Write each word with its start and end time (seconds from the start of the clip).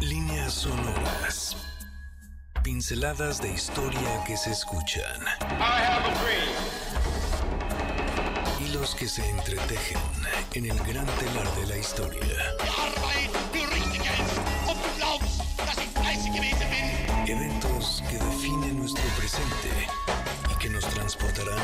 Líneas 0.00 0.52
sonoras. 0.52 1.56
Pinceladas 2.62 3.42
de 3.42 3.50
historia 3.50 4.22
que 4.24 4.36
se 4.36 4.52
escuchan. 4.52 5.20
Hilos 8.60 8.94
que 8.94 9.08
se 9.08 9.28
entretejen 9.28 9.98
en 10.54 10.66
el 10.66 10.78
gran 10.84 11.06
telar 11.06 11.52
de 11.56 11.66
la 11.66 11.76
historia. 11.76 12.22
Eventos 17.26 18.04
que 18.08 18.18
definen 18.18 18.78
nuestro 18.78 19.04
presente 19.16 19.88
y 20.06 20.07
que 20.58 20.68
nos 20.68 20.84
transportarán 20.86 21.58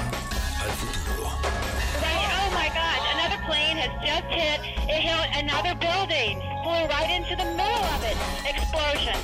al 0.61 0.71
futuro. 0.71 1.27
Oh 1.27 2.51
my 2.51 2.69
gosh, 2.69 3.05
another 3.15 3.43
plane 3.47 3.77
has 3.77 3.91
just 4.05 4.25
hit, 4.31 4.61
it 4.89 5.03
hit 5.03 5.29
another 5.37 5.75
building, 5.75 6.41
flew 6.63 6.87
right 6.87 7.11
into 7.11 7.35
the 7.35 7.45
middle 7.57 7.85
of 7.95 8.05
it. 8.05 8.17
Explosion. 8.49 9.17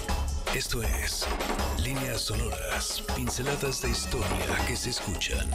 Esto 0.54 0.82
es 0.82 1.26
Líneas 1.78 2.22
Sonoras, 2.22 3.02
pinceladas 3.14 3.80
de 3.82 3.90
historia 3.90 4.56
que 4.66 4.74
se 4.76 4.90
escuchan 4.90 5.48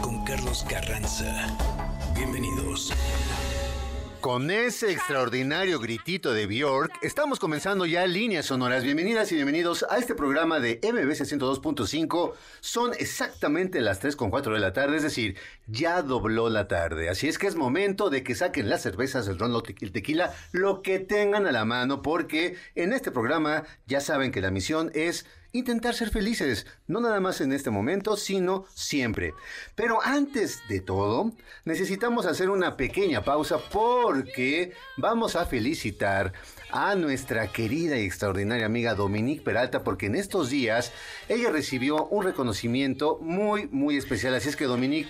con 0.00 0.24
Carlos 0.24 0.64
Carranza. 0.68 1.46
Bienvenidos. 2.14 2.92
Con 4.22 4.52
ese 4.52 4.92
extraordinario 4.92 5.80
gritito 5.80 6.32
de 6.32 6.46
Bjork, 6.46 6.92
estamos 7.02 7.40
comenzando 7.40 7.86
ya 7.86 8.06
líneas 8.06 8.46
sonoras. 8.46 8.84
Bienvenidas 8.84 9.32
y 9.32 9.34
bienvenidos 9.34 9.84
a 9.90 9.98
este 9.98 10.14
programa 10.14 10.60
de 10.60 10.78
MBC 10.80 11.22
102.5. 11.22 12.32
Son 12.60 12.92
exactamente 13.00 13.80
las 13.80 14.00
3.4 14.00 14.54
de 14.54 14.60
la 14.60 14.72
tarde, 14.72 14.98
es 14.98 15.02
decir, 15.02 15.36
ya 15.66 16.02
dobló 16.02 16.50
la 16.50 16.68
tarde. 16.68 17.08
Así 17.08 17.26
es 17.26 17.36
que 17.36 17.48
es 17.48 17.56
momento 17.56 18.10
de 18.10 18.22
que 18.22 18.36
saquen 18.36 18.70
las 18.70 18.82
cervezas, 18.82 19.26
el 19.26 19.40
ron, 19.40 19.60
el 19.80 19.90
tequila, 19.90 20.32
lo 20.52 20.82
que 20.82 21.00
tengan 21.00 21.48
a 21.48 21.52
la 21.52 21.64
mano, 21.64 22.00
porque 22.00 22.54
en 22.76 22.92
este 22.92 23.10
programa 23.10 23.64
ya 23.88 24.00
saben 24.00 24.30
que 24.30 24.40
la 24.40 24.52
misión 24.52 24.92
es 24.94 25.26
intentar 25.52 25.94
ser 25.94 26.10
felices, 26.10 26.66
no 26.86 27.00
nada 27.00 27.20
más 27.20 27.40
en 27.40 27.52
este 27.52 27.70
momento, 27.70 28.16
sino 28.16 28.64
siempre. 28.74 29.34
Pero 29.74 30.02
antes 30.02 30.62
de 30.68 30.80
todo, 30.80 31.32
necesitamos 31.64 32.26
hacer 32.26 32.50
una 32.50 32.76
pequeña 32.76 33.22
pausa 33.22 33.58
porque 33.70 34.72
vamos 34.96 35.36
a 35.36 35.46
felicitar 35.46 36.32
a 36.70 36.94
nuestra 36.94 37.48
querida 37.52 37.98
y 37.98 38.04
extraordinaria 38.06 38.66
amiga 38.66 38.94
Dominique 38.94 39.44
Peralta 39.44 39.84
porque 39.84 40.06
en 40.06 40.14
estos 40.14 40.48
días 40.48 40.92
ella 41.28 41.50
recibió 41.50 42.06
un 42.06 42.24
reconocimiento 42.24 43.18
muy, 43.20 43.68
muy 43.68 43.96
especial. 43.96 44.34
Así 44.34 44.48
es 44.48 44.56
que 44.56 44.64
Dominique... 44.64 45.08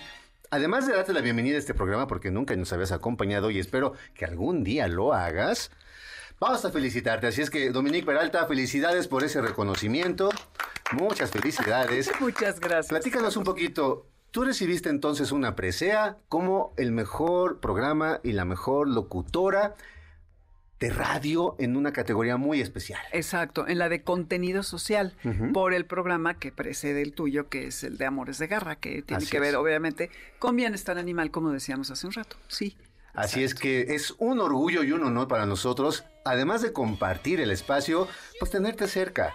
Además 0.51 0.85
de 0.85 0.93
darte 0.93 1.13
la 1.13 1.21
bienvenida 1.21 1.55
a 1.55 1.59
este 1.59 1.73
programa 1.73 2.05
porque 2.05 2.29
nunca 2.29 2.55
nos 2.55 2.71
habías 2.71 2.91
acompañado 2.91 3.49
y 3.49 3.57
espero 3.57 3.93
que 4.13 4.25
algún 4.25 4.63
día 4.63 4.87
lo 4.87 5.11
hagas, 5.11 5.71
Vamos 6.43 6.65
a 6.65 6.71
felicitarte. 6.71 7.25
Así 7.25 7.41
es 7.41 7.49
que, 7.49 7.71
Dominique 7.71 8.05
Peralta, 8.05 8.45
felicidades 8.47 9.07
por 9.07 9.23
ese 9.23 9.39
reconocimiento. 9.39 10.29
Muchas 10.91 11.31
felicidades. 11.31 12.11
Muchas 12.19 12.59
gracias. 12.59 12.89
Platícanos 12.89 13.37
un 13.37 13.45
poquito. 13.45 14.07
Tú 14.29 14.43
recibiste 14.43 14.89
entonces 14.89 15.31
una 15.31 15.55
presea 15.55 16.17
como 16.27 16.73
el 16.75 16.91
mejor 16.91 17.61
programa 17.61 18.19
y 18.23 18.33
la 18.33 18.43
mejor 18.43 18.89
locutora 18.89 19.75
de 20.81 20.89
radio 20.89 21.55
en 21.59 21.77
una 21.77 21.93
categoría 21.93 22.35
muy 22.35 22.59
especial. 22.59 22.99
Exacto, 23.13 23.65
en 23.65 23.77
la 23.77 23.87
de 23.87 24.03
contenido 24.03 24.63
social, 24.63 25.13
por 25.53 25.73
el 25.73 25.85
programa 25.85 26.33
que 26.39 26.51
precede 26.51 27.03
el 27.03 27.13
tuyo, 27.13 27.47
que 27.47 27.67
es 27.67 27.85
el 27.85 27.97
de 27.97 28.05
Amores 28.05 28.37
de 28.37 28.47
Garra, 28.47 28.75
que 28.75 29.01
tiene 29.01 29.23
Así 29.23 29.31
que 29.31 29.39
ver 29.39 29.51
es. 29.51 29.55
obviamente 29.55 30.09
con 30.39 30.57
bienestar 30.57 30.97
animal, 30.97 31.31
como 31.31 31.51
decíamos 31.51 31.89
hace 31.89 32.05
un 32.05 32.11
rato. 32.11 32.35
Sí. 32.49 32.75
Así 33.13 33.43
es 33.43 33.55
que 33.55 33.95
es 33.95 34.13
un 34.17 34.41
orgullo 34.41 34.83
y 34.83 34.91
un 34.91 35.03
honor 35.03 35.27
para 35.27 35.45
nosotros, 35.45 36.03
además 36.25 36.61
de 36.61 36.73
compartir 36.73 37.39
el 37.39 37.51
espacio, 37.51 38.07
pues 38.39 38.51
tenerte 38.51 38.87
cerca. 38.87 39.33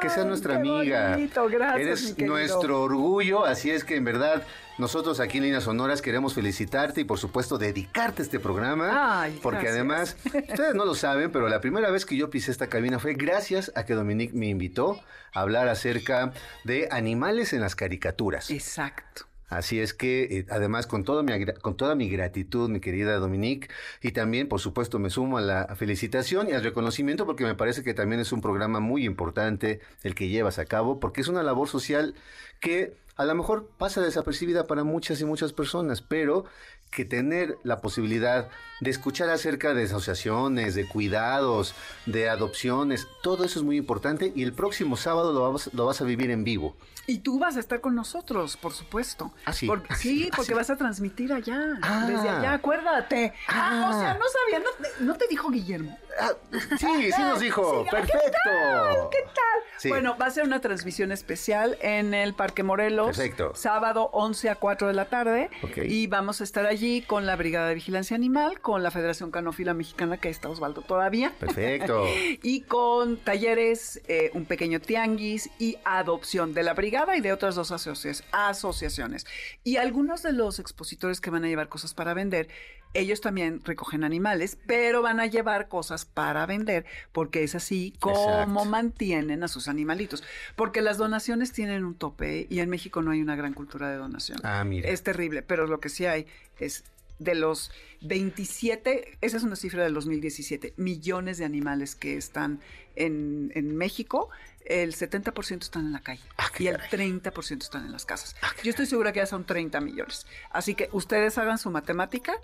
Que 0.00 0.10
sea 0.10 0.24
nuestra 0.24 0.56
amiga. 0.56 1.10
bonito, 1.10 1.48
gracias, 1.48 1.80
Eres 1.80 2.18
nuestro 2.18 2.82
orgullo, 2.82 3.44
así 3.44 3.70
es 3.70 3.82
que 3.82 3.96
en 3.96 4.04
verdad 4.04 4.44
nosotros 4.78 5.18
aquí 5.18 5.38
en 5.38 5.44
Líneas 5.44 5.64
Sonoras 5.64 6.00
queremos 6.02 6.34
felicitarte 6.34 7.00
y 7.00 7.04
por 7.04 7.18
supuesto 7.18 7.58
dedicarte 7.58 8.22
este 8.22 8.38
programa. 8.38 9.22
Ay, 9.22 9.40
porque 9.42 9.62
gracias. 9.62 9.74
además, 9.74 10.16
ustedes 10.24 10.74
no 10.76 10.84
lo 10.84 10.94
saben, 10.94 11.32
pero 11.32 11.48
la 11.48 11.60
primera 11.60 11.90
vez 11.90 12.06
que 12.06 12.16
yo 12.16 12.30
pisé 12.30 12.52
esta 12.52 12.68
cabina 12.68 13.00
fue 13.00 13.14
gracias 13.14 13.72
a 13.74 13.84
que 13.84 13.94
Dominique 13.94 14.34
me 14.34 14.46
invitó 14.46 15.00
a 15.34 15.40
hablar 15.40 15.68
acerca 15.68 16.32
de 16.62 16.86
animales 16.92 17.52
en 17.52 17.60
las 17.60 17.74
caricaturas. 17.74 18.50
Exacto. 18.50 19.26
Así 19.48 19.80
es 19.80 19.94
que, 19.94 20.24
eh, 20.24 20.46
además, 20.50 20.86
con, 20.86 21.04
todo 21.04 21.22
mi, 21.22 21.32
con 21.62 21.76
toda 21.76 21.94
mi 21.94 22.08
gratitud, 22.10 22.68
mi 22.68 22.80
querida 22.80 23.16
Dominique, 23.16 23.68
y 24.02 24.12
también, 24.12 24.48
por 24.48 24.60
supuesto, 24.60 24.98
me 24.98 25.10
sumo 25.10 25.38
a 25.38 25.40
la 25.40 25.74
felicitación 25.76 26.48
y 26.48 26.52
al 26.52 26.62
reconocimiento 26.62 27.24
porque 27.26 27.44
me 27.44 27.54
parece 27.54 27.82
que 27.82 27.94
también 27.94 28.20
es 28.20 28.32
un 28.32 28.42
programa 28.42 28.80
muy 28.80 29.06
importante 29.06 29.80
el 30.02 30.14
que 30.14 30.28
llevas 30.28 30.58
a 30.58 30.66
cabo, 30.66 31.00
porque 31.00 31.22
es 31.22 31.28
una 31.28 31.42
labor 31.42 31.68
social 31.68 32.14
que 32.60 32.94
a 33.18 33.24
lo 33.26 33.34
mejor 33.34 33.68
pasa 33.78 34.00
desapercibida 34.00 34.66
para 34.66 34.84
muchas 34.84 35.20
y 35.20 35.24
muchas 35.26 35.52
personas, 35.52 36.00
pero 36.00 36.44
que 36.90 37.04
tener 37.04 37.58
la 37.64 37.80
posibilidad 37.82 38.48
de 38.80 38.90
escuchar 38.90 39.28
acerca 39.28 39.74
de 39.74 39.84
asociaciones, 39.84 40.74
de 40.74 40.88
cuidados, 40.88 41.74
de 42.06 42.30
adopciones, 42.30 43.06
todo 43.22 43.44
eso 43.44 43.58
es 43.58 43.64
muy 43.64 43.76
importante 43.76 44.32
y 44.34 44.42
el 44.42 44.54
próximo 44.54 44.96
sábado 44.96 45.32
lo 45.34 45.52
vas, 45.52 45.68
lo 45.74 45.84
vas 45.84 46.00
a 46.00 46.04
vivir 46.04 46.30
en 46.30 46.44
vivo. 46.44 46.76
Y 47.06 47.18
tú 47.18 47.38
vas 47.38 47.56
a 47.56 47.60
estar 47.60 47.80
con 47.80 47.94
nosotros, 47.94 48.56
por 48.56 48.72
supuesto. 48.72 49.32
Ah, 49.46 49.52
sí. 49.52 49.66
Porque- 49.66 49.88
Ah, 49.92 49.96
sí. 49.96 50.28
Ah, 50.30 50.34
porque 50.36 50.52
sí. 50.52 50.54
vas 50.54 50.70
a 50.70 50.76
transmitir 50.76 51.32
allá. 51.32 51.78
Ah. 51.82 52.06
Desde 52.06 52.28
allá, 52.28 52.52
acuérdate. 52.54 53.32
Ah, 53.48 53.84
Ah. 53.86 53.90
o 53.96 53.98
sea, 54.00 54.14
no 54.14 54.24
sabía, 54.28 54.60
no, 55.00 55.06
no 55.06 55.14
te 55.16 55.26
dijo 55.28 55.50
Guillermo. 55.50 55.98
Ah, 56.20 56.32
sí, 56.78 57.12
sí 57.12 57.22
nos 57.22 57.40
dijo. 57.40 57.84
Sí, 57.84 57.90
Perfecto. 57.90 59.08
¿Qué 59.10 59.22
tal? 59.22 59.34
Sí. 59.78 59.88
Bueno, 59.90 60.16
va 60.20 60.26
a 60.26 60.30
ser 60.30 60.42
una 60.44 60.60
transmisión 60.60 61.12
especial 61.12 61.78
en 61.80 62.12
el 62.12 62.34
Parque 62.34 62.64
Morelos. 62.64 63.16
Perfecto. 63.16 63.52
Sábado 63.54 64.10
11 64.12 64.50
a 64.50 64.54
4 64.56 64.88
de 64.88 64.94
la 64.94 65.04
tarde. 65.04 65.50
Ok. 65.62 65.78
Y 65.84 66.08
vamos 66.08 66.40
a 66.40 66.44
estar 66.44 66.66
allí 66.66 67.02
con 67.02 67.26
la 67.26 67.36
Brigada 67.36 67.68
de 67.68 67.74
Vigilancia 67.76 68.16
Animal, 68.16 68.60
con 68.60 68.82
la 68.82 68.90
Federación 68.90 69.30
Canófila 69.30 69.74
Mexicana, 69.74 70.16
que 70.18 70.30
está 70.30 70.48
Osvaldo 70.48 70.82
todavía. 70.82 71.32
Perfecto. 71.38 72.04
Y 72.42 72.62
con 72.62 73.18
talleres, 73.18 74.00
eh, 74.08 74.30
un 74.34 74.44
pequeño 74.46 74.80
tianguis 74.80 75.50
y 75.58 75.76
adopción 75.84 76.54
de 76.54 76.62
la 76.64 76.74
brigada 76.74 77.16
y 77.16 77.20
de 77.20 77.32
otras 77.32 77.54
dos 77.54 77.70
asocia- 77.70 78.24
asociaciones. 78.32 79.26
Y 79.64 79.76
algunos 79.76 80.22
de 80.22 80.32
los 80.32 80.58
expositores 80.58 81.20
que 81.20 81.30
van 81.30 81.44
a 81.44 81.48
llevar 81.48 81.68
cosas 81.68 81.94
para 81.94 82.14
vender, 82.14 82.48
ellos 82.94 83.20
también 83.20 83.60
recogen 83.64 84.02
animales, 84.04 84.58
pero 84.66 85.02
van 85.02 85.20
a 85.20 85.26
llevar 85.26 85.68
cosas 85.68 86.04
para 86.04 86.46
vender, 86.46 86.84
porque 87.12 87.44
es 87.44 87.54
así 87.54 87.94
como 88.00 88.16
Exacto. 88.30 88.64
mantienen 88.64 89.42
a 89.44 89.48
sus 89.48 89.68
animalitos. 89.68 90.24
Porque 90.56 90.80
las 90.80 90.96
donaciones 90.98 91.52
tienen 91.52 91.84
un 91.84 91.94
tope 91.94 92.46
y 92.50 92.60
en 92.60 92.70
México 92.70 93.02
no 93.02 93.10
hay 93.10 93.20
una 93.20 93.36
gran 93.36 93.52
cultura 93.54 93.90
de 93.90 93.96
donación. 93.96 94.38
Ah, 94.42 94.64
mira. 94.64 94.88
Es 94.88 95.02
terrible, 95.02 95.42
pero 95.42 95.66
lo 95.66 95.80
que 95.80 95.88
sí 95.88 96.06
hay 96.06 96.26
es 96.58 96.84
de 97.18 97.34
los 97.34 97.72
27, 98.02 99.18
esa 99.20 99.36
es 99.36 99.42
una 99.42 99.56
cifra 99.56 99.82
del 99.84 99.94
2017, 99.94 100.74
millones 100.76 101.38
de 101.38 101.44
animales 101.44 101.94
que 101.94 102.16
están 102.16 102.60
en, 102.96 103.50
en 103.54 103.76
México, 103.76 104.28
el 104.64 104.94
70% 104.94 105.62
están 105.62 105.86
en 105.86 105.92
la 105.92 106.00
calle 106.00 106.20
Ah, 106.36 106.50
y 106.58 106.66
el 106.66 106.76
caray. 106.76 107.10
30% 107.12 107.62
están 107.62 107.86
en 107.86 107.92
las 107.92 108.04
casas. 108.04 108.36
Yo 108.62 108.70
estoy 108.70 108.86
segura 108.86 109.12
que 109.12 109.20
ya 109.20 109.26
son 109.26 109.44
30 109.44 109.80
millones. 109.80 110.26
Así 110.50 110.74
que 110.74 110.88
ustedes 110.92 111.38
hagan 111.38 111.58
su 111.58 111.70
matemática 111.70 112.34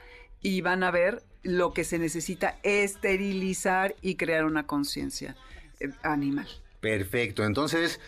y 0.45 0.61
van 0.61 0.85
a 0.85 0.93
ver 0.93 1.23
lo 1.43 1.73
que 1.73 1.85
se 1.85 1.99
necesita 1.99 2.59
esterilizar 2.63 3.97
y 4.03 4.15
crear 4.15 4.45
una 4.45 4.67
conciencia 4.67 5.37
eh, 5.81 5.91
animal. 6.03 6.47
Perfecto. 6.81 7.45
Entonces, 7.45 7.99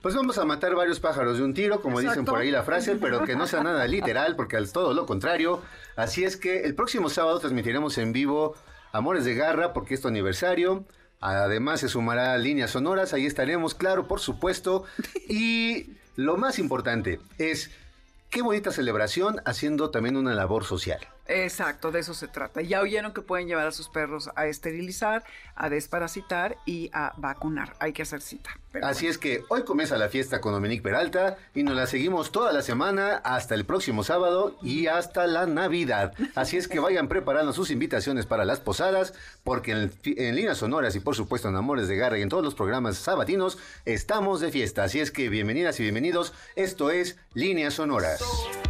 pues 0.00 0.14
vamos 0.14 0.38
a 0.38 0.44
matar 0.44 0.74
varios 0.76 1.00
pájaros 1.00 1.38
de 1.38 1.44
un 1.44 1.52
tiro, 1.52 1.82
como 1.82 2.00
dicen 2.00 2.24
por 2.24 2.38
ahí 2.38 2.50
la 2.50 2.62
frase, 2.62 2.94
pero 2.94 3.24
que 3.24 3.34
no 3.34 3.48
sea 3.48 3.62
nada 3.64 3.86
literal, 3.88 4.36
porque 4.36 4.56
es 4.56 4.72
todo 4.72 4.94
lo 4.94 5.04
contrario. 5.04 5.62
Así 5.96 6.22
es 6.22 6.36
que 6.36 6.60
el 6.60 6.76
próximo 6.76 7.10
sábado 7.10 7.40
transmitiremos 7.40 7.98
en 7.98 8.12
vivo 8.12 8.54
Amores 8.92 9.24
de 9.24 9.34
Garra, 9.34 9.72
porque 9.72 9.94
es 9.94 10.00
tu 10.00 10.08
aniversario. 10.08 10.84
Además 11.18 11.80
se 11.80 11.88
sumará 11.88 12.38
líneas 12.38 12.70
sonoras, 12.70 13.12
ahí 13.12 13.26
estaremos, 13.26 13.74
claro, 13.74 14.06
por 14.06 14.20
supuesto. 14.20 14.84
Y 15.28 15.90
lo 16.14 16.36
más 16.36 16.60
importante 16.60 17.20
es, 17.38 17.72
qué 18.30 18.42
bonita 18.42 18.70
celebración 18.70 19.42
haciendo 19.44 19.90
también 19.90 20.16
una 20.16 20.34
labor 20.34 20.64
social. 20.64 21.00
Exacto, 21.32 21.92
de 21.92 22.00
eso 22.00 22.12
se 22.12 22.26
trata. 22.26 22.60
Ya 22.60 22.80
oyeron 22.80 23.14
que 23.14 23.22
pueden 23.22 23.46
llevar 23.46 23.68
a 23.68 23.70
sus 23.70 23.88
perros 23.88 24.30
a 24.34 24.46
esterilizar, 24.46 25.24
a 25.54 25.68
desparasitar 25.68 26.56
y 26.66 26.90
a 26.92 27.12
vacunar. 27.18 27.76
Hay 27.78 27.92
que 27.92 28.02
hacer 28.02 28.20
cita. 28.20 28.50
Así 28.82 29.08
es 29.08 29.18
que 29.18 29.42
hoy 29.48 29.64
comienza 29.64 29.98
la 29.98 30.08
fiesta 30.08 30.40
con 30.40 30.52
Dominique 30.52 30.82
Peralta 30.82 31.36
y 31.54 31.64
nos 31.64 31.74
la 31.74 31.88
seguimos 31.88 32.30
toda 32.30 32.52
la 32.52 32.62
semana 32.62 33.16
hasta 33.16 33.56
el 33.56 33.64
próximo 33.64 34.04
sábado 34.04 34.56
y 34.62 34.86
hasta 34.86 35.26
la 35.26 35.46
Navidad. 35.46 36.14
Así 36.36 36.56
es 36.56 36.68
que 36.68 36.78
vayan 36.80 37.08
preparando 37.08 37.52
sus 37.52 37.72
invitaciones 37.72 38.26
para 38.26 38.44
las 38.44 38.60
posadas 38.60 39.12
porque 39.42 39.72
en, 39.72 39.92
en 40.04 40.36
Líneas 40.36 40.58
Sonoras 40.58 40.94
y 40.94 41.00
por 41.00 41.16
supuesto 41.16 41.48
en 41.48 41.56
Amores 41.56 41.88
de 41.88 41.96
Garra 41.96 42.18
y 42.18 42.22
en 42.22 42.28
todos 42.28 42.44
los 42.44 42.54
programas 42.54 42.96
sabatinos 42.96 43.58
estamos 43.86 44.40
de 44.40 44.52
fiesta. 44.52 44.84
Así 44.84 45.00
es 45.00 45.10
que 45.10 45.28
bienvenidas 45.28 45.80
y 45.80 45.82
bienvenidos. 45.82 46.32
Esto 46.54 46.92
es 46.92 47.16
Líneas 47.34 47.74
Sonoras. 47.74 48.22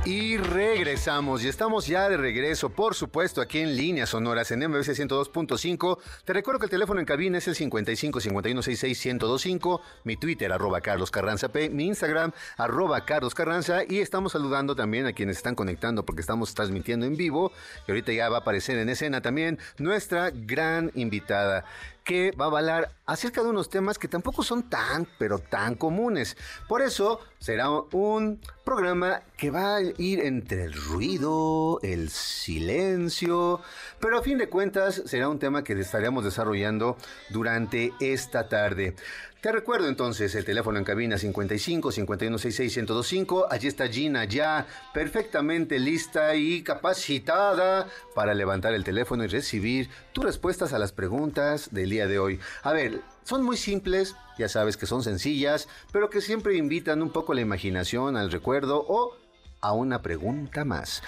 Y 0.06 0.38
regresamos, 0.38 1.44
y 1.44 1.49
estamos 1.49 1.87
ya 1.87 2.08
de 2.08 2.17
regreso, 2.17 2.70
por 2.70 2.94
supuesto, 2.94 3.43
aquí 3.43 3.58
en 3.58 3.76
líneas 3.76 4.08
sonoras 4.08 4.50
en 4.50 4.61
MBC 4.61 4.94
102.5. 4.97 5.99
Te 6.25 6.32
recuerdo 6.32 6.58
que 6.58 6.64
el 6.67 6.70
teléfono 6.70 7.00
en 7.00 7.06
cabina 7.06 7.37
es 7.37 7.47
el 7.49 7.55
55 7.55 8.19
51 8.19 8.62
66 8.62 9.06
1025, 9.06 9.82
mi 10.05 10.17
Twitter, 10.17 10.53
arroba 10.53 10.81
Carlos 10.81 11.11
Carranza 11.11 11.49
P, 11.49 11.71
mi 11.71 11.87
Instagram, 11.87 12.33
arroba 12.57 13.05
Carlos 13.05 13.35
Carranza, 13.35 13.83
y 13.89 14.01
estamos 14.01 14.33
saludando 14.33 14.75
también 14.75 15.07
a 15.07 15.13
quienes 15.13 15.37
están 15.37 15.55
conectando 15.55 16.05
porque 16.05 16.21
estamos 16.21 16.55
transmitiendo 16.55 17.07
en 17.07 17.17
vivo, 17.17 17.53
y 17.87 17.91
ahorita 17.91 18.13
ya 18.13 18.29
va 18.29 18.39
a 18.39 18.41
aparecer 18.41 18.79
en 18.79 18.89
escena 18.89 19.21
también 19.21 19.59
nuestra 19.79 20.31
gran 20.31 20.91
invitada 20.95 21.65
que 22.05 22.32
va 22.32 22.47
a 22.47 22.49
hablar 22.49 22.94
acerca 23.06 23.43
de 23.43 23.49
unos 23.49 23.69
temas 23.69 23.99
que 23.99 24.08
tampoco 24.08 24.43
son 24.43 24.69
tan, 24.69 25.06
pero 25.19 25.38
tan 25.38 25.75
comunes. 25.75 26.37
Por 26.69 26.82
eso 26.82 27.20
será 27.38 27.70
un 27.70 28.41
programa 28.64 29.23
que 29.37 29.50
va 29.50 29.76
a 29.76 29.82
ir 29.99 30.20
entre 30.20 30.64
el 30.64 30.73
ruido, 30.73 31.81
el 31.82 32.11
silencio, 32.11 33.61
pero 34.00 34.19
a 34.19 34.23
fin 34.23 34.38
de 34.38 34.49
cuentas 34.49 35.02
será 35.06 35.29
un 35.29 35.38
tema 35.38 35.64
que 35.64 35.73
estaremos 35.73 36.25
desarrollando 36.25 36.97
durante 37.31 37.93
esta 38.00 38.49
tarde. 38.49 38.94
Te 39.41 39.52
recuerdo 39.52 39.88
entonces 39.88 40.35
el 40.35 40.44
teléfono 40.44 40.79
en 40.79 40.85
cabina 40.85 41.17
55 41.17 41.93
5166 41.93 42.76
1025. 42.76 43.47
Allí 43.50 43.69
está 43.69 43.88
Gina 43.88 44.25
ya 44.25 44.67
perfectamente 44.93 45.79
lista 45.79 46.35
y 46.35 46.62
capacitada 46.62 47.88
para 48.14 48.35
levantar 48.35 48.75
el 48.75 48.85
teléfono 48.85 49.25
y 49.25 49.29
recibir 49.29 49.88
tus 50.12 50.25
respuestas 50.25 50.75
a 50.75 50.79
las 50.79 50.93
preguntas 50.93 51.70
del 51.73 51.90
día 51.91 52.07
de 52.07 52.19
hoy. 52.19 52.41
A 52.63 52.73
ver, 52.73 53.03
son 53.25 53.43
muy 53.43 53.57
simples, 53.57 54.17
ya 54.39 54.49
sabes 54.49 54.77
que 54.77 54.87
son 54.87 55.03
sencillas, 55.03 55.69
pero 55.93 56.09
que 56.09 56.21
siempre 56.21 56.57
invitan 56.57 57.03
un 57.03 57.11
poco 57.11 57.35
la 57.35 57.43
imaginación, 57.43 58.17
al 58.17 58.33
recuerdo 58.33 58.85
o 58.89 59.17
a 59.61 59.73
una 59.73 60.01
pregunta 60.03 60.65
más. 60.65 61.03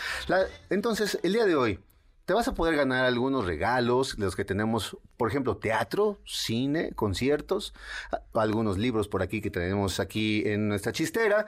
entonces, 0.69 1.19
el 1.23 1.33
día 1.33 1.47
de 1.47 1.57
hoy, 1.57 1.81
te 2.25 2.35
vas 2.35 2.47
a 2.47 2.55
poder 2.55 2.77
ganar 2.77 3.05
algunos 3.05 3.47
regalos, 3.47 4.19
los 4.19 4.37
que 4.37 4.45
tenemos, 4.45 4.97
por 5.17 5.29
ejemplo, 5.29 5.57
teatro, 5.57 6.21
cine, 6.25 6.93
conciertos, 6.95 7.75
algunos 8.33 8.79
libros 8.79 9.09
por 9.09 9.23
aquí 9.23 9.41
que 9.41 9.51
tenemos 9.51 9.99
aquí 9.99 10.43
en 10.47 10.69
nuestra 10.69 10.93
chistera. 10.93 11.47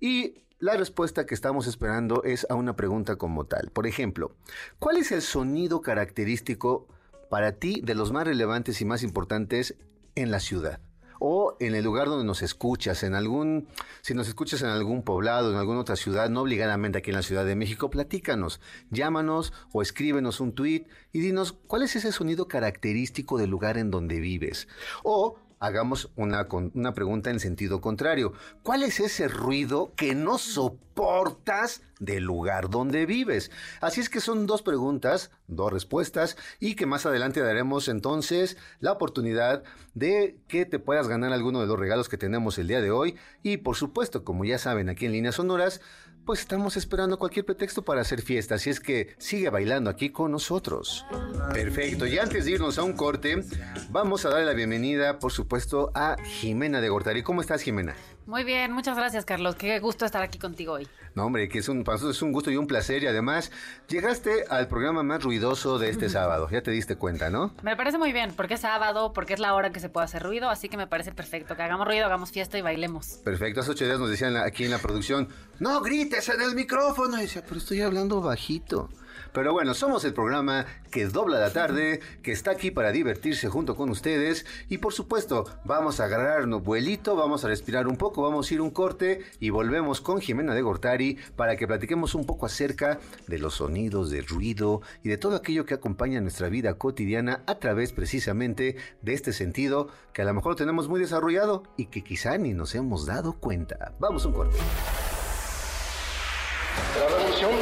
Y 0.00 0.42
la 0.58 0.76
respuesta 0.76 1.26
que 1.26 1.34
estamos 1.34 1.66
esperando 1.66 2.24
es 2.24 2.46
a 2.50 2.54
una 2.54 2.74
pregunta 2.74 3.16
como 3.16 3.44
tal. 3.44 3.70
Por 3.70 3.86
ejemplo, 3.86 4.34
¿cuál 4.78 4.96
es 4.96 5.12
el 5.12 5.22
sonido 5.22 5.80
característico 5.80 6.88
para 7.28 7.52
ti 7.52 7.80
de 7.82 7.94
los 7.94 8.12
más 8.12 8.26
relevantes 8.26 8.80
y 8.80 8.84
más 8.84 9.02
importantes 9.02 9.76
en 10.14 10.30
la 10.30 10.40
ciudad? 10.40 10.80
o 11.18 11.56
en 11.60 11.74
el 11.74 11.84
lugar 11.84 12.08
donde 12.08 12.24
nos 12.24 12.42
escuchas, 12.42 13.02
en 13.02 13.14
algún, 13.14 13.68
si 14.02 14.14
nos 14.14 14.28
escuchas 14.28 14.62
en 14.62 14.68
algún 14.68 15.02
poblado, 15.02 15.50
en 15.50 15.56
alguna 15.56 15.80
otra 15.80 15.96
ciudad, 15.96 16.28
no 16.28 16.42
obligadamente 16.42 16.98
aquí 16.98 17.10
en 17.10 17.16
la 17.16 17.22
Ciudad 17.22 17.44
de 17.44 17.56
México, 17.56 17.90
platícanos, 17.90 18.60
llámanos 18.90 19.52
o 19.72 19.82
escríbenos 19.82 20.40
un 20.40 20.54
tweet 20.54 20.86
y 21.12 21.20
dinos 21.20 21.52
cuál 21.52 21.82
es 21.82 21.96
ese 21.96 22.12
sonido 22.12 22.48
característico 22.48 23.38
del 23.38 23.50
lugar 23.50 23.78
en 23.78 23.90
donde 23.90 24.20
vives. 24.20 24.68
O 25.02 25.38
hagamos 25.58 26.10
una, 26.16 26.46
una 26.74 26.94
pregunta 26.94 27.30
en 27.30 27.40
sentido 27.40 27.80
contrario. 27.80 28.32
¿Cuál 28.62 28.82
es 28.82 29.00
ese 29.00 29.28
ruido 29.28 29.92
que 29.96 30.14
no 30.14 30.38
soportas 30.38 31.82
del 31.98 32.24
lugar 32.24 32.68
donde 32.68 33.06
vives? 33.06 33.50
Así 33.80 34.00
es 34.00 34.08
que 34.08 34.20
son 34.20 34.46
dos 34.46 34.62
preguntas, 34.62 35.30
dos 35.46 35.72
respuestas 35.72 36.36
y 36.60 36.74
que 36.74 36.86
más 36.86 37.06
adelante 37.06 37.40
daremos 37.40 37.88
entonces 37.88 38.56
la 38.80 38.92
oportunidad 38.92 39.62
de 39.94 40.36
que 40.48 40.66
te 40.66 40.78
puedas 40.78 41.08
ganar 41.08 41.32
alguno 41.32 41.60
de 41.60 41.66
los 41.66 41.78
regalos 41.78 42.08
que 42.08 42.18
tenemos 42.18 42.58
el 42.58 42.68
día 42.68 42.80
de 42.80 42.90
hoy. 42.90 43.16
Y 43.42 43.58
por 43.58 43.76
supuesto, 43.76 44.24
como 44.24 44.44
ya 44.44 44.58
saben 44.58 44.88
aquí 44.88 45.06
en 45.06 45.12
Líneas 45.12 45.36
Sonoras, 45.36 45.80
pues 46.26 46.40
estamos 46.40 46.76
esperando 46.76 47.18
cualquier 47.18 47.46
pretexto 47.46 47.82
para 47.82 48.00
hacer 48.00 48.20
fiesta, 48.20 48.56
así 48.56 48.68
es 48.68 48.80
que 48.80 49.14
sigue 49.16 49.48
bailando 49.48 49.88
aquí 49.88 50.10
con 50.10 50.32
nosotros. 50.32 51.06
Perfecto, 51.54 52.04
y 52.06 52.18
antes 52.18 52.44
de 52.44 52.50
irnos 52.50 52.78
a 52.78 52.82
un 52.82 52.94
corte, 52.94 53.44
vamos 53.90 54.26
a 54.26 54.30
darle 54.30 54.44
la 54.44 54.52
bienvenida, 54.52 55.20
por 55.20 55.30
supuesto, 55.30 55.92
a 55.94 56.16
Jimena 56.24 56.80
de 56.80 56.88
Gortari. 56.88 57.22
¿Cómo 57.22 57.40
estás, 57.40 57.62
Jimena? 57.62 57.94
Muy 58.26 58.42
bien, 58.42 58.72
muchas 58.72 58.96
gracias, 58.96 59.24
Carlos. 59.24 59.54
Qué 59.54 59.78
gusto 59.78 60.04
estar 60.04 60.20
aquí 60.20 60.36
contigo 60.38 60.72
hoy. 60.72 60.88
No, 61.14 61.26
hombre, 61.26 61.48
que 61.48 61.60
es 61.60 61.68
un, 61.68 61.84
es 62.10 62.22
un 62.22 62.32
gusto 62.32 62.50
y 62.50 62.56
un 62.56 62.66
placer. 62.66 63.04
Y 63.04 63.06
además, 63.06 63.52
llegaste 63.88 64.44
al 64.50 64.66
programa 64.66 65.04
más 65.04 65.22
ruidoso 65.22 65.78
de 65.78 65.90
este 65.90 66.08
sábado. 66.10 66.48
Ya 66.50 66.60
te 66.60 66.72
diste 66.72 66.96
cuenta, 66.96 67.30
¿no? 67.30 67.54
Me 67.62 67.76
parece 67.76 67.98
muy 67.98 68.12
bien, 68.12 68.32
porque 68.36 68.54
es 68.54 68.60
sábado, 68.60 69.12
porque 69.12 69.34
es 69.34 69.38
la 69.38 69.54
hora 69.54 69.70
que 69.70 69.78
se 69.78 69.88
puede 69.88 70.06
hacer 70.06 70.24
ruido. 70.24 70.50
Así 70.50 70.68
que 70.68 70.76
me 70.76 70.88
parece 70.88 71.12
perfecto. 71.12 71.54
Que 71.54 71.62
hagamos 71.62 71.86
ruido, 71.86 72.06
hagamos 72.06 72.32
fiesta 72.32 72.58
y 72.58 72.62
bailemos. 72.62 73.20
Perfecto. 73.24 73.60
Hace 73.60 73.70
ocho 73.70 73.84
días 73.84 74.00
nos 74.00 74.10
decían 74.10 74.36
aquí 74.36 74.64
en 74.64 74.72
la 74.72 74.78
producción: 74.78 75.28
No 75.60 75.80
grites 75.80 76.28
en 76.28 76.40
el 76.40 76.56
micrófono. 76.56 77.18
Y 77.18 77.22
decía, 77.22 77.42
pero 77.46 77.58
estoy 77.58 77.80
hablando 77.82 78.20
bajito. 78.20 78.90
Pero 79.32 79.52
bueno, 79.52 79.74
somos 79.74 80.04
el 80.04 80.14
programa 80.14 80.66
que 80.90 81.06
dobla 81.06 81.38
la 81.38 81.52
tarde, 81.52 82.00
que 82.22 82.32
está 82.32 82.52
aquí 82.52 82.70
para 82.70 82.92
divertirse 82.92 83.48
junto 83.48 83.76
con 83.76 83.90
ustedes. 83.90 84.46
Y 84.68 84.78
por 84.78 84.92
supuesto, 84.92 85.44
vamos 85.64 86.00
a 86.00 86.04
agarrarnos 86.04 86.62
vuelito, 86.62 87.16
vamos 87.16 87.44
a 87.44 87.48
respirar 87.48 87.86
un 87.86 87.96
poco, 87.96 88.22
vamos 88.22 88.50
a 88.50 88.54
ir 88.54 88.60
un 88.60 88.70
corte 88.70 89.22
y 89.40 89.50
volvemos 89.50 90.00
con 90.00 90.20
Jimena 90.20 90.54
de 90.54 90.62
Gortari 90.62 91.18
para 91.36 91.56
que 91.56 91.66
platiquemos 91.66 92.14
un 92.14 92.26
poco 92.26 92.46
acerca 92.46 92.98
de 93.26 93.38
los 93.38 93.54
sonidos, 93.54 94.10
del 94.10 94.26
ruido 94.26 94.82
y 95.02 95.08
de 95.08 95.18
todo 95.18 95.36
aquello 95.36 95.66
que 95.66 95.74
acompaña 95.74 96.20
nuestra 96.20 96.48
vida 96.48 96.74
cotidiana 96.74 97.42
a 97.46 97.56
través 97.56 97.92
precisamente 97.92 98.76
de 99.02 99.14
este 99.14 99.32
sentido 99.32 99.88
que 100.12 100.22
a 100.22 100.24
lo 100.24 100.34
mejor 100.34 100.56
tenemos 100.56 100.88
muy 100.88 101.00
desarrollado 101.00 101.62
y 101.76 101.86
que 101.86 102.02
quizá 102.02 102.38
ni 102.38 102.54
nos 102.54 102.74
hemos 102.74 103.06
dado 103.06 103.34
cuenta. 103.34 103.92
Vamos 103.98 104.24
un 104.24 104.32
corte. 104.32 104.56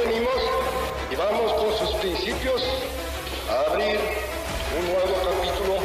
venimos 0.05 0.44
principios 2.05 2.62
a 3.49 3.73
abrir 3.73 3.99
un 4.79 4.87
nuevo 4.93 5.15
capítulo 5.25 5.79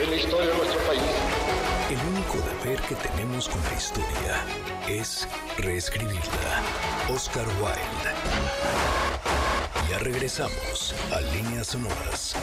en 0.00 0.10
la 0.10 0.16
historia 0.16 0.50
de 0.50 0.56
nuestro 0.56 0.80
país. 0.82 1.02
El 1.90 1.98
único 2.14 2.38
deber 2.62 2.80
que 2.82 2.94
tenemos 2.94 3.48
con 3.48 3.60
la 3.64 3.74
historia 3.74 4.44
es 4.88 5.26
reescribirla. 5.56 6.62
Oscar 7.12 7.44
Wilde. 7.60 8.14
Ya 9.90 9.98
regresamos 9.98 10.94
a 11.12 11.20
Líneas 11.22 11.66
Sonoras. 11.66 12.36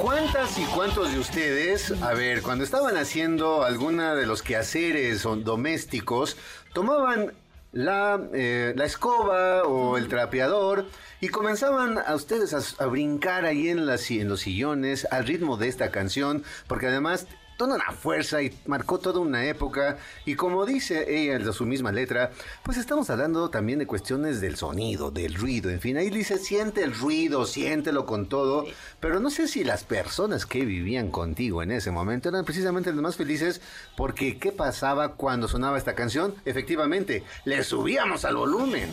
¿Cuántas 0.00 0.56
y 0.56 0.64
cuántos 0.66 1.12
de 1.12 1.18
ustedes, 1.18 2.00
a 2.00 2.14
ver, 2.14 2.42
cuando 2.42 2.62
estaban 2.62 2.96
haciendo 2.96 3.64
alguna 3.64 4.14
de 4.14 4.26
los 4.26 4.42
quehaceres 4.42 5.22
domésticos, 5.22 6.36
tomaban 6.72 7.32
la, 7.72 8.20
eh, 8.32 8.74
la 8.76 8.84
escoba 8.84 9.64
o 9.64 9.96
el 9.96 10.08
trapeador 10.08 10.86
y 11.20 11.28
comenzaban 11.28 11.98
a 11.98 12.14
ustedes 12.14 12.54
a, 12.78 12.86
brincar 12.86 13.44
ahí 13.44 13.68
en, 13.68 13.86
las, 13.86 14.10
en 14.10 14.28
los 14.28 14.40
sillones 14.40 15.06
al 15.10 15.26
ritmo 15.26 15.56
de 15.56 15.68
esta 15.68 15.90
canción, 15.90 16.44
porque 16.66 16.86
además 16.86 17.26
toda 17.62 17.76
una 17.76 17.92
fuerza 17.92 18.42
y 18.42 18.52
marcó 18.66 18.98
toda 18.98 19.20
una 19.20 19.44
época. 19.46 19.96
Y 20.24 20.34
como 20.34 20.66
dice 20.66 21.06
ella 21.08 21.36
en 21.36 21.52
su 21.52 21.64
misma 21.64 21.92
letra, 21.92 22.32
pues 22.64 22.76
estamos 22.76 23.08
hablando 23.08 23.50
también 23.50 23.78
de 23.78 23.86
cuestiones 23.86 24.40
del 24.40 24.56
sonido, 24.56 25.12
del 25.12 25.34
ruido, 25.34 25.70
en 25.70 25.80
fin. 25.80 25.96
Ahí 25.96 26.10
dice, 26.10 26.38
siente 26.38 26.82
el 26.82 26.92
ruido, 26.92 27.46
siéntelo 27.46 28.04
con 28.04 28.28
todo. 28.28 28.66
Pero 28.98 29.20
no 29.20 29.30
sé 29.30 29.46
si 29.46 29.62
las 29.62 29.84
personas 29.84 30.44
que 30.44 30.64
vivían 30.64 31.10
contigo 31.10 31.62
en 31.62 31.70
ese 31.70 31.92
momento 31.92 32.30
eran 32.30 32.44
precisamente 32.44 32.90
las 32.90 33.00
más 33.00 33.16
felices 33.16 33.60
porque 33.96 34.38
¿qué 34.38 34.50
pasaba 34.50 35.12
cuando 35.12 35.46
sonaba 35.46 35.78
esta 35.78 35.94
canción? 35.94 36.34
Efectivamente, 36.44 37.22
le 37.44 37.62
subíamos 37.62 38.24
al 38.24 38.36
volumen. 38.36 38.90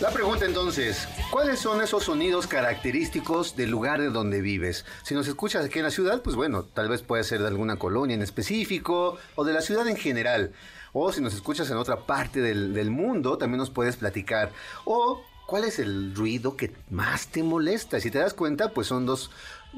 La 0.00 0.10
pregunta 0.10 0.44
entonces, 0.44 1.08
¿cuáles 1.30 1.58
son 1.58 1.80
esos 1.80 2.04
sonidos 2.04 2.46
característicos 2.46 3.56
del 3.56 3.70
lugar 3.70 3.98
de 3.98 4.10
donde 4.10 4.42
vives? 4.42 4.84
Si 5.02 5.14
nos 5.14 5.26
escuchas 5.26 5.64
aquí 5.64 5.78
en 5.78 5.86
la 5.86 5.90
ciudad, 5.90 6.20
pues 6.20 6.36
bueno, 6.36 6.64
tal 6.64 6.90
vez 6.90 7.00
puede 7.00 7.24
ser 7.24 7.40
de 7.40 7.46
alguna 7.46 7.78
colonia 7.78 8.14
en 8.14 8.20
específico 8.20 9.16
o 9.36 9.44
de 9.44 9.54
la 9.54 9.62
ciudad 9.62 9.88
en 9.88 9.96
general. 9.96 10.52
O 10.92 11.12
si 11.12 11.22
nos 11.22 11.32
escuchas 11.32 11.70
en 11.70 11.78
otra 11.78 12.04
parte 12.04 12.42
del, 12.42 12.74
del 12.74 12.90
mundo, 12.90 13.38
también 13.38 13.58
nos 13.58 13.70
puedes 13.70 13.96
platicar. 13.96 14.52
O 14.84 15.24
¿Cuál 15.46 15.62
es 15.62 15.78
el 15.78 16.12
ruido 16.16 16.56
que 16.56 16.72
más 16.90 17.28
te 17.28 17.44
molesta? 17.44 18.00
Si 18.00 18.10
te 18.10 18.18
das 18.18 18.34
cuenta, 18.34 18.72
pues 18.72 18.88
son 18.88 19.06
dos 19.06 19.30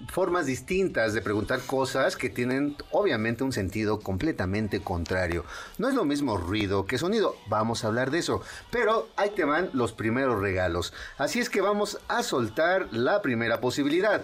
formas 0.07 0.47
distintas 0.47 1.13
de 1.13 1.23
preguntar 1.23 1.61
cosas 1.61 2.17
que 2.17 2.31
tienen 2.31 2.77
obviamente 2.91 3.45
un 3.45 3.53
sentido 3.53 4.01
completamente 4.01 4.81
contrario. 4.81 5.45
No 5.79 5.89
es 5.89 5.95
lo 5.95 6.05
mismo 6.05 6.37
ruido 6.37 6.87
que 6.87 6.99
sonido, 6.99 7.37
vamos 7.49 7.85
a 7.85 7.89
hablar 7.89 8.11
de 8.11 8.19
eso, 8.19 8.43
pero 8.71 9.09
ahí 9.17 9.31
te 9.31 9.45
van 9.45 9.71
los 9.73 9.93
primeros 9.93 10.41
regalos. 10.41 10.93
Así 11.17 11.41
es 11.41 11.51
que 11.51 11.61
vamos 11.61 11.99
a 12.09 12.23
soltar 12.23 12.89
la 12.93 13.23
primera 13.23 13.61
posibilidad. 13.61 14.23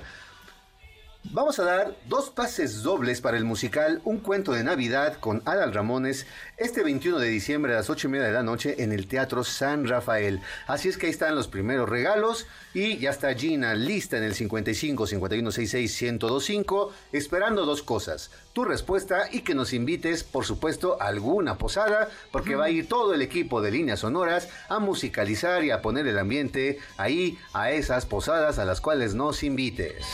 Vamos 1.30 1.58
a 1.58 1.64
dar 1.64 1.96
dos 2.06 2.28
pases 2.28 2.82
dobles 2.82 3.22
para 3.22 3.38
el 3.38 3.46
musical 3.46 4.02
Un 4.04 4.18
cuento 4.18 4.52
de 4.52 4.62
Navidad 4.62 5.16
con 5.18 5.42
Adal 5.46 5.72
Ramones 5.72 6.26
este 6.56 6.84
21 6.84 7.18
de 7.18 7.28
diciembre 7.28 7.72
a 7.72 7.76
las 7.76 7.90
8 7.90 8.06
y 8.06 8.10
media 8.10 8.26
de 8.26 8.32
la 8.32 8.42
noche 8.44 8.82
en 8.82 8.92
el 8.92 9.08
Teatro 9.08 9.42
San 9.42 9.88
Rafael. 9.88 10.40
Así 10.68 10.88
es 10.88 10.96
que 10.96 11.06
ahí 11.06 11.12
están 11.12 11.34
los 11.34 11.48
primeros 11.48 11.88
regalos 11.88 12.46
y 12.72 12.98
ya 12.98 13.10
está 13.10 13.34
Gina 13.34 13.74
lista 13.74 14.18
en 14.18 14.22
el 14.22 14.34
55 14.34 15.06
51 15.06 15.50
66 15.50 16.02
1025 16.12 16.92
esperando 17.12 17.66
dos 17.66 17.82
cosas. 17.82 18.30
Tu 18.52 18.64
respuesta 18.64 19.24
y 19.32 19.40
que 19.40 19.54
nos 19.54 19.72
invites, 19.72 20.22
por 20.22 20.44
supuesto, 20.44 20.96
a 21.02 21.08
alguna 21.08 21.58
posada 21.58 22.08
porque 22.30 22.54
va 22.54 22.66
a 22.66 22.70
ir 22.70 22.88
todo 22.88 23.14
el 23.14 23.22
equipo 23.22 23.60
de 23.60 23.72
líneas 23.72 24.00
sonoras 24.00 24.48
a 24.68 24.78
musicalizar 24.78 25.64
y 25.64 25.72
a 25.72 25.82
poner 25.82 26.06
el 26.06 26.18
ambiente 26.18 26.78
ahí 26.96 27.36
a 27.52 27.72
esas 27.72 28.06
posadas 28.06 28.60
a 28.60 28.64
las 28.64 28.80
cuales 28.80 29.14
nos 29.14 29.42
invites. 29.42 30.06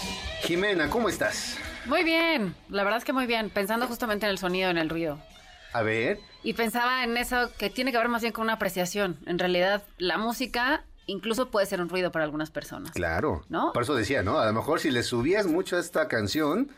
Jimena, 0.42 0.88
¿cómo 0.88 1.10
estás? 1.10 1.58
Muy 1.84 2.02
bien, 2.04 2.54
la 2.68 2.84
verdad 2.84 2.98
es 2.98 3.04
que 3.04 3.12
muy 3.12 3.26
bien, 3.26 3.50
pensando 3.50 3.86
justamente 3.86 4.24
en 4.24 4.30
el 4.30 4.38
sonido, 4.38 4.70
en 4.70 4.78
el 4.78 4.88
ruido. 4.88 5.18
A 5.72 5.82
ver. 5.82 6.20
Y 6.42 6.54
pensaba 6.54 7.04
en 7.04 7.16
eso 7.16 7.50
que 7.58 7.70
tiene 7.70 7.92
que 7.92 7.98
ver 7.98 8.08
más 8.08 8.22
bien 8.22 8.32
con 8.32 8.44
una 8.44 8.54
apreciación. 8.54 9.18
En 9.26 9.38
realidad, 9.38 9.82
la 9.98 10.18
música 10.18 10.84
incluso 11.06 11.50
puede 11.50 11.66
ser 11.66 11.80
un 11.80 11.88
ruido 11.88 12.12
para 12.12 12.24
algunas 12.24 12.50
personas. 12.50 12.92
Claro. 12.92 13.42
¿No? 13.48 13.72
Por 13.72 13.82
eso 13.82 13.94
decía, 13.94 14.22
¿no? 14.22 14.38
A 14.38 14.46
lo 14.46 14.52
mejor 14.52 14.80
si 14.80 14.90
le 14.90 15.02
subías 15.02 15.46
mucho 15.46 15.76
a 15.76 15.80
esta 15.80 16.08
canción, 16.08 16.70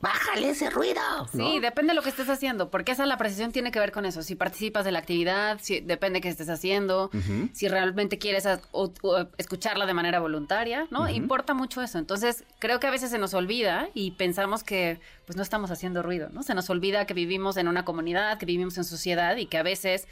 bájale 0.00 0.50
ese 0.50 0.70
ruido. 0.70 1.00
¿no? 1.32 1.50
Sí, 1.50 1.60
depende 1.60 1.90
de 1.90 1.94
lo 1.94 2.02
que 2.02 2.08
estés 2.08 2.28
haciendo, 2.28 2.70
porque 2.70 2.92
esa 2.92 3.06
la 3.06 3.14
apreciación 3.14 3.52
tiene 3.52 3.70
que 3.70 3.78
ver 3.80 3.92
con 3.92 4.04
eso. 4.06 4.22
Si 4.22 4.34
participas 4.34 4.84
de 4.84 4.92
la 4.92 4.98
actividad, 4.98 5.58
si, 5.60 5.80
depende 5.80 6.18
de 6.18 6.20
qué 6.22 6.28
estés 6.28 6.48
haciendo, 6.48 7.10
si 7.52 7.68
realmente 7.68 8.18
quieres 8.18 8.46
a- 8.46 8.60
o- 8.72 8.92
o 9.02 9.26
escucharla 9.38 9.86
de 9.86 9.94
manera 9.94 10.20
voluntaria, 10.20 10.86
¿no? 10.90 11.08
Importa 11.08 11.54
mucho 11.54 11.82
eso. 11.82 11.98
Entonces, 11.98 12.44
creo 12.58 12.80
que 12.80 12.86
a 12.86 12.90
veces 12.90 13.10
se 13.10 13.18
nos 13.18 13.34
olvida 13.34 13.88
y 13.94 14.12
pensamos 14.12 14.64
que 14.64 15.00
pues 15.26 15.36
no 15.36 15.42
estamos 15.42 15.70
haciendo 15.70 16.02
ruido, 16.02 16.28
¿no? 16.30 16.42
Se 16.42 16.54
nos 16.54 16.68
olvida 16.70 17.04
que 17.06 17.14
vivimos 17.14 17.56
en 17.56 17.68
una 17.68 17.84
comunidad, 17.84 18.38
que 18.38 18.46
vivimos 18.46 18.76
en 18.78 18.84
sociedad 18.84 19.36
y 19.36 19.46
que 19.46 19.58
a 19.58 19.62
veces 19.62 20.08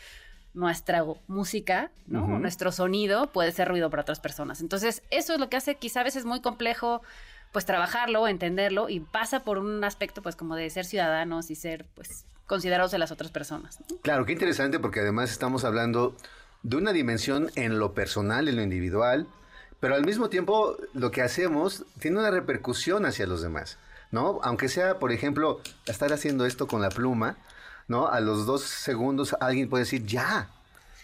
nuestra 0.54 1.04
música, 1.28 1.90
¿no? 2.06 2.26
Nuestro 2.38 2.72
sonido 2.72 3.30
puede 3.32 3.52
ser 3.52 3.68
ruido 3.68 3.90
para 3.90 4.02
otras 4.02 4.18
personas. 4.18 4.60
Entonces, 4.60 5.02
eso 5.10 5.34
es 5.34 5.38
lo 5.40 5.48
que 5.48 5.56
hace 5.56 5.76
quizá 5.76 6.00
a 6.00 6.04
veces 6.04 6.24
muy 6.24 6.40
complejo 6.40 7.02
pues 7.52 7.64
trabajarlo, 7.64 8.28
entenderlo 8.28 8.88
y 8.88 9.00
pasa 9.00 9.44
por 9.44 9.58
un 9.58 9.82
aspecto 9.84 10.22
pues 10.22 10.36
como 10.36 10.56
de 10.56 10.68
ser 10.70 10.84
ciudadanos 10.84 11.50
y 11.50 11.54
ser 11.54 11.86
pues 11.94 12.24
considerados 12.46 12.90
de 12.90 12.98
las 12.98 13.10
otras 13.10 13.30
personas. 13.30 13.78
Claro, 14.02 14.26
qué 14.26 14.32
interesante 14.32 14.78
porque 14.78 15.00
además 15.00 15.30
estamos 15.30 15.64
hablando 15.64 16.16
de 16.62 16.76
una 16.76 16.92
dimensión 16.92 17.50
en 17.54 17.78
lo 17.78 17.94
personal, 17.94 18.48
en 18.48 18.56
lo 18.56 18.62
individual, 18.62 19.26
pero 19.80 19.94
al 19.94 20.04
mismo 20.04 20.28
tiempo 20.28 20.76
lo 20.92 21.10
que 21.10 21.22
hacemos 21.22 21.84
tiene 22.00 22.18
una 22.18 22.30
repercusión 22.30 23.06
hacia 23.06 23.26
los 23.26 23.42
demás, 23.42 23.78
¿no? 24.10 24.40
Aunque 24.42 24.68
sea, 24.68 24.98
por 24.98 25.12
ejemplo, 25.12 25.60
estar 25.86 26.12
haciendo 26.12 26.46
esto 26.46 26.66
con 26.66 26.82
la 26.82 26.88
pluma, 26.88 27.36
¿no? 27.86 28.08
A 28.08 28.20
los 28.20 28.46
dos 28.46 28.62
segundos 28.62 29.36
alguien 29.40 29.68
puede 29.68 29.84
decir, 29.84 30.04
ya. 30.04 30.50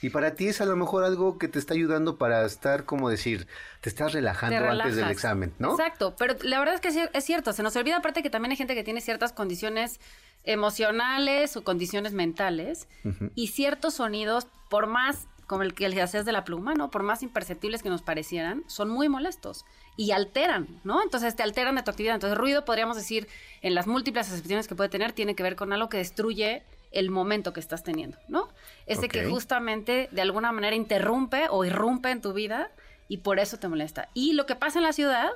Y 0.05 0.11
para 0.11 0.35
ti 0.35 0.49
es 0.49 0.61
a 0.61 0.67
lo 0.67 0.77
mejor 0.77 1.03
algo 1.03 1.39
que 1.39 1.49
te 1.49 1.59
está 1.59 1.73
ayudando 1.73 2.19
para 2.19 2.45
estar, 2.45 2.85
como 2.85 3.09
decir, 3.09 3.47
te 3.81 3.89
estás 3.89 4.13
relajando 4.13 4.59
Te 4.59 4.69
antes 4.69 4.97
del 4.97 5.09
examen, 5.09 5.55
¿no? 5.59 5.71
Exacto, 5.71 6.15
pero 6.19 6.37
la 6.43 6.59
verdad 6.59 6.75
es 6.75 6.83
que 6.83 7.09
es 7.11 7.25
cierto, 7.25 7.55
se 7.55 7.63
nos 7.63 7.75
olvida 7.75 7.97
aparte 7.97 8.23
que 8.23 8.29
también 8.29 8.51
hay 8.51 8.59
gente 8.59 8.75
que 8.75 8.85
tiene 8.85 9.01
ciertas 9.01 9.33
condiciones 9.33 10.01
emocionales 10.45 11.57
o 11.57 11.65
condiciones 11.65 12.13
mentales 12.13 12.87
y 13.35 13.47
ciertos 13.47 13.95
sonidos, 13.95 14.47
por 14.69 14.89
más 14.89 15.27
como 15.47 15.63
el 15.63 15.73
que 15.73 15.87
hacías 16.03 16.27
de 16.27 16.33
la 16.33 16.45
pluma, 16.45 16.75
¿no? 16.75 16.91
Por 16.91 17.03
más 17.03 17.23
imperceptibles 17.23 17.83
que 17.83 17.89
nos 17.89 18.03
parecieran, 18.03 18.63
son 18.67 18.91
muy 18.91 19.09
molestos 19.09 19.65
y 19.97 20.11
alteran, 20.11 20.69
¿no? 20.85 21.03
Entonces 21.03 21.35
te 21.35 21.43
alteran 21.43 21.77
de 21.77 21.83
tu 21.83 21.91
actividad. 21.91 22.15
Entonces 22.15 22.37
ruido, 22.37 22.67
podríamos 22.67 22.99
decir, 22.99 23.27
en 23.63 23.75
las 23.75 23.87
múltiples 23.87 24.31
acepciones 24.31 24.69
que 24.69 24.75
puede 24.75 24.91
tener, 24.91 25.13
tiene 25.13 25.35
que 25.35 25.43
ver 25.43 25.57
con 25.57 25.73
algo 25.73 25.89
que 25.89 25.97
destruye 25.97 26.63
el 26.95 27.11
momento 27.11 27.53
que 27.53 27.61
estás 27.61 27.83
teniendo, 27.83 28.17
¿no? 28.29 28.49
Ese 28.87 29.09
que 29.09 29.27
Ok. 29.27 29.33
justamente 29.33 30.09
de 30.11 30.23
alguna 30.23 30.53
manera 30.53 30.75
interrumpe 30.77 31.47
o 31.51 31.65
irrumpe 31.65 32.11
en 32.11 32.21
tu 32.21 32.33
vida 32.33 32.71
y 33.09 33.19
por 33.19 33.39
eso 33.39 33.59
te 33.59 33.69
molesta. 33.69 34.09
Y 34.15 34.33
lo 34.33 34.47
que 34.47 34.57
pasa 34.57 34.79
en 34.79 34.85
la 34.85 34.93
ciudad, 34.93 35.31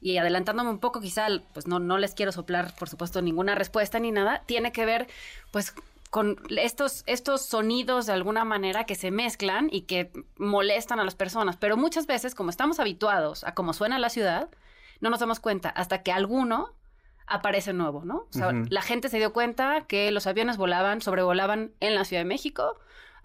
y 0.00 0.16
adelantándome 0.16 0.70
un 0.70 0.78
poco, 0.78 1.00
quizá, 1.00 1.26
pues 1.52 1.66
no, 1.66 1.78
no 1.78 1.98
les 1.98 2.14
quiero 2.14 2.32
soplar, 2.32 2.74
por 2.78 2.88
supuesto, 2.88 3.20
ninguna 3.20 3.54
respuesta 3.54 3.98
ni 3.98 4.10
nada, 4.12 4.42
tiene 4.46 4.72
que 4.72 4.86
ver, 4.86 5.08
pues, 5.50 5.74
con 6.10 6.40
estos, 6.56 7.04
estos 7.06 7.42
sonidos 7.44 8.06
de 8.06 8.14
alguna 8.14 8.44
manera 8.44 8.84
que 8.84 8.96
se 8.96 9.10
mezclan 9.10 9.68
y 9.70 9.82
que 9.82 10.10
molestan 10.38 10.98
a 10.98 11.04
las 11.04 11.14
personas. 11.14 11.56
Pero 11.56 11.76
muchas 11.76 12.06
veces, 12.06 12.34
como 12.34 12.50
estamos 12.50 12.80
habituados 12.80 13.44
a 13.44 13.54
cómo 13.54 13.74
suena 13.74 13.98
la 13.98 14.08
ciudad, 14.08 14.48
no 15.00 15.10
nos 15.10 15.20
damos 15.20 15.38
cuenta 15.38 15.68
hasta 15.68 16.02
que 16.02 16.10
alguno 16.10 16.74
aparece 17.30 17.72
nuevo, 17.72 18.04
¿no? 18.04 18.26
O 18.28 18.32
sea, 18.32 18.52
la 18.68 18.82
gente 18.82 19.08
se 19.08 19.18
dio 19.18 19.32
cuenta 19.32 19.86
que 19.86 20.10
los 20.10 20.26
aviones 20.26 20.56
volaban, 20.56 21.00
sobrevolaban 21.00 21.72
en 21.80 21.94
la 21.94 22.04
Ciudad 22.04 22.22
de 22.22 22.28
México, 22.28 22.78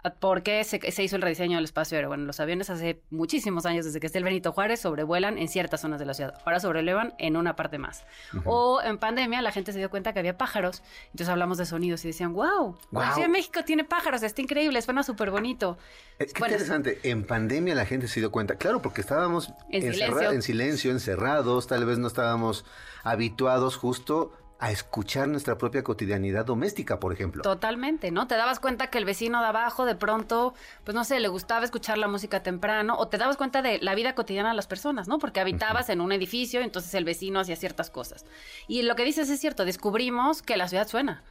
a- 0.06 0.14
porque 0.14 0.64
se, 0.64 0.90
se 0.90 1.02
hizo 1.02 1.16
el 1.16 1.22
rediseño 1.22 1.56
del 1.56 1.64
espacio 1.64 1.96
aéreo. 1.96 2.08
Bueno, 2.10 2.24
los 2.24 2.40
aviones 2.40 2.70
hace 2.70 3.00
muchísimos 3.10 3.66
años, 3.66 3.84
desde 3.84 4.00
que 4.00 4.06
está 4.06 4.18
el 4.18 4.24
Benito 4.24 4.52
Juárez, 4.52 4.80
sobrevuelan 4.80 5.38
en 5.38 5.48
ciertas 5.48 5.80
zonas 5.80 5.98
de 5.98 6.06
la 6.06 6.14
ciudad. 6.14 6.34
Ahora 6.44 6.60
sobrevuelan 6.60 7.14
en 7.18 7.36
una 7.36 7.56
parte 7.56 7.78
más. 7.78 8.04
O 8.44 8.80
en 8.82 8.98
pandemia 8.98 9.42
la 9.42 9.52
gente 9.52 9.72
se 9.72 9.78
dio 9.78 9.90
cuenta 9.90 10.12
que 10.12 10.18
había 10.20 10.36
pájaros. 10.38 10.82
Entonces 11.06 11.28
hablamos 11.28 11.58
de 11.58 11.66
sonidos 11.66 12.04
y 12.04 12.08
decían, 12.08 12.32
wow, 12.32 12.76
la 12.92 13.00
Guau. 13.00 13.12
Ciudad 13.14 13.26
de 13.28 13.32
México 13.32 13.60
tiene 13.64 13.84
pájaros, 13.84 14.22
está 14.22 14.40
increíble, 14.42 14.80
suena 14.82 15.02
súper 15.02 15.30
bonito. 15.30 15.78
Qué 16.18 16.26
Bueno, 16.38 16.54
interesante. 16.54 16.98
En 17.02 17.24
pandemia 17.24 17.74
la 17.74 17.84
gente 17.86 18.08
se 18.08 18.20
dio 18.20 18.30
cuenta. 18.30 18.56
Claro, 18.56 18.80
porque 18.82 19.00
estábamos 19.00 19.52
En 19.70 19.92
silencio. 19.92 20.30
en 20.32 20.42
silencio, 20.42 20.90
encerrados. 20.90 21.66
Tal 21.66 21.84
vez 21.84 21.98
no 21.98 22.06
estábamos 22.06 22.64
habituados 23.04 23.76
justo 23.76 24.32
a 24.58 24.70
escuchar 24.70 25.28
nuestra 25.28 25.58
propia 25.58 25.82
cotidianidad 25.82 26.44
doméstica, 26.44 26.98
por 26.98 27.12
ejemplo. 27.12 27.42
Totalmente, 27.42 28.10
¿no? 28.10 28.26
Te 28.26 28.36
dabas 28.36 28.58
cuenta 28.58 28.88
que 28.88 28.98
el 28.98 29.04
vecino 29.04 29.40
de 29.40 29.46
abajo 29.46 29.84
de 29.84 29.94
pronto, 29.94 30.54
pues 30.84 30.94
no 30.94 31.04
sé, 31.04 31.20
le 31.20 31.28
gustaba 31.28 31.64
escuchar 31.64 31.98
la 31.98 32.08
música 32.08 32.42
temprano 32.42 32.96
o 32.98 33.08
te 33.08 33.18
dabas 33.18 33.36
cuenta 33.36 33.60
de 33.60 33.78
la 33.80 33.94
vida 33.94 34.14
cotidiana 34.14 34.50
de 34.50 34.54
las 34.56 34.66
personas, 34.66 35.08
¿no? 35.08 35.18
Porque 35.18 35.40
habitabas 35.40 35.90
en 35.90 36.00
un 36.00 36.12
edificio, 36.12 36.62
entonces 36.62 36.94
el 36.94 37.04
vecino 37.04 37.40
hacía 37.40 37.56
ciertas 37.56 37.90
cosas. 37.90 38.24
Y 38.66 38.82
lo 38.82 38.96
que 38.96 39.04
dices 39.04 39.28
es 39.28 39.40
cierto, 39.40 39.64
descubrimos 39.64 40.42
que 40.42 40.56
la 40.56 40.68
ciudad 40.68 40.88
suena. 40.88 41.22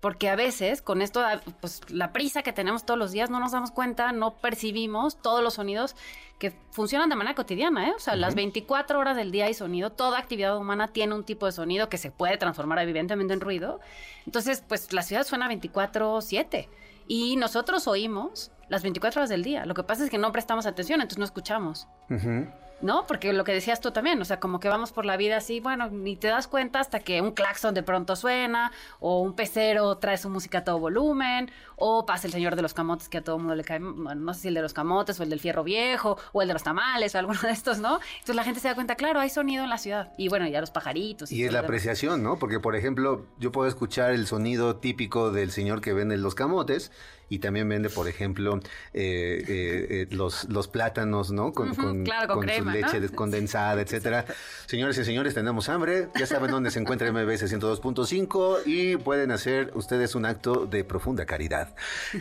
Porque 0.00 0.28
a 0.28 0.36
veces, 0.36 0.80
con 0.80 1.02
esto, 1.02 1.24
pues 1.60 1.80
la 1.90 2.12
prisa 2.12 2.42
que 2.42 2.52
tenemos 2.52 2.86
todos 2.86 2.98
los 2.98 3.10
días, 3.10 3.30
no 3.30 3.40
nos 3.40 3.50
damos 3.50 3.72
cuenta, 3.72 4.12
no 4.12 4.36
percibimos 4.36 5.20
todos 5.20 5.42
los 5.42 5.54
sonidos 5.54 5.96
que 6.38 6.52
funcionan 6.70 7.08
de 7.08 7.16
manera 7.16 7.34
cotidiana, 7.34 7.88
¿eh? 7.88 7.92
O 7.96 7.98
sea, 7.98 8.14
las 8.14 8.36
24 8.36 8.96
horas 8.96 9.16
del 9.16 9.32
día 9.32 9.46
hay 9.46 9.54
sonido, 9.54 9.90
toda 9.90 10.20
actividad 10.20 10.56
humana 10.56 10.86
tiene 10.86 11.16
un 11.16 11.24
tipo 11.24 11.46
de 11.46 11.52
sonido 11.52 11.88
que 11.88 11.98
se 11.98 12.12
puede 12.12 12.36
transformar 12.36 12.78
evidentemente 12.78 13.34
en 13.34 13.40
ruido. 13.40 13.80
Entonces, 14.24 14.62
pues 14.68 14.92
la 14.92 15.02
ciudad 15.02 15.24
suena 15.24 15.48
24/7 15.48 16.68
y 17.08 17.34
nosotros 17.34 17.88
oímos 17.88 18.52
las 18.68 18.82
24 18.82 19.20
horas 19.20 19.30
del 19.30 19.42
día. 19.42 19.64
Lo 19.64 19.74
que 19.74 19.82
pasa 19.82 20.04
es 20.04 20.10
que 20.10 20.18
no 20.18 20.30
prestamos 20.30 20.66
atención, 20.66 21.00
entonces 21.00 21.18
no 21.18 21.24
escuchamos. 21.24 21.88
Ujú. 22.08 22.46
¿No? 22.80 23.06
Porque 23.08 23.32
lo 23.32 23.42
que 23.42 23.52
decías 23.52 23.80
tú 23.80 23.90
también, 23.90 24.22
o 24.22 24.24
sea, 24.24 24.38
como 24.38 24.60
que 24.60 24.68
vamos 24.68 24.92
por 24.92 25.04
la 25.04 25.16
vida 25.16 25.38
así, 25.38 25.58
bueno, 25.58 25.90
ni 25.90 26.14
te 26.14 26.28
das 26.28 26.46
cuenta 26.46 26.78
hasta 26.78 27.00
que 27.00 27.20
un 27.20 27.32
claxon 27.32 27.74
de 27.74 27.82
pronto 27.82 28.14
suena, 28.14 28.70
o 29.00 29.20
un 29.20 29.34
pecero 29.34 29.96
trae 29.98 30.16
su 30.16 30.30
música 30.30 30.58
a 30.58 30.64
todo 30.64 30.78
volumen, 30.78 31.50
o 31.74 32.06
pasa 32.06 32.28
el 32.28 32.32
señor 32.32 32.54
de 32.54 32.62
los 32.62 32.74
camotes 32.74 33.08
que 33.08 33.18
a 33.18 33.24
todo 33.24 33.36
mundo 33.38 33.56
le 33.56 33.64
cae, 33.64 33.80
bueno, 33.80 34.14
no 34.14 34.32
sé 34.32 34.42
si 34.42 34.48
el 34.48 34.54
de 34.54 34.62
los 34.62 34.74
camotes, 34.74 35.18
o 35.18 35.24
el 35.24 35.30
del 35.30 35.40
fierro 35.40 35.64
viejo, 35.64 36.18
o 36.32 36.40
el 36.40 36.46
de 36.46 36.54
los 36.54 36.62
tamales, 36.62 37.14
o 37.14 37.18
alguno 37.18 37.40
de 37.42 37.50
estos, 37.50 37.78
¿no? 37.80 37.98
Entonces 38.12 38.36
la 38.36 38.44
gente 38.44 38.60
se 38.60 38.68
da 38.68 38.74
cuenta, 38.76 38.94
claro, 38.94 39.18
hay 39.18 39.30
sonido 39.30 39.64
en 39.64 39.70
la 39.70 39.78
ciudad. 39.78 40.12
Y 40.16 40.28
bueno, 40.28 40.46
ya 40.46 40.60
los 40.60 40.70
pajaritos. 40.70 41.32
Y 41.32 41.42
es 41.42 41.48
todo 41.48 41.54
la 41.54 41.58
demás. 41.58 41.68
apreciación, 41.68 42.22
¿no? 42.22 42.38
Porque, 42.38 42.60
por 42.60 42.76
ejemplo, 42.76 43.26
yo 43.38 43.50
puedo 43.50 43.68
escuchar 43.68 44.12
el 44.12 44.28
sonido 44.28 44.76
típico 44.76 45.32
del 45.32 45.50
señor 45.50 45.80
que 45.80 45.92
vende 45.92 46.16
los 46.16 46.36
camotes 46.36 46.92
y 47.28 47.40
también 47.40 47.68
vende, 47.68 47.90
por 47.90 48.08
ejemplo, 48.08 48.58
eh, 48.94 49.44
eh, 49.46 49.86
eh, 49.90 50.06
los, 50.10 50.48
los 50.48 50.68
plátanos, 50.68 51.30
¿no? 51.30 51.52
Con, 51.52 51.74
con- 51.74 52.04
claro, 52.04 52.34
con 52.34 52.46
con 52.46 52.54
su 52.54 52.64
leche 52.64 52.94
¿no? 52.94 53.00
descondensada, 53.00 53.80
etcétera. 53.80 54.24
Señores 54.66 54.96
y 54.98 55.04
señores, 55.04 55.34
tenemos 55.34 55.68
hambre. 55.68 56.08
Ya 56.18 56.26
saben 56.26 56.50
dónde 56.50 56.70
se 56.70 56.78
encuentra 56.80 57.12
MBS 57.12 57.52
102.5 57.52 58.62
y 58.66 58.96
pueden 58.96 59.30
hacer 59.30 59.72
ustedes 59.74 60.14
un 60.14 60.24
acto 60.24 60.66
de 60.66 60.84
profunda 60.84 61.26
caridad. 61.26 61.74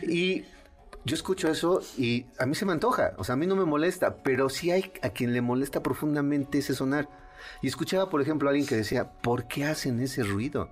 Y 0.03 0.43
yo 1.05 1.15
escucho 1.15 1.49
eso 1.49 1.81
y 1.97 2.25
a 2.37 2.45
mí 2.45 2.53
se 2.55 2.65
me 2.65 2.73
antoja, 2.73 3.13
o 3.17 3.23
sea, 3.23 3.33
a 3.33 3.37
mí 3.37 3.47
no 3.47 3.55
me 3.55 3.63
molesta, 3.65 4.17
pero 4.23 4.49
sí 4.49 4.71
hay 4.71 4.91
a 5.01 5.09
quien 5.09 5.31
le 5.33 5.41
molesta 5.41 5.81
profundamente 5.81 6.57
ese 6.57 6.75
sonar. 6.75 7.07
Y 7.61 7.67
escuchaba, 7.67 8.09
por 8.09 8.21
ejemplo, 8.21 8.49
a 8.49 8.51
alguien 8.51 8.67
que 8.67 8.75
decía, 8.75 9.09
¿por 9.21 9.47
qué 9.47 9.63
hacen 9.65 10.01
ese 10.01 10.23
ruido? 10.23 10.69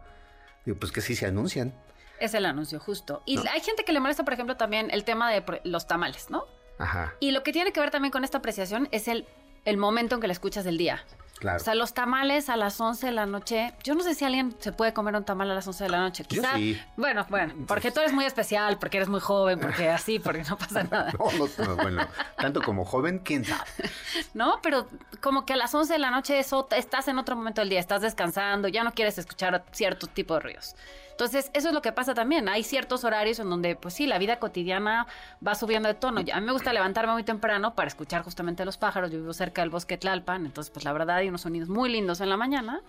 Digo, 0.66 0.78
pues 0.78 0.92
que 0.92 1.00
sí 1.00 1.16
se 1.16 1.26
anuncian. 1.26 1.74
Es 2.20 2.34
el 2.34 2.46
anuncio, 2.46 2.80
justo. 2.80 3.22
Y 3.26 3.38
No. 3.38 3.44
hay 3.52 3.62
gente 3.62 3.84
que 3.84 3.92
le 3.94 4.00
molesta, 4.00 4.24
por 4.24 4.34
ejemplo, 4.34 4.58
también 4.58 4.90
el 4.92 5.04
tema 5.04 5.32
de 5.32 5.44
los 5.64 5.88
tamales, 5.88 6.30
¿no? 6.30 6.46
Ajá. 6.78 7.14
Y 7.20 7.32
lo 7.32 7.44
que 7.44 7.52
tiene 7.54 7.72
que 7.72 7.80
ver 7.80 7.92
también 7.92 8.12
con 8.12 8.24
esta 8.24 8.38
apreciación 8.40 8.88
es 8.92 9.08
el, 9.08 9.26
el 9.66 9.78
momento 9.78 10.16
en 10.16 10.22
que 10.22 10.28
la 10.28 10.34
escuchas 10.34 10.64
del 10.66 10.78
día. 10.78 11.04
Claro. 11.40 11.58
O 11.58 11.60
sea, 11.60 11.76
los 11.76 11.94
tamales 11.94 12.50
a 12.50 12.56
las 12.56 12.80
11 12.80 13.08
de 13.08 13.12
la 13.12 13.26
noche, 13.26 13.74
yo 13.84 13.94
no 13.94 14.04
sé 14.04 14.16
si 14.16 14.24
alguien 14.24 14.56
se 14.60 14.72
puede 14.72 14.94
comer 14.94 15.16
un 15.16 15.26
tamal 15.26 15.52
a 15.52 15.56
las 15.56 15.68
11 15.68 15.84
de 15.84 15.90
la 15.90 16.00
noche. 16.00 16.24
Yo 16.24 16.42
Quizá, 16.42 16.56
sí. 16.56 16.82
bueno, 16.96 17.26
bueno, 17.30 17.54
porque 17.68 17.92
tú 17.92 18.00
eres 18.00 18.14
muy 18.14 18.26
especial, 18.26 18.78
porque 18.80 18.98
eres 18.98 19.10
muy 19.10 19.20
joven, 19.20 19.60
porque 19.60 19.90
así, 19.90 20.18
porque 20.20 20.44
no 20.44 20.58
pasa 20.58 20.84
nada. 20.92 21.12
No, 21.20 21.26
no, 21.38 21.66
no, 21.66 21.76
bueno, 21.76 22.08
tanto 22.38 22.62
como 22.62 22.86
joven, 22.86 23.20
quién 23.20 23.44
sabe. 23.44 23.70
¿no? 24.34 24.60
Pero 24.62 24.88
como 25.22 25.46
que 25.46 25.54
a 25.54 25.58
las 25.58 25.76
11 25.76 25.92
de 25.94 26.00
la 26.00 26.10
noche 26.10 26.40
eso, 26.40 26.68
estás 26.72 27.08
en 27.10 27.18
otro 27.20 27.36
momento 27.36 27.62
del 27.62 27.70
día, 27.70 27.80
estás 27.80 28.02
descansando, 28.02 28.70
ya 28.70 28.84
no 28.84 28.94
quieres 28.94 29.18
escuchar 29.18 29.66
cierto 29.72 30.08
tipo 30.08 30.36
de 30.36 30.40
ruidos. 30.40 30.76
Entonces, 31.16 31.50
eso 31.54 31.70
es 31.70 31.74
lo 31.74 31.82
que 31.82 31.94
pasa 31.94 32.14
también. 32.14 32.50
Hay 32.50 32.62
ciertos 32.64 33.06
horarios 33.06 33.40
en 33.40 33.50
donde, 33.50 33.78
pues 33.78 33.94
sí, 33.94 34.06
la 34.06 34.18
vida 34.18 34.38
cotidiana 34.38 35.08
va 35.46 35.56
subiendo 35.56 35.88
de 35.88 35.94
tono. 35.94 36.20
A 36.20 36.40
mí 36.42 36.46
me 36.46 36.52
gusta 36.52 36.74
levantarme 36.74 37.14
muy 37.14 37.24
temprano 37.24 37.74
para 37.74 37.88
escuchar 37.88 38.22
justamente 38.22 38.66
los 38.66 38.76
pájaros. 38.76 39.12
Yo 39.12 39.20
vivo 39.20 39.32
cerca 39.32 39.62
del 39.62 39.70
bosque 39.70 39.98
Tlalpan, 39.98 40.46
entonces, 40.46 40.72
pues 40.72 40.84
la 40.84 40.92
verdad 40.92 41.22
hay 41.26 41.30
unos 41.30 41.42
sonidos 41.42 41.70
muy 41.70 41.90
lindos 41.90 42.22
en 42.22 42.30
la 42.30 42.38
mañana. 42.38 42.82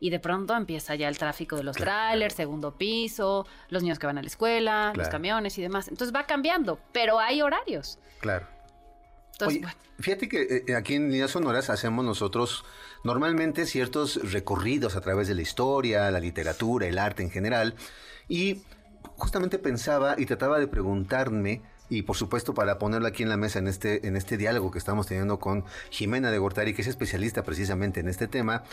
Y 0.00 0.10
de 0.10 0.18
pronto 0.18 0.56
empieza 0.56 0.96
ya 0.96 1.06
el 1.08 1.16
tráfico 1.16 1.54
de 1.56 1.62
los 1.62 1.76
trailers, 1.76 2.34
segundo 2.34 2.76
piso, 2.76 3.46
los 3.68 3.82
niños 3.84 4.00
que 4.00 4.06
van 4.08 4.18
a 4.18 4.22
la 4.22 4.26
escuela, 4.26 4.86
los 4.88 4.94
Claro. 4.94 5.10
camiones 5.10 5.56
y 5.58 5.62
demás. 5.62 5.86
Entonces 5.86 6.12
va 6.12 6.24
cambiando, 6.26 6.80
pero 6.92 7.20
hay 7.20 7.40
horarios. 7.40 8.00
Claro. 8.20 8.48
Entonces, 9.32 9.58
Oye, 9.58 9.66
bueno. 9.66 9.78
fíjate 10.00 10.28
que 10.28 10.64
eh, 10.66 10.74
aquí 10.74 10.94
en 10.94 11.10
Líneas 11.12 11.30
Sonoras 11.30 11.70
hacemos 11.70 12.04
nosotros 12.04 12.64
normalmente 13.04 13.64
ciertos 13.64 14.32
recorridos 14.32 14.96
a 14.96 15.00
través 15.02 15.28
de 15.28 15.36
la 15.36 15.42
historia, 15.42 16.10
la 16.10 16.18
literatura, 16.20 16.88
el 16.88 16.98
arte 16.98 17.22
en 17.22 17.30
general. 17.30 17.74
Y 18.28 18.62
justamente 19.16 19.58
pensaba 19.60 20.16
y 20.18 20.26
trataba 20.26 20.58
de 20.58 20.66
preguntarme, 20.66 21.62
y 21.92 22.02
por 22.02 22.16
supuesto 22.16 22.54
para 22.54 22.78
ponerlo 22.78 23.06
aquí 23.06 23.22
en 23.22 23.28
la 23.28 23.36
mesa 23.36 23.58
en 23.58 23.68
este, 23.68 24.06
en 24.06 24.16
este 24.16 24.38
diálogo 24.38 24.70
que 24.70 24.78
estamos 24.78 25.06
teniendo 25.06 25.38
con 25.38 25.64
Jimena 25.90 26.30
de 26.30 26.38
Gortari, 26.38 26.72
que 26.72 26.80
es 26.80 26.88
especialista 26.88 27.42
precisamente 27.42 28.00
en 28.00 28.08
este 28.08 28.28
tema, 28.28 28.64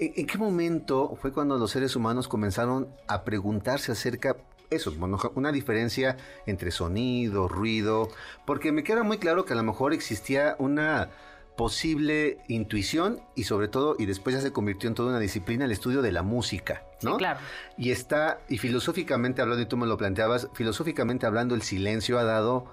¿en, 0.00 0.26
qué 0.26 0.36
momento 0.36 1.16
fue 1.20 1.32
cuando 1.32 1.58
los 1.58 1.70
seres 1.70 1.94
humanos 1.94 2.26
comenzaron 2.26 2.88
a 3.06 3.22
preguntarse 3.22 3.92
acerca 3.92 4.36
eso, 4.68 4.92
una 5.36 5.52
diferencia 5.52 6.16
entre 6.44 6.72
sonido, 6.72 7.46
ruido, 7.46 8.08
porque 8.44 8.72
me 8.72 8.82
queda 8.82 9.04
muy 9.04 9.18
claro 9.18 9.44
que 9.44 9.52
a 9.52 9.56
lo 9.56 9.62
mejor 9.62 9.92
existía 9.92 10.56
una 10.58 11.10
posible 11.56 12.38
intuición 12.48 13.20
y 13.34 13.44
sobre 13.44 13.68
todo, 13.68 13.96
y 13.98 14.06
después 14.06 14.34
ya 14.36 14.42
se 14.42 14.52
convirtió 14.52 14.88
en 14.88 14.94
toda 14.94 15.10
una 15.10 15.18
disciplina, 15.18 15.64
el 15.64 15.72
estudio 15.72 16.02
de 16.02 16.12
la 16.12 16.22
música, 16.22 16.82
Sí, 17.00 17.06
¿no? 17.06 17.16
claro. 17.16 17.40
Y 17.76 17.90
está, 17.90 18.40
y 18.48 18.58
filosóficamente 18.58 19.42
hablando, 19.42 19.62
y 19.62 19.66
tú 19.66 19.76
me 19.76 19.86
lo 19.86 19.96
planteabas, 19.96 20.48
filosóficamente 20.54 21.26
hablando, 21.26 21.54
el 21.54 21.62
silencio 21.62 22.18
ha 22.18 22.24
dado, 22.24 22.66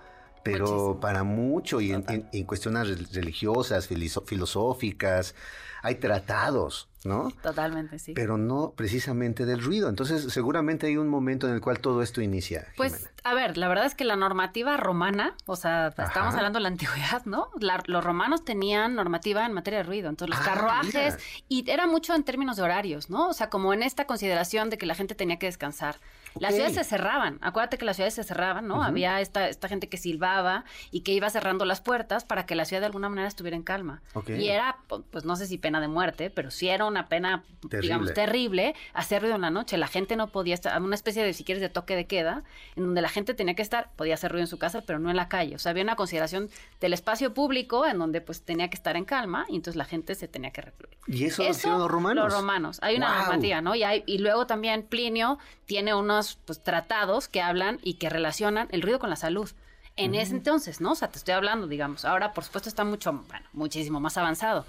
pero 0.44 0.66
Muchísimo. 0.66 1.00
para 1.00 1.24
mucho, 1.24 1.80
y 1.82 1.92
en, 1.94 2.04
en- 2.10 2.30
en 2.32 2.44
cuestiones 2.46 2.88
re- 2.90 3.06
religiosas, 3.14 3.88
filosóficas, 4.26 5.36
hay 5.84 5.96
tratados, 5.96 6.88
¿no? 7.04 7.30
Totalmente, 7.44 8.00
sí. 8.00 8.14
Pero 8.14 8.38
no 8.38 8.74
precisamente 8.76 9.46
del 9.46 9.62
ruido. 9.62 9.90
Entonces, 9.90 10.32
seguramente 10.34 10.88
hay 10.88 10.96
un 10.98 11.10
momento 11.10 11.48
en 11.48 11.54
el 11.54 11.62
cual 11.62 11.80
todo 11.80 12.02
esto 12.02 12.22
inicia. 12.22 12.66
Pues, 12.78 13.10
a 13.26 13.34
ver, 13.34 13.58
la 13.58 13.68
verdad 13.68 13.86
es 13.86 13.94
que 13.94 14.06
la 14.06 14.16
normativa 14.16 14.78
romana, 14.78 15.36
o 15.46 15.56
sea, 15.58 15.88
Ajá. 15.88 16.06
estamos 16.06 16.34
hablando 16.36 16.58
de 16.58 16.64
la 16.64 16.70
antigüedad, 16.70 17.24
¿no? 17.26 17.50
La- 17.60 17.84
los 17.86 18.04
romanos 18.04 18.46
tenían 18.46 18.96
normativa 18.96 19.46
en 19.46 19.52
materia 19.54 19.80
de 19.80 19.84
ruido, 19.84 20.10
entonces 20.10 20.36
los 20.38 20.48
Ah, 20.48 20.50
carruajes, 20.54 20.94
mira. 20.94 21.18
y 21.50 21.70
era 21.70 21.86
mucho 21.86 22.16
en 22.16 22.24
términos 22.24 22.56
de 22.56 22.64
horarios, 22.64 23.10
¿no? 23.10 23.28
O 23.28 23.34
sea, 23.34 23.50
como 23.50 23.74
en 23.74 23.84
esta 23.84 24.06
consideración 24.08 24.70
de 24.70 24.78
que 24.78 24.86
la 24.86 24.96
gente 24.96 25.14
tenía 25.16 25.38
que 25.38 25.46
descansar. 25.48 25.98
Las 26.40 26.52
Ok. 26.52 26.56
ciudades 26.56 26.76
se 26.76 26.84
cerraban, 26.84 27.38
acuérdate 27.42 27.78
que 27.78 27.86
las 27.86 27.96
ciudades 27.96 28.14
se 28.14 28.24
cerraban, 28.24 28.68
¿no? 28.68 28.84
Había 28.84 29.22
esta, 29.22 29.48
esta 29.50 29.68
gente 29.68 29.88
que 29.90 29.98
silbaba 29.98 30.66
y 30.92 31.02
que 31.02 31.12
iba 31.12 31.30
cerrando 31.30 31.66
las 31.66 31.82
puertas 31.82 32.24
para 32.26 32.46
que 32.46 32.56
la 32.56 32.66
ciudad 32.66 32.82
de 32.82 32.88
alguna 32.88 33.10
manera 33.10 33.28
estuviera 33.28 33.56
en 33.56 33.64
calma. 33.64 34.02
Y 34.28 34.48
era, 34.50 34.78
pu- 34.90 35.04
pues 35.12 35.26
no 35.26 35.36
sé 35.36 35.48
si 35.48 35.58
pena 35.58 35.80
de 35.82 35.88
muerte, 35.88 36.30
pero 36.30 36.52
sí 36.52 36.70
era 36.70 36.86
una 36.86 37.08
pena, 37.08 37.44
Terrible. 37.62 37.82
digamos, 37.82 38.14
terrible 38.14 38.76
hacer 38.94 39.22
ruido 39.22 39.36
en 39.36 39.42
la 39.42 39.50
noche. 39.50 39.78
La 39.78 39.88
gente 39.88 40.16
no 40.16 40.28
podía 40.28 40.54
estar, 40.56 40.82
una 40.82 40.96
especie 40.96 41.24
de, 41.24 41.34
si 41.34 41.44
quieres, 41.44 41.62
de 41.62 41.70
toque 41.70 41.96
de 41.96 42.06
queda, 42.06 42.44
en 42.76 42.84
donde 42.86 43.02
la 43.02 43.10
gente 43.10 43.34
tenía 43.34 43.56
que 43.56 43.62
estar, 43.62 43.92
podía 43.96 44.16
hacer 44.16 44.32
ruido 44.32 44.44
en 44.44 44.48
su 44.48 44.58
casa, 44.58 44.82
pero 44.86 45.00
no 45.00 45.10
en 45.10 45.16
la 45.16 45.30
calle. 45.30 45.56
O 45.56 45.60
sea, 45.60 45.70
había 45.72 45.84
una 45.84 45.96
consideración 45.96 46.50
del 46.82 46.94
espacio 46.94 47.34
público 47.34 47.86
en 47.86 48.00
donde 48.00 48.22
pues 48.22 48.44
tenía 48.44 48.70
que 48.70 48.76
estar 48.76 48.96
en 48.98 49.06
calma 49.06 49.46
y 49.50 49.56
entonces 49.56 49.76
la 49.78 49.86
gente 49.86 50.16
se 50.16 50.28
tenía 50.28 50.52
que 50.52 50.62
recluir. 50.62 50.98
¿Y 51.08 51.26
eso, 51.26 51.44
lo 51.44 51.50
hicieron 51.50 51.80
los 51.80 51.92
romanos? 51.92 52.26
Los 52.26 52.34
romanos. 52.34 52.80
Hay 52.82 52.96
una 52.96 53.20
normativa, 53.20 53.62
¿no? 53.62 53.76
Y, 53.76 53.84
hay, 53.84 54.04
y 54.06 54.18
luego 54.20 54.48
también 54.48 54.84
Plinio 54.84 55.38
tiene 55.66 55.94
unos 55.94 56.23
pues, 56.46 56.64
tratados 56.64 57.28
que 57.28 57.42
hablan 57.42 57.80
y 57.84 57.96
que 57.96 58.10
relacionan 58.10 58.68
el 58.72 58.82
ruido 58.82 59.00
con 59.00 59.10
la 59.10 59.16
salud. 59.16 59.50
En 59.96 60.16
ese 60.16 60.34
entonces, 60.34 60.82
¿no? 60.82 60.94
O 60.94 60.96
sea, 60.96 61.10
te 61.10 61.20
estoy 61.20 61.36
hablando, 61.36 61.68
digamos. 61.68 62.04
Ahora, 62.04 62.34
por 62.34 62.44
supuesto, 62.44 62.68
está 62.68 62.84
mucho, 62.84 63.14
bueno, 63.28 63.46
muchísimo 63.54 64.00
más 64.00 64.18
avanzado. 64.18 64.66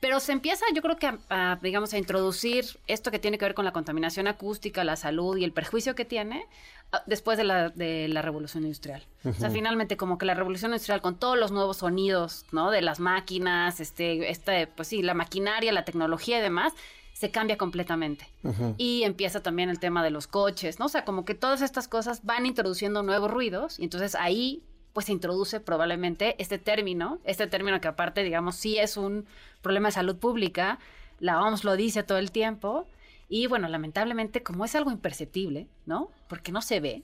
Pero 0.00 0.20
se 0.20 0.32
empieza, 0.32 0.64
yo 0.74 0.82
creo 0.82 0.96
que, 0.96 1.06
a, 1.06 1.18
a, 1.28 1.56
digamos, 1.56 1.92
a 1.92 1.98
introducir 1.98 2.64
esto 2.86 3.10
que 3.10 3.18
tiene 3.18 3.38
que 3.38 3.44
ver 3.44 3.54
con 3.54 3.64
la 3.64 3.72
contaminación 3.72 4.26
acústica, 4.26 4.82
la 4.84 4.96
salud 4.96 5.36
y 5.36 5.44
el 5.44 5.52
perjuicio 5.52 5.94
que 5.94 6.04
tiene 6.04 6.46
ah, 6.92 7.02
después 7.06 7.38
de 7.38 7.44
la, 7.44 7.68
de 7.70 8.08
la 8.08 8.22
revolución 8.22 8.64
industrial. 8.64 9.02
O 9.24 9.32
sea, 9.32 9.50
finalmente, 9.50 9.96
como 9.96 10.18
que 10.18 10.26
la 10.26 10.34
revolución 10.34 10.72
industrial 10.72 11.00
con 11.00 11.18
todos 11.18 11.38
los 11.38 11.52
nuevos 11.52 11.78
sonidos, 11.78 12.44
¿no? 12.52 12.70
De 12.70 12.82
las 12.82 13.00
máquinas, 13.00 13.80
este, 13.80 14.30
este, 14.30 14.66
pues 14.66 14.88
sí, 14.88 15.02
la 15.02 15.14
maquinaria, 15.14 15.72
la 15.72 15.84
tecnología 15.84 16.38
y 16.38 16.42
demás, 16.42 16.72
se 17.14 17.30
cambia 17.30 17.56
completamente. 17.56 18.28
Y 18.76 19.04
empieza 19.04 19.40
también 19.40 19.70
el 19.70 19.78
tema 19.78 20.02
de 20.02 20.10
los 20.10 20.26
coches, 20.26 20.78
¿no? 20.78 20.86
O 20.86 20.88
sea, 20.88 21.04
como 21.04 21.24
que 21.24 21.34
todas 21.34 21.62
estas 21.62 21.88
cosas 21.88 22.24
van 22.24 22.44
introduciendo 22.44 23.02
nuevos 23.02 23.30
ruidos 23.30 23.78
y 23.78 23.84
entonces 23.84 24.16
ahí 24.16 24.62
pues 24.92 25.06
se 25.06 25.12
introduce 25.12 25.60
probablemente 25.60 26.34
este 26.38 26.58
término, 26.58 27.20
este 27.24 27.46
término 27.46 27.80
que 27.80 27.88
aparte, 27.88 28.22
digamos, 28.22 28.56
sí 28.56 28.78
es 28.78 28.96
un 28.96 29.26
problema 29.62 29.88
de 29.88 29.92
salud 29.92 30.16
pública, 30.16 30.78
la 31.20 31.40
OMS 31.40 31.64
lo 31.64 31.76
dice 31.76 32.02
todo 32.02 32.18
el 32.18 32.30
tiempo, 32.30 32.86
y 33.28 33.46
bueno, 33.46 33.68
lamentablemente 33.68 34.42
como 34.42 34.64
es 34.64 34.74
algo 34.74 34.92
imperceptible, 34.92 35.68
¿no? 35.86 36.10
Porque 36.28 36.52
no 36.52 36.62
se 36.62 36.78
ve, 36.80 37.02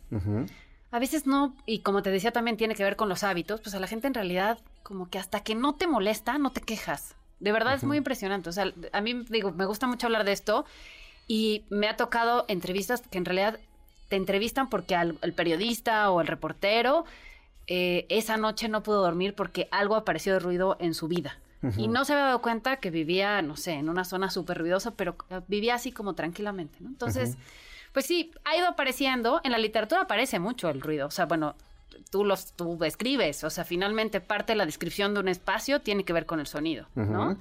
a 0.92 0.98
veces 0.98 1.26
no, 1.26 1.56
y 1.66 1.80
como 1.80 2.02
te 2.02 2.10
decía 2.10 2.32
también 2.32 2.56
tiene 2.56 2.74
que 2.74 2.84
ver 2.84 2.96
con 2.96 3.08
los 3.08 3.24
hábitos, 3.24 3.60
pues 3.60 3.74
a 3.74 3.80
la 3.80 3.86
gente 3.86 4.06
en 4.06 4.14
realidad 4.14 4.58
como 4.82 5.08
que 5.08 5.18
hasta 5.18 5.40
que 5.40 5.54
no 5.54 5.74
te 5.74 5.86
molesta, 5.86 6.38
no 6.38 6.50
te 6.50 6.60
quejas. 6.60 7.16
De 7.40 7.52
verdad 7.52 7.74
es 7.74 7.84
muy 7.84 7.96
impresionante. 7.96 8.50
O 8.50 8.52
sea, 8.52 8.72
a 8.92 9.00
mí 9.00 9.24
digo, 9.28 9.50
me 9.52 9.64
gusta 9.64 9.86
mucho 9.86 10.06
hablar 10.06 10.24
de 10.24 10.32
esto 10.32 10.64
y 11.26 11.64
me 11.70 11.88
ha 11.88 11.96
tocado 11.96 12.44
entrevistas 12.48 13.02
que 13.02 13.18
en 13.18 13.24
realidad 13.24 13.58
te 14.08 14.16
entrevistan 14.16 14.68
porque 14.68 14.94
al, 14.94 15.18
el 15.22 15.32
periodista 15.32 16.10
o 16.10 16.20
el 16.20 16.26
reportero 16.26 17.04
eh, 17.72 18.06
esa 18.08 18.36
noche 18.36 18.68
no 18.68 18.82
pudo 18.82 19.00
dormir 19.00 19.34
porque 19.36 19.68
algo 19.70 19.94
apareció 19.94 20.32
de 20.32 20.40
ruido 20.40 20.76
en 20.80 20.92
su 20.92 21.06
vida. 21.06 21.38
Y 21.76 21.88
no 21.88 22.06
se 22.06 22.14
había 22.14 22.24
dado 22.24 22.40
cuenta 22.40 22.76
que 22.76 22.90
vivía, 22.90 23.42
no 23.42 23.54
sé, 23.54 23.72
en 23.72 23.90
una 23.90 24.06
zona 24.06 24.30
súper 24.30 24.56
ruidosa, 24.56 24.92
pero 24.92 25.14
eh, 25.28 25.40
vivía 25.46 25.74
así 25.74 25.92
como 25.92 26.14
tranquilamente, 26.14 26.78
¿no? 26.80 26.88
Entonces, 26.88 27.36
pues 27.92 28.06
sí, 28.06 28.32
ha 28.44 28.56
ido 28.56 28.66
apareciendo. 28.66 29.42
En 29.44 29.52
la 29.52 29.58
literatura 29.58 30.00
aparece 30.00 30.38
mucho 30.38 30.70
el 30.70 30.80
ruido. 30.80 31.06
O 31.06 31.10
sea, 31.10 31.26
bueno, 31.26 31.54
tú 32.10 32.24
los 32.24 32.52
tú 32.54 32.82
escribes. 32.84 33.44
O 33.44 33.50
sea, 33.50 33.64
finalmente 33.64 34.20
parte 34.20 34.52
de 34.52 34.56
la 34.56 34.66
descripción 34.66 35.14
de 35.14 35.20
un 35.20 35.28
espacio 35.28 35.80
tiene 35.80 36.04
que 36.04 36.12
ver 36.12 36.26
con 36.26 36.40
el 36.40 36.46
sonido, 36.46 36.86
¿no? 36.94 37.38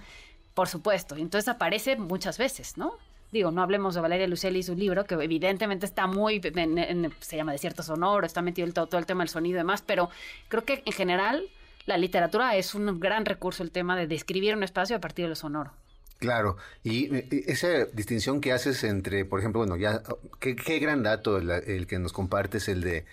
Por 0.53 0.67
supuesto. 0.67 1.15
Entonces 1.15 1.47
aparece 1.47 1.95
muchas 1.95 2.37
veces, 2.37 2.77
¿no? 2.77 2.93
Digo, 3.31 3.51
no 3.51 3.61
hablemos 3.61 3.93
de 3.93 4.01
Valeria 4.01 4.27
Lucelli 4.27 4.59
y 4.59 4.63
su 4.63 4.75
libro, 4.75 5.05
que 5.05 5.13
evidentemente 5.15 5.85
está 5.85 6.07
muy, 6.07 6.41
en- 6.43 6.77
en- 6.79 7.13
se 7.19 7.37
llama 7.37 7.51
Desierto 7.51 7.83
Sonoro, 7.83 8.25
está 8.25 8.41
metido 8.41 8.67
el, 8.67 8.73
todo, 8.73 8.87
todo 8.87 8.99
el 8.99 9.05
tema 9.05 9.21
del 9.23 9.29
sonido 9.29 9.55
y 9.55 9.57
demás, 9.59 9.83
pero 9.85 10.09
creo 10.47 10.65
que 10.65 10.81
en 10.85 10.91
general 10.93 11.43
la 11.85 11.97
literatura 11.97 12.55
es 12.55 12.73
un 12.73 12.99
gran 12.99 13.25
recurso 13.25 13.61
el 13.63 13.69
tema 13.71 13.95
de 13.95 14.07
describir 14.07 14.55
un 14.55 14.63
espacio 14.63 14.95
a 14.95 14.99
partir 14.99 15.25
de 15.25 15.29
lo 15.29 15.35
sonoro. 15.35 15.71
Claro, 16.17 16.57
y 16.83 17.09
esa 17.49 17.85
distinción 17.93 18.41
que 18.41 18.51
haces 18.51 18.83
entre, 18.83 19.23
por 19.25 19.39
ejemplo, 19.39 19.59
bueno, 19.59 19.77
ya, 19.77 20.01
qué, 20.39 20.55
qué 20.55 20.79
gran 20.79 21.01
dato 21.03 21.37
el, 21.37 21.49
el 21.49 21.87
que 21.87 21.97
nos 21.99 22.11
compartes, 22.11 22.67
el 22.67 22.81
de 22.81 23.05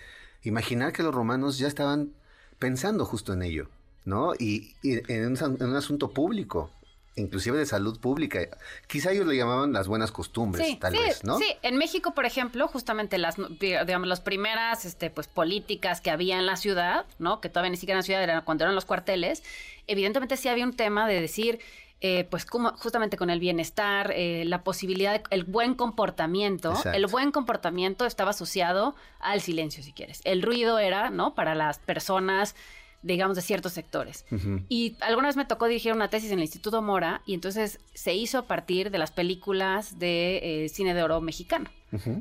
imaginar 0.43 0.93
que 0.93 1.03
los 1.03 1.13
romanos 1.13 1.57
ya 1.57 1.67
estaban 1.67 2.13
pensando 2.59 3.05
justo 3.05 3.33
en 3.33 3.43
ello, 3.43 3.69
¿no? 4.05 4.33
Y, 4.33 4.75
y 4.81 4.99
en, 5.11 5.25
un, 5.25 5.57
en 5.59 5.69
un 5.69 5.75
asunto 5.75 6.11
público, 6.11 6.71
inclusive 7.17 7.57
de 7.57 7.65
salud 7.65 7.99
pública. 7.99 8.39
Quizá 8.87 9.11
ellos 9.11 9.27
le 9.27 9.35
llamaban 9.35 9.73
las 9.73 9.87
buenas 9.87 10.11
costumbres, 10.11 10.79
tal 10.79 10.93
sí, 10.93 10.99
vez, 10.99 11.23
¿no? 11.23 11.37
Sí, 11.37 11.45
en 11.61 11.77
México, 11.77 12.13
por 12.13 12.25
ejemplo, 12.25 12.67
justamente 12.67 13.17
las, 13.17 13.35
digamos, 13.59 14.07
las 14.07 14.21
primeras 14.21 14.85
este, 14.85 15.09
pues, 15.09 15.27
políticas 15.27 16.01
que 16.01 16.11
había 16.11 16.37
en 16.37 16.45
la 16.45 16.55
ciudad, 16.55 17.05
¿no? 17.19 17.41
Que 17.41 17.49
todavía 17.49 17.71
ni 17.71 17.77
siquiera 17.77 17.95
en 17.95 17.99
la 17.99 18.03
ciudad, 18.03 18.23
eran 18.23 18.43
cuando 18.43 18.63
eran 18.63 18.75
los 18.75 18.85
cuarteles, 18.85 19.43
evidentemente 19.87 20.37
sí 20.37 20.47
había 20.47 20.65
un 20.65 20.75
tema 20.75 21.07
de 21.07 21.19
decir, 21.21 21.59
eh, 22.01 22.25
pues 22.29 22.45
como 22.45 22.71
justamente 22.77 23.17
con 23.17 23.29
el 23.29 23.39
bienestar, 23.39 24.11
eh, 24.15 24.43
la 24.45 24.63
posibilidad, 24.63 25.13
de- 25.13 25.23
el 25.31 25.43
buen 25.43 25.73
comportamiento, 25.75 26.69
Exacto. 26.71 26.91
el 26.97 27.07
buen 27.07 27.31
comportamiento 27.31 28.05
estaba 28.05 28.29
asociado 28.31 28.95
al 29.19 29.41
silencio, 29.41 29.83
si 29.83 29.93
quieres. 29.93 30.21
El 30.23 30.41
ruido 30.43 30.77
era, 30.79 31.09
¿no? 31.09 31.33
Para 31.33 31.55
las 31.55 31.79
personas 31.79 32.55
digamos, 33.03 33.35
de 33.37 33.43
ciertos 33.43 33.73
sectores. 33.73 34.25
Y 34.69 34.97
alguna 35.01 35.27
vez 35.27 35.37
me 35.37 35.45
tocó 35.45 35.67
dirigir 35.67 35.93
una 35.93 36.09
tesis 36.09 36.31
en 36.31 36.39
el 36.39 36.43
Instituto 36.43 36.81
Mora 36.81 37.21
y 37.27 37.35
entonces 37.35 37.79
se 37.93 38.15
hizo 38.15 38.39
a 38.39 38.47
partir 38.47 38.89
de 38.89 38.97
las 38.97 39.11
películas 39.11 39.97
de 39.99 40.65
eh, 40.65 40.69
cine 40.69 40.93
de 40.95 41.03
oro 41.03 41.21
mexicano. 41.21 41.69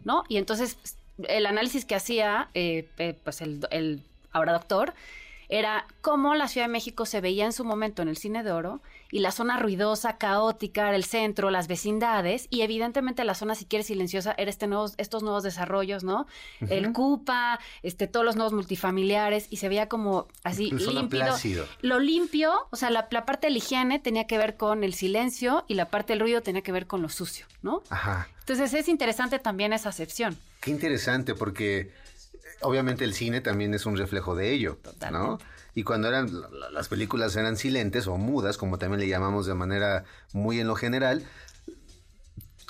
¿no? 0.05 0.25
Y 0.29 0.37
entonces 0.37 0.77
el 1.29 1.47
análisis 1.47 1.87
que 1.87 1.95
hacía, 1.97 2.51
eh, 2.55 2.89
eh, 2.99 3.19
pues 3.25 3.41
el, 3.41 3.67
el 3.71 4.03
ahora 4.33 4.53
doctor, 4.53 4.93
era 5.49 5.87
cómo 6.01 6.35
la 6.35 6.49
Ciudad 6.49 6.67
de 6.67 6.73
México 6.73 7.07
se 7.07 7.21
veía 7.21 7.45
en 7.45 7.53
su 7.53 7.65
momento 7.65 8.03
en 8.03 8.09
el 8.09 8.17
cine 8.17 8.43
de 8.43 8.53
oro 8.53 8.81
y 9.11 9.21
la 9.21 9.31
zona 9.31 9.59
ruidosa, 9.59 10.19
caótica, 10.19 10.95
el 10.95 11.05
centro, 11.05 11.51
las 11.51 11.69
vecindades 11.69 12.49
y 12.51 12.63
evidentemente 12.63 13.25
la 13.25 13.35
zona, 13.35 13.55
si 13.55 13.65
quieres, 13.65 13.87
silenciosa, 13.87 14.35
era 14.37 14.51
este 14.51 14.67
nuevos, 14.67 14.95
estos 14.99 15.23
nuevos 15.23 15.43
desarrollos, 15.43 16.03
¿no? 16.03 16.27
El 16.69 16.93
CUPA, 16.93 17.61
este, 17.83 18.07
todos 18.09 18.27
los 18.27 18.37
nuevos 18.37 18.53
multifamiliares 18.53 19.47
y 19.51 19.59
se 19.59 19.69
veía 19.69 19.89
como 19.89 20.27
así 20.43 20.71
zona 20.79 21.01
límpido. 21.01 21.37
Lo 21.83 22.01
limpio, 22.01 22.67
o 22.71 22.77
sea, 22.77 22.91
la, 22.91 23.09
la 23.11 23.25
parte 23.25 23.47
de 23.47 23.53
la 23.53 23.59
higiene 23.59 23.99
tenía 23.99 24.27
que 24.27 24.39
ver 24.39 24.57
con 24.57 24.83
el 24.83 24.95
silencio 24.95 25.65
y 25.69 25.75
la 25.75 25.87
parte 25.87 26.13
del 26.13 26.21
ruido 26.21 26.43
tenía 26.43 26.63
que 26.63 26.73
ver 26.73 26.87
con 26.87 27.03
lo 27.03 27.09
sucio, 27.09 27.47
¿no? 27.63 27.83
Ajá. 27.91 28.29
Entonces 28.41 28.75
es 28.75 28.89
interesante 28.89 29.39
también 29.39 29.73
esa 29.73 29.89
acepción. 29.89 30.37
Qué 30.61 30.71
interesante, 30.71 31.35
porque 31.35 31.93
obviamente 32.61 33.05
el 33.05 33.15
cine 33.15 33.41
también 33.41 33.75
es 33.75 33.87
un 33.87 33.97
reflejo 33.97 34.35
de 34.35 34.53
ello, 34.53 34.79
¿no? 35.13 35.39
Y 35.75 35.83
cuando 35.83 36.09
eran 36.09 36.41
la- 36.41 36.49
la- 36.49 36.71
las 36.71 36.89
películas 36.89 37.37
eran 37.37 37.57
silentes 37.57 38.07
o 38.07 38.17
mudas, 38.17 38.57
como 38.57 38.79
también 38.79 39.01
le 39.01 39.09
llamamos 39.09 39.47
de 39.47 39.55
manera 39.55 40.05
muy 40.33 40.59
en 40.61 40.67
lo 40.69 40.75
general, 40.75 41.23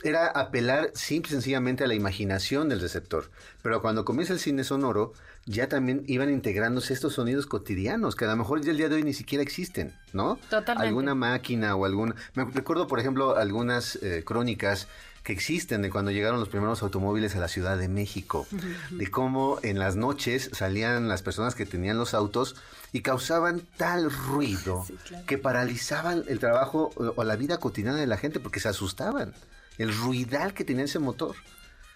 era 0.02 0.26
apelar 0.26 0.90
simple 0.94 1.30
y 1.30 1.32
sencillamente 1.32 1.82
a 1.84 1.86
la 1.86 1.94
imaginación 1.94 2.68
del 2.68 2.80
receptor. 2.80 3.30
Pero 3.62 3.80
cuando 3.80 4.04
comienza 4.04 4.32
el 4.34 4.38
cine 4.38 4.62
sonoro, 4.62 5.14
ya 5.46 5.68
también 5.68 6.02
iban 6.06 6.30
integrándose 6.30 6.92
estos 6.92 7.14
sonidos 7.14 7.46
cotidianos, 7.46 8.14
que 8.14 8.24
a 8.24 8.28
lo 8.28 8.36
mejor 8.36 8.60
ya 8.60 8.72
el 8.72 8.76
día 8.76 8.88
de 8.88 8.96
hoy 8.96 9.02
ni 9.04 9.14
siquiera 9.14 9.42
existen, 9.42 9.94
¿no? 10.12 10.38
Totalmente. 10.50 10.88
Alguna 10.88 11.14
máquina 11.14 11.74
o 11.76 11.84
algún... 11.86 12.14
Me 12.34 12.44
recuerdo, 12.44 12.86
por 12.86 13.00
ejemplo, 13.00 13.36
algunas 13.36 13.96
eh, 14.02 14.22
crónicas 14.24 14.86
que 15.26 15.32
existen 15.32 15.82
de 15.82 15.90
cuando 15.90 16.12
llegaron 16.12 16.38
los 16.38 16.48
primeros 16.48 16.84
automóviles 16.84 17.34
a 17.34 17.40
la 17.40 17.48
Ciudad 17.48 17.76
de 17.76 17.88
México, 17.88 18.46
de 18.90 19.10
cómo 19.10 19.58
en 19.64 19.76
las 19.80 19.96
noches 19.96 20.50
salían 20.52 21.08
las 21.08 21.22
personas 21.22 21.56
que 21.56 21.66
tenían 21.66 21.98
los 21.98 22.14
autos 22.14 22.54
y 22.92 23.00
causaban 23.02 23.62
tal 23.76 24.08
ruido 24.12 24.84
Sí, 24.86 24.94
claro. 25.08 25.26
que 25.26 25.36
paralizaban 25.36 26.22
el 26.28 26.38
trabajo 26.38 26.92
o, 26.94 27.24
la 27.24 27.34
vida 27.34 27.58
cotidiana 27.58 27.98
de 27.98 28.06
la 28.06 28.18
gente 28.18 28.38
porque 28.38 28.60
se 28.60 28.68
asustaban. 28.68 29.34
El 29.78 29.92
ruidal 29.92 30.54
que 30.54 30.62
tenía 30.64 30.84
ese 30.84 31.00
motor. 31.00 31.34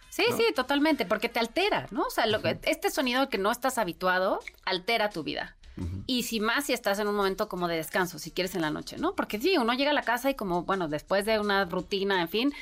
Sí, 0.09 0.25
sí, 0.37 0.47
totalmente, 0.53 1.07
porque 1.07 1.29
te 1.29 1.39
altera, 1.39 1.87
¿no? 1.93 2.03
O 2.03 2.11
sea, 2.11 2.27
lo 2.27 2.43
que- 2.43 2.59
este 2.65 2.91
sonido 2.91 3.29
que 3.29 3.39
no 3.39 3.53
estás 3.53 3.79
habituado 3.79 4.41
altera 4.65 5.09
tu 5.09 5.23
vida. 5.23 5.55
Y 6.07 6.25
si 6.25 6.41
más 6.41 6.67
si 6.67 6.75
estás 6.75 6.99
en 6.99 7.09
un 7.09 7.15
momento 7.15 7.49
como 7.49 7.67
de 7.67 7.77
descanso, 7.77 8.19
si 8.19 8.31
quieres 8.33 8.55
en 8.55 8.61
la 8.61 8.71
noche, 8.71 8.99
¿no? 8.99 9.15
Porque 9.15 9.41
sí, 9.41 9.57
uno 9.57 9.73
llega 9.73 9.93
a 9.93 9.95
la 9.95 10.03
casa 10.03 10.29
y 10.29 10.35
como, 10.35 10.65
bueno, 10.65 10.89
después 10.89 11.25
de 11.25 11.39
una 11.39 11.65
rutina, 11.65 12.21
en 12.21 12.29
fin, 12.29 12.53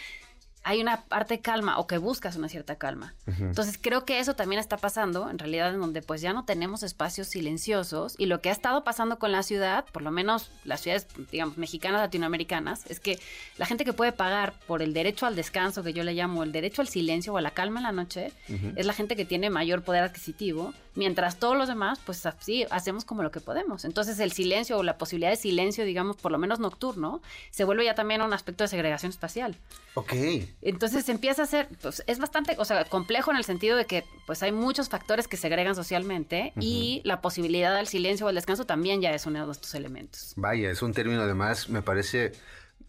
hay 0.68 0.82
una 0.82 1.00
parte 1.04 1.36
de 1.36 1.40
calma 1.40 1.78
o 1.78 1.86
que 1.86 1.96
buscas 1.96 2.36
una 2.36 2.50
cierta 2.50 2.76
calma. 2.76 3.14
Entonces 3.26 3.78
creo 3.80 4.04
que 4.04 4.18
eso 4.18 4.34
también 4.34 4.60
está 4.60 4.76
pasando, 4.76 5.30
en 5.30 5.38
realidad, 5.38 5.72
en 5.72 5.80
donde 5.80 6.02
pues 6.02 6.20
ya 6.20 6.34
no 6.34 6.44
tenemos 6.44 6.82
espacios 6.82 7.28
silenciosos 7.28 8.14
y 8.18 8.26
lo 8.26 8.42
que 8.42 8.50
ha 8.50 8.52
estado 8.52 8.84
pasando 8.84 9.18
con 9.18 9.32
la 9.32 9.42
ciudad, 9.42 9.86
por 9.90 10.02
lo 10.02 10.10
menos 10.10 10.50
las 10.64 10.82
ciudades, 10.82 11.06
digamos, 11.32 11.56
mexicanas, 11.56 12.02
latinoamericanas, 12.02 12.84
es 12.90 13.00
que 13.00 13.18
la 13.56 13.64
gente 13.64 13.86
que 13.86 13.94
puede 13.94 14.12
pagar 14.12 14.52
por 14.66 14.82
el 14.82 14.92
derecho 14.92 15.24
al 15.24 15.36
descanso, 15.36 15.82
que 15.82 15.94
yo 15.94 16.04
le 16.04 16.12
llamo 16.12 16.42
el 16.42 16.52
derecho 16.52 16.82
al 16.82 16.88
silencio 16.88 17.32
o 17.32 17.38
a 17.38 17.40
la 17.40 17.52
calma 17.52 17.80
en 17.80 17.84
la 17.84 17.92
noche, 17.92 18.30
es 18.76 18.84
la 18.84 18.92
gente 18.92 19.16
que 19.16 19.24
tiene 19.24 19.48
mayor 19.48 19.82
poder 19.82 20.04
adquisitivo, 20.04 20.74
mientras 20.98 21.38
todos 21.38 21.56
los 21.56 21.68
demás, 21.68 22.00
pues 22.04 22.26
así 22.26 22.66
hacemos 22.70 23.06
como 23.06 23.22
lo 23.22 23.30
que 23.30 23.40
podemos. 23.40 23.84
Entonces 23.86 24.18
el 24.18 24.32
silencio 24.32 24.76
o 24.76 24.82
la 24.82 24.98
posibilidad 24.98 25.30
de 25.30 25.36
silencio, 25.36 25.84
digamos, 25.84 26.16
por 26.16 26.32
lo 26.32 26.38
menos 26.38 26.58
nocturno, 26.58 27.22
se 27.50 27.64
vuelve 27.64 27.84
ya 27.84 27.94
también 27.94 28.20
un 28.20 28.34
aspecto 28.34 28.64
de 28.64 28.68
segregación 28.68 29.10
espacial. 29.10 29.56
Ok. 29.94 30.12
Entonces 30.60 31.08
empieza 31.08 31.44
a 31.44 31.46
ser, 31.46 31.68
pues 31.80 32.02
es 32.06 32.18
bastante, 32.18 32.56
o 32.58 32.64
sea, 32.64 32.84
complejo 32.84 33.30
en 33.30 33.36
el 33.36 33.44
sentido 33.44 33.76
de 33.76 33.86
que 33.86 34.04
pues 34.26 34.42
hay 34.42 34.50
muchos 34.50 34.88
factores 34.88 35.28
que 35.28 35.36
segregan 35.36 35.74
socialmente 35.74 36.52
y 36.58 37.00
la 37.04 37.20
posibilidad 37.20 37.76
del 37.76 37.86
silencio 37.86 38.26
o 38.26 38.28
el 38.28 38.34
descanso 38.34 38.66
también 38.66 39.00
ya 39.00 39.14
es 39.14 39.24
uno 39.26 39.46
de 39.46 39.52
estos 39.52 39.74
elementos. 39.74 40.32
Vaya, 40.36 40.70
es 40.70 40.82
un 40.82 40.92
término 40.92 41.22
además, 41.22 41.68
me 41.68 41.82
parece, 41.82 42.32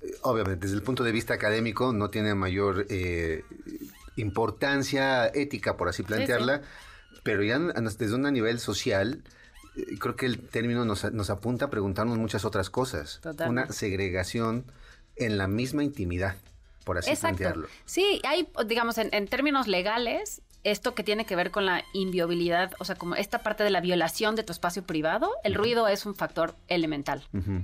eh, 0.02 0.12
obviamente 0.24 0.66
desde 0.66 0.78
el 0.78 0.84
punto 0.84 1.04
de 1.04 1.12
vista 1.12 1.36
académico 1.36 1.94
no 1.94 2.10
tiene 2.10 2.34
mayor 2.34 2.88
eh, 2.90 3.44
importancia 4.16 5.28
ética, 5.28 5.78
por 5.78 5.90
así 5.90 6.02
plantearla, 6.02 6.64
pero 7.22 7.44
ya 7.44 7.60
desde 7.60 8.16
un 8.16 8.24
nivel 8.34 8.60
social, 8.60 9.22
eh, 9.76 9.98
creo 10.00 10.16
que 10.16 10.26
el 10.26 10.40
término 10.40 10.86
nos, 10.86 11.12
nos 11.14 11.30
apunta 11.30 11.66
a 11.66 11.70
preguntarnos 11.70 12.18
muchas 12.18 12.46
otras 12.46 12.72
cosas. 12.72 13.20
Totalmente. 13.22 13.70
Una 13.70 13.74
segregación 13.74 14.66
en 15.16 15.38
la 15.38 15.48
misma 15.48 15.84
intimidad, 15.84 16.36
por 16.90 16.98
así 16.98 17.12
plantearlo. 17.22 17.68
Sí, 17.86 18.22
hay, 18.28 18.48
digamos, 18.66 18.98
en, 18.98 19.10
en 19.14 19.28
términos 19.28 19.68
legales, 19.68 20.42
esto 20.64 20.94
que 20.96 21.04
tiene 21.04 21.26
que 21.26 21.36
ver 21.36 21.52
con 21.52 21.66
la 21.66 21.84
inviolabilidad, 21.94 22.74
o 22.80 22.86
sea, 22.86 22.96
como 22.96 23.16
esta 23.16 23.40
parte 23.40 23.64
de 23.64 23.70
la 23.70 23.80
violación 23.80 24.36
de 24.36 24.44
tu 24.44 24.52
espacio 24.52 24.84
privado, 24.84 25.32
el 25.44 25.54
ruido 25.56 25.88
es 25.88 26.06
un 26.06 26.16
factor 26.16 26.56
elemental. 26.68 27.24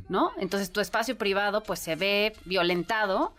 ¿no? 0.10 0.32
Entonces 0.38 0.72
tu 0.72 0.80
espacio 0.80 1.18
privado 1.18 1.62
pues 1.64 1.80
se 1.80 1.96
ve 1.96 2.34
violentado 2.46 3.34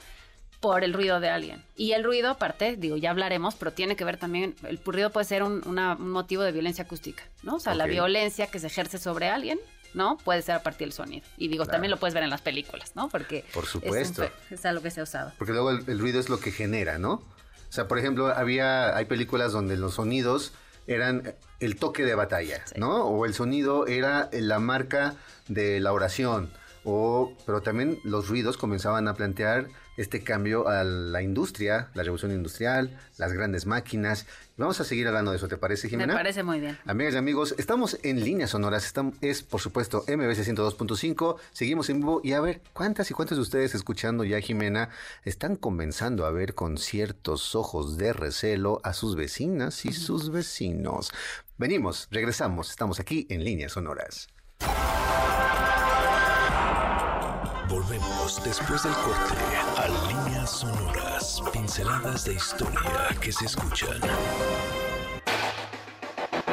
por 0.61 0.83
el 0.85 0.93
ruido 0.95 1.21
de 1.21 1.29
alguien. 1.29 1.63
Y 1.77 1.93
el 1.93 2.03
ruido, 2.03 2.31
aparte, 2.31 2.77
digo, 2.77 2.97
ya 2.97 3.11
hablaremos, 3.11 3.55
pero 3.55 3.73
tiene 3.73 3.95
que 3.95 4.05
ver 4.05 4.17
también, 4.17 4.57
el 4.69 4.79
ruido 4.85 5.11
puede 5.11 5.25
ser 5.27 5.43
un, 5.43 5.63
una- 5.67 5.95
un 5.95 6.11
motivo 6.11 6.43
de 6.43 6.51
violencia 6.53 6.85
acústica, 6.85 7.23
¿no? 7.43 7.57
O 7.57 7.61
sea, 7.61 7.75
la 7.75 7.85
violencia 7.95 8.47
que 8.49 8.59
se 8.59 8.67
ejerce 8.67 8.99
sobre 8.99 9.29
alguien, 9.29 9.59
¿no? 9.97 10.17
Puede 10.19 10.43
ser 10.43 10.55
a 10.55 10.63
partir 10.63 10.87
del 10.87 10.93
sonido. 10.93 11.27
Y 11.37 11.49
digo, 11.49 11.65
Claro. 11.65 11.73
también 11.77 11.91
lo 11.91 11.97
puedes 11.97 12.15
ver 12.15 12.23
en 12.23 12.31
las 12.31 12.43
películas, 12.43 12.93
¿no? 12.95 13.09
Porque 13.09 13.45
Por 13.53 13.65
es 13.65 13.75
un 13.75 13.81
supuesto. 13.83 14.23
fe- 14.23 14.55
es 14.55 14.65
algo 14.65 14.83
que 14.83 14.91
se 14.93 15.01
ha 15.01 15.03
usado. 15.03 15.33
Porque 15.39 15.53
luego 15.53 15.71
el, 15.71 15.83
el 15.89 15.99
ruido 15.99 16.21
es 16.21 16.29
lo 16.29 16.39
que 16.39 16.53
genera, 16.53 16.99
¿no? 16.99 17.15
O 17.15 17.73
sea, 17.73 17.89
por 17.89 17.99
ejemplo, 17.99 18.29
había, 18.29 18.97
hay 18.97 19.07
películas 19.07 19.51
donde 19.53 19.77
los 19.77 19.95
sonidos 19.95 20.53
eran 20.87 21.35
el 21.59 21.75
toque 21.77 22.05
de 22.05 22.15
batalla, 22.15 22.63
Sí. 22.67 22.75
¿no? 22.77 23.05
O 23.07 23.27
el 23.27 23.35
sonido 23.35 23.87
era 23.89 24.29
la 24.33 24.61
marca 24.61 25.15
de 25.49 25.81
la 25.81 25.93
oración. 25.93 26.51
O, 26.85 27.33
pero 27.45 27.63
también 27.63 27.99
los 28.05 28.29
ruidos 28.29 28.57
comenzaban 28.57 29.09
a 29.09 29.15
plantear 29.15 29.67
este 29.97 30.23
cambio 30.23 30.69
a 30.69 30.85
la 30.85 31.23
industria, 31.23 31.91
la 31.95 32.03
revolución 32.03 32.33
industrial, 32.33 32.99
las 33.19 33.33
grandes 33.33 33.67
máquinas. 33.67 34.27
Vamos 34.57 34.81
a 34.81 34.85
seguir 34.85 35.07
hablando 35.07 35.31
de 35.33 35.37
eso, 35.37 35.49
¿te 35.49 35.57
parece, 35.57 35.87
Me 35.87 35.91
Jimena? 35.91 36.15
parece 36.15 36.43
muy 36.43 36.61
bien. 36.61 36.79
Amigas 36.87 37.15
y 37.15 37.17
amigos, 37.19 37.55
estamos 37.59 37.99
en 38.03 38.25
líneas 38.25 38.51
sonoras. 38.51 38.87
Estamos, 38.87 39.15
es, 39.21 39.43
por 39.43 39.61
supuesto, 39.61 40.05
MBC 40.09 40.39
102.5. 40.47 41.37
Seguimos 41.53 41.91
en 41.91 42.01
vivo. 42.01 42.21
Y 42.25 42.33
a 42.33 42.41
ver, 42.41 42.63
¿cuántas 42.73 43.11
y 43.11 43.15
cuántos 43.15 43.37
de 43.39 43.43
ustedes 43.43 43.75
escuchando 43.75 44.25
ya, 44.25 44.41
Jimena, 44.41 44.89
están 45.25 45.57
comenzando 45.57 46.25
a 46.25 46.31
ver 46.31 46.55
con 46.55 46.79
ciertos 46.79 47.55
ojos 47.55 47.97
de 47.99 48.13
recelo 48.13 48.81
a 48.83 48.93
sus 48.95 49.17
vecinas 49.17 49.85
y 49.85 49.93
sus 49.93 50.31
vecinos? 50.31 51.13
Venimos, 51.59 52.09
regresamos. 52.11 52.71
Estamos 52.71 53.01
aquí 53.01 53.27
en 53.31 53.45
líneas 53.45 53.73
sonoras. 53.73 54.29
Volvemos 57.69 58.41
después 58.45 58.83
del 58.85 58.93
corte 58.93 59.35
a 59.77 59.89
líneas 60.09 60.51
sonoras, 60.51 61.43
pinceladas 61.53 62.25
de 62.25 62.35
historia 62.35 63.09
que 63.21 63.33
se 63.33 63.47
escuchan. 63.47 64.01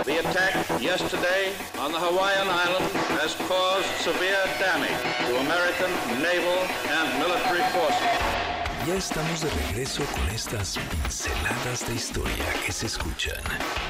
The 0.05 0.19
attack 0.19 0.81
yesterday 0.81 1.53
on 1.79 1.91
the 1.91 1.99
Hawaiian 1.99 2.47
Island 2.47 2.89
has 3.21 3.35
caused 3.47 3.85
severe 4.01 4.43
damage 4.59 4.89
to 5.27 5.37
American 5.37 5.91
naval 6.19 6.59
and 6.89 7.19
military 7.19 7.63
forces. 7.71 8.43
Ya 8.87 8.95
estamos 8.95 9.41
de 9.41 9.49
regreso 9.49 10.03
con 10.05 10.29
estas 10.29 10.77
pinceladas 10.77 11.87
de 11.87 11.93
historia 11.93 12.45
que 12.65 12.71
se 12.71 12.87
escuchan. 12.87 13.41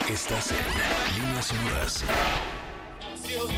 Estás 0.08 0.52
en 0.52 1.16
líneas 1.16 1.46
sonoras. 1.46 2.04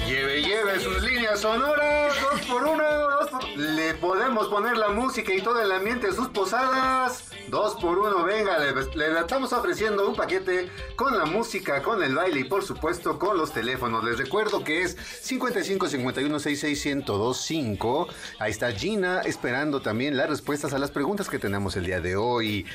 Lleve, 0.07 0.41
lleve 0.41 0.79
sus 0.79 1.01
líneas 1.03 1.41
sonoras, 1.41 2.13
dos 2.21 2.41
por 2.41 2.63
uno, 2.63 2.83
dos 2.83 3.29
por... 3.29 3.45
Le 3.57 3.93
podemos 3.95 4.47
poner 4.47 4.77
la 4.77 4.89
música 4.89 5.33
y 5.33 5.41
todo 5.41 5.61
el 5.61 5.71
ambiente 5.71 6.07
de 6.07 6.13
sus 6.13 6.29
posadas. 6.29 7.29
Dos 7.49 7.75
por 7.75 7.99
uno, 7.99 8.23
venga, 8.23 8.57
le, 8.57 8.73
le 8.73 9.19
estamos 9.19 9.51
ofreciendo 9.53 10.07
un 10.07 10.15
paquete 10.15 10.69
con 10.95 11.17
la 11.17 11.25
música, 11.25 11.81
con 11.81 12.01
el 12.03 12.15
baile 12.15 12.41
y 12.41 12.43
por 12.45 12.63
supuesto 12.63 13.19
con 13.19 13.37
los 13.37 13.51
teléfonos. 13.53 14.03
Les 14.03 14.17
recuerdo 14.17 14.63
que 14.63 14.83
es 14.83 14.95
55 15.21 15.87
51 15.87 16.39
66 16.39 16.95
1025. 16.95 18.07
Ahí 18.39 18.51
está 18.51 18.71
Gina 18.71 19.21
esperando 19.21 19.81
también 19.81 20.17
las 20.17 20.29
respuestas 20.29 20.73
a 20.73 20.79
las 20.79 20.91
preguntas 20.91 21.29
que 21.29 21.39
tenemos 21.39 21.75
el 21.75 21.85
día 21.85 22.01
de 22.01 22.15
hoy. 22.15 22.65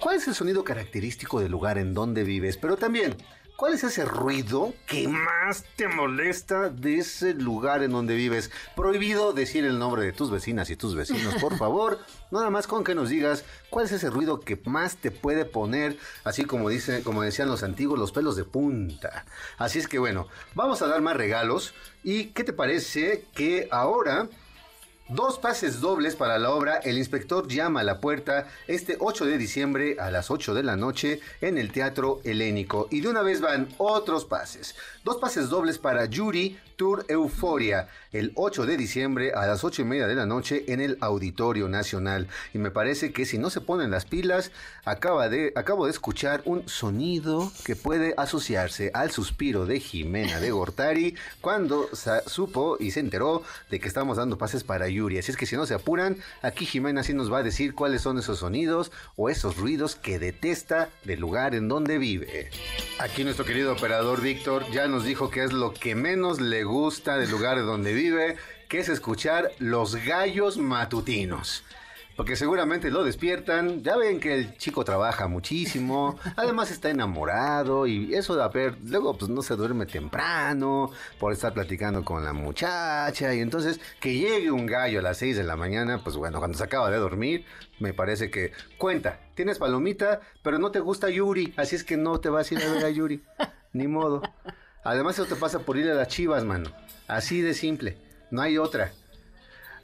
¿Cuál 0.00 0.16
es 0.16 0.28
el 0.28 0.34
sonido 0.34 0.64
característico 0.64 1.40
del 1.40 1.52
lugar 1.52 1.78
en 1.78 1.94
donde 1.94 2.22
vives? 2.22 2.56
Pero 2.56 2.76
también, 2.76 3.16
¿cuál 3.56 3.74
es 3.74 3.84
ese 3.84 4.04
ruido 4.04 4.74
que 4.86 5.08
más 5.08 5.64
te 5.76 5.88
molesta 5.88 6.68
de 6.68 6.98
ese 6.98 7.34
lugar 7.34 7.82
en 7.82 7.90
donde 7.90 8.14
vives? 8.14 8.50
Prohibido 8.74 9.32
decir 9.32 9.64
el 9.64 9.78
nombre 9.78 10.02
de 10.02 10.12
tus 10.12 10.30
vecinas 10.30 10.70
y 10.70 10.76
tus 10.76 10.94
vecinos, 10.94 11.34
por 11.40 11.56
favor. 11.58 11.98
Nada 12.30 12.50
más 12.50 12.66
con 12.66 12.84
que 12.84 12.94
nos 12.94 13.08
digas 13.08 13.44
cuál 13.70 13.86
es 13.86 13.92
ese 13.92 14.10
ruido 14.10 14.40
que 14.40 14.60
más 14.66 14.96
te 14.96 15.10
puede 15.10 15.44
poner, 15.44 15.98
así 16.24 16.44
como 16.44 16.68
dice, 16.68 17.02
como 17.02 17.22
decían 17.22 17.48
los 17.48 17.62
antiguos, 17.62 17.98
los 17.98 18.12
pelos 18.12 18.36
de 18.36 18.44
punta. 18.44 19.24
Así 19.58 19.78
es 19.78 19.88
que 19.88 19.98
bueno, 19.98 20.28
vamos 20.54 20.82
a 20.82 20.86
dar 20.86 21.00
más 21.00 21.16
regalos. 21.16 21.74
¿Y 22.04 22.26
qué 22.26 22.44
te 22.44 22.52
parece 22.52 23.26
que 23.34 23.68
ahora 23.70 24.28
Dos 25.08 25.38
pases 25.38 25.80
dobles 25.80 26.16
para 26.16 26.36
la 26.36 26.50
obra 26.50 26.78
El 26.78 26.98
inspector 26.98 27.46
llama 27.46 27.78
a 27.78 27.84
la 27.84 28.00
puerta 28.00 28.48
este 28.66 28.96
8 28.98 29.24
de 29.26 29.38
diciembre 29.38 29.96
a 30.00 30.10
las 30.10 30.32
8 30.32 30.52
de 30.52 30.64
la 30.64 30.74
noche 30.74 31.20
en 31.40 31.58
el 31.58 31.70
Teatro 31.70 32.20
Helénico. 32.24 32.88
Y 32.90 33.02
de 33.02 33.08
una 33.08 33.22
vez 33.22 33.40
van 33.40 33.68
otros 33.78 34.24
pases. 34.24 34.74
Dos 35.04 35.18
pases 35.18 35.48
dobles 35.48 35.78
para 35.78 36.06
Yuri 36.06 36.58
Tour 36.74 37.06
Euforia 37.08 37.88
el 38.12 38.32
8 38.34 38.66
de 38.66 38.76
diciembre 38.76 39.32
a 39.32 39.46
las 39.46 39.62
8 39.64 39.82
y 39.82 39.84
media 39.84 40.06
de 40.06 40.14
la 40.14 40.26
noche 40.26 40.64
en 40.68 40.80
el 40.80 40.98
Auditorio 41.00 41.68
Nacional. 41.68 42.28
Y 42.54 42.58
me 42.58 42.70
parece 42.70 43.12
que 43.12 43.26
si 43.26 43.38
no 43.38 43.50
se 43.50 43.60
ponen 43.60 43.90
las 43.90 44.04
pilas, 44.06 44.50
acaba 44.84 45.28
de, 45.28 45.52
acabo 45.54 45.86
de 45.86 45.92
escuchar 45.92 46.42
un 46.44 46.68
sonido 46.68 47.50
que 47.64 47.76
puede 47.76 48.14
asociarse 48.16 48.90
al 48.94 49.10
suspiro 49.10 49.66
de 49.66 49.80
Jimena 49.80 50.40
de 50.40 50.50
Gortari 50.50 51.14
cuando 51.40 51.88
supo 52.26 52.76
y 52.80 52.90
se 52.90 53.00
enteró 53.00 53.42
de 53.70 53.80
que 53.80 53.88
estamos 53.88 54.16
dando 54.16 54.38
pases 54.38 54.64
para 54.64 54.88
Yuri. 54.96 55.18
Así 55.18 55.30
es 55.30 55.36
que 55.36 55.46
si 55.46 55.56
no 55.56 55.66
se 55.66 55.74
apuran, 55.74 56.16
aquí 56.42 56.66
Jimena 56.66 57.02
sí 57.02 57.14
nos 57.14 57.32
va 57.32 57.38
a 57.38 57.42
decir 57.42 57.74
cuáles 57.74 58.02
son 58.02 58.18
esos 58.18 58.40
sonidos 58.40 58.92
o 59.16 59.30
esos 59.30 59.56
ruidos 59.56 59.94
que 59.96 60.18
detesta 60.18 60.88
del 61.04 61.20
lugar 61.20 61.54
en 61.54 61.68
donde 61.68 61.98
vive. 61.98 62.50
Aquí 62.98 63.24
nuestro 63.24 63.44
querido 63.44 63.72
operador 63.72 64.20
Víctor 64.20 64.64
ya 64.72 64.88
nos 64.88 65.04
dijo 65.04 65.30
que 65.30 65.44
es 65.44 65.52
lo 65.52 65.72
que 65.72 65.94
menos 65.94 66.40
le 66.40 66.64
gusta 66.64 67.16
del 67.16 67.30
lugar 67.30 67.58
donde 67.64 67.94
vive, 67.94 68.36
que 68.68 68.80
es 68.80 68.88
escuchar 68.88 69.52
los 69.58 69.96
gallos 69.96 70.58
matutinos. 70.58 71.62
Porque 72.16 72.34
seguramente 72.34 72.90
lo 72.90 73.04
despiertan, 73.04 73.82
ya 73.82 73.96
ven 73.96 74.20
que 74.20 74.34
el 74.34 74.56
chico 74.56 74.84
trabaja 74.84 75.28
muchísimo, 75.28 76.18
además 76.36 76.70
está 76.70 76.88
enamorado 76.88 77.86
y 77.86 78.14
eso 78.14 78.34
de 78.34 78.42
haber, 78.42 78.78
luego 78.84 79.18
pues 79.18 79.30
no 79.30 79.42
se 79.42 79.54
duerme 79.54 79.84
temprano 79.84 80.90
por 81.20 81.34
estar 81.34 81.52
platicando 81.52 82.04
con 82.04 82.24
la 82.24 82.32
muchacha 82.32 83.34
y 83.34 83.40
entonces 83.40 83.80
que 84.00 84.14
llegue 84.14 84.50
un 84.50 84.64
gallo 84.64 85.00
a 85.00 85.02
las 85.02 85.18
6 85.18 85.36
de 85.36 85.44
la 85.44 85.56
mañana, 85.56 86.02
pues 86.02 86.16
bueno, 86.16 86.38
cuando 86.38 86.56
se 86.56 86.64
acaba 86.64 86.90
de 86.90 86.96
dormir, 86.96 87.44
me 87.80 87.92
parece 87.92 88.30
que 88.30 88.52
cuenta, 88.78 89.20
tienes 89.34 89.58
palomita, 89.58 90.20
pero 90.42 90.58
no 90.58 90.70
te 90.70 90.80
gusta 90.80 91.10
Yuri, 91.10 91.52
así 91.58 91.76
es 91.76 91.84
que 91.84 91.98
no 91.98 92.18
te 92.18 92.30
vas 92.30 92.50
a 92.50 92.54
ir 92.54 92.62
a 92.62 92.72
ver 92.72 92.84
a 92.86 92.90
Yuri, 92.90 93.22
ni 93.74 93.88
modo. 93.88 94.22
Además 94.84 95.18
eso 95.18 95.26
te 95.26 95.36
pasa 95.36 95.58
por 95.58 95.76
ir 95.76 95.90
a 95.90 95.94
las 95.94 96.08
chivas, 96.08 96.44
mano, 96.44 96.70
así 97.08 97.42
de 97.42 97.52
simple, 97.52 97.98
no 98.30 98.40
hay 98.40 98.56
otra. 98.56 98.92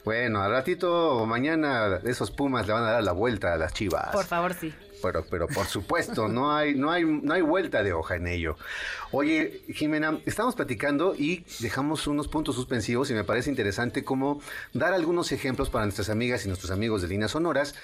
Bueno, 0.05 0.43
al 0.43 0.51
ratito 0.51 1.17
o 1.17 1.27
mañana 1.27 2.01
esos 2.05 2.31
Pumas 2.31 2.67
le 2.67 2.73
van 2.73 2.85
a 2.85 2.91
dar 2.91 3.05
la 3.05 3.13
vuelta 3.13 3.55
a 3.55 3.57
las 3.57 3.73
Chivas. 3.73 4.11
Por 4.13 4.25
favor, 4.25 4.55
sí. 4.55 4.75
Pero, 5.01 5.25
pero 5.29 5.49
por 5.49 5.67
supuesto, 5.67 6.29
no 6.29 6.55
hay, 6.55 6.75
no 6.75 6.91
hay, 6.91 7.05
no 7.05 7.35
hay 7.35 7.43
vuelta 7.43 7.83
de 7.83 7.93
hoja 7.93 8.17
en 8.17 8.27
ello. 8.27 8.57
Oye, 9.11 9.63
Jimena, 9.69 10.21
estamos 10.27 10.55
platicando 10.55 11.15
y 11.17 11.45
dejamos 11.61 12.07
unos 12.07 12.29
puntos 12.29 12.55
suspensivos 12.55 13.11
y 13.11 13.15
me 13.15 13.25
parece 13.25 13.51
interesante 13.51 14.05
cómo 14.05 14.41
dar 14.73 14.93
algunos 14.93 15.33
ejemplos 15.33 15.71
para 15.71 15.85
nuestras 15.85 16.09
amigas 16.09 16.45
y 16.45 16.49
nuestros 16.49 16.71
amigos 16.71 17.03
de 17.03 17.09
líneas 17.09 17.33
sonoras, 17.33 17.75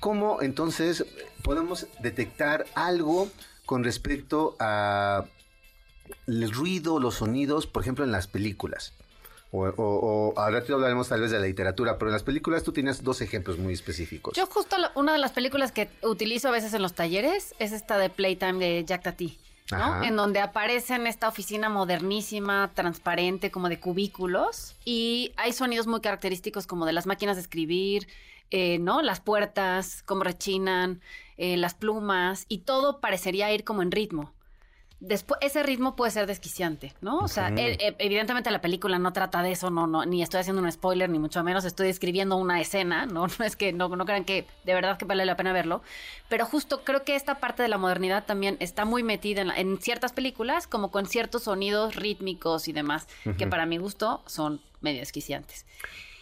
cómo 0.00 0.42
entonces 0.42 1.06
podemos 1.42 1.86
detectar 2.00 2.66
algo 2.74 3.28
con 3.64 3.84
respecto 3.84 4.54
a 4.60 5.24
el 6.26 6.52
ruido, 6.52 7.00
los 7.00 7.16
sonidos, 7.16 7.66
por 7.66 7.82
ejemplo, 7.82 8.04
en 8.04 8.12
las 8.12 8.26
películas. 8.26 8.92
O, 9.56 9.68
o, 9.68 10.32
o 10.34 10.38
ahora 10.38 10.62
te 10.62 10.72
hablaremos 10.72 11.08
tal 11.08 11.22
vez 11.22 11.30
de 11.30 11.38
la 11.38 11.46
literatura, 11.46 11.96
pero 11.96 12.10
en 12.10 12.12
las 12.12 12.22
películas 12.22 12.62
tú 12.62 12.72
tienes 12.72 13.02
dos 13.02 13.22
ejemplos 13.22 13.58
muy 13.58 13.72
específicos. 13.72 14.36
Yo 14.36 14.46
justo 14.46 14.76
una 14.94 15.12
de 15.12 15.18
las 15.18 15.32
películas 15.32 15.72
que 15.72 15.88
utilizo 16.02 16.48
a 16.48 16.50
veces 16.50 16.74
en 16.74 16.82
los 16.82 16.92
talleres 16.92 17.54
es 17.58 17.72
esta 17.72 17.96
de 17.96 18.10
Playtime 18.10 18.58
de 18.58 18.84
Jack 18.84 19.04
Tati. 19.04 19.38
¿no? 19.70 19.76
Ajá. 19.78 20.06
En 20.06 20.14
donde 20.14 20.40
aparece 20.40 20.94
en 20.94 21.06
esta 21.06 21.26
oficina 21.26 21.68
modernísima, 21.68 22.70
transparente, 22.74 23.50
como 23.50 23.68
de 23.68 23.80
cubículos, 23.80 24.76
y 24.84 25.32
hay 25.36 25.52
sonidos 25.52 25.86
muy 25.86 26.00
característicos 26.00 26.66
como 26.66 26.86
de 26.86 26.92
las 26.92 27.06
máquinas 27.06 27.36
de 27.36 27.42
escribir, 27.42 28.06
eh, 28.50 28.78
¿no? 28.78 29.02
Las 29.02 29.20
puertas, 29.20 30.02
cómo 30.04 30.22
rechinan, 30.22 31.00
eh, 31.36 31.56
las 31.56 31.74
plumas, 31.74 32.44
y 32.48 32.58
todo 32.58 33.00
parecería 33.00 33.52
ir 33.52 33.64
como 33.64 33.82
en 33.82 33.90
ritmo. 33.90 34.32
Después, 34.98 35.38
ese 35.42 35.62
ritmo 35.62 35.94
puede 35.94 36.10
ser 36.10 36.26
desquiciante, 36.26 36.94
¿no? 37.02 37.18
O 37.18 37.28
sea, 37.28 37.50
e- 37.58 37.72
e- 37.78 37.96
evidentemente 37.98 38.50
la 38.50 38.62
película 38.62 38.98
no 38.98 39.12
trata 39.12 39.42
de 39.42 39.52
eso, 39.52 39.68
no, 39.70 39.86
no, 39.86 40.06
ni 40.06 40.22
estoy 40.22 40.40
haciendo 40.40 40.62
un 40.62 40.72
spoiler, 40.72 41.10
ni 41.10 41.18
mucho 41.18 41.44
menos 41.44 41.66
estoy 41.66 41.88
describiendo 41.88 42.36
una 42.36 42.60
escena, 42.62 43.04
¿no? 43.04 43.26
No 43.38 43.44
es 43.44 43.56
que 43.56 43.74
no, 43.74 43.88
no 43.90 44.06
crean 44.06 44.24
que 44.24 44.46
de 44.64 44.72
verdad 44.74 44.96
que 44.96 45.04
vale 45.04 45.26
la 45.26 45.36
pena 45.36 45.52
verlo, 45.52 45.82
pero 46.30 46.46
justo 46.46 46.82
creo 46.82 47.04
que 47.04 47.14
esta 47.14 47.40
parte 47.40 47.62
de 47.62 47.68
la 47.68 47.76
modernidad 47.76 48.24
también 48.24 48.56
está 48.58 48.86
muy 48.86 49.02
metida 49.02 49.42
en, 49.42 49.48
la- 49.48 49.56
en 49.56 49.78
ciertas 49.82 50.14
películas, 50.14 50.66
como 50.66 50.90
con 50.90 51.04
ciertos 51.04 51.42
sonidos 51.42 51.94
rítmicos 51.96 52.66
y 52.66 52.72
demás, 52.72 53.06
que 53.36 53.46
para 53.46 53.66
mi 53.66 53.76
gusto 53.76 54.22
son 54.26 54.62
medio 54.80 55.00
desquiciantes. 55.00 55.66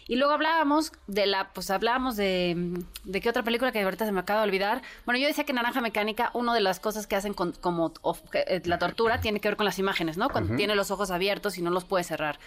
Y 0.07 0.17
luego 0.17 0.33
hablábamos 0.33 0.91
de 1.07 1.25
la, 1.25 1.49
pues 1.53 1.71
hablábamos 1.71 2.15
de, 2.15 2.73
de 3.05 3.21
qué 3.21 3.29
otra 3.29 3.41
película 3.41 3.71
que 3.71 3.81
ahorita 3.81 4.05
se 4.05 4.11
me 4.11 4.19
acaba 4.19 4.41
de 4.41 4.47
olvidar. 4.47 4.83
Bueno, 5.05 5.19
yo 5.19 5.25
decía 5.27 5.45
que 5.45 5.53
Naranja 5.53 5.81
Mecánica, 5.81 6.29
una 6.33 6.53
de 6.53 6.61
las 6.61 6.79
cosas 6.79 7.07
que 7.07 7.15
hacen 7.15 7.33
con, 7.33 7.53
como 7.53 7.91
of- 8.03 8.21
eh, 8.33 8.61
la 8.65 8.77
tortura 8.77 9.19
tiene 9.19 9.39
que 9.39 9.47
ver 9.47 9.57
con 9.57 9.65
las 9.65 9.79
imágenes, 9.79 10.15
¿no? 10.17 10.29
Cuando 10.29 10.55
tiene 10.57 10.75
los 10.75 10.91
ojos 10.91 11.09
abiertos 11.09 11.57
y 11.57 11.63
no 11.63 11.71
los 11.71 11.85
puede 11.85 12.03
cerrar. 12.03 12.37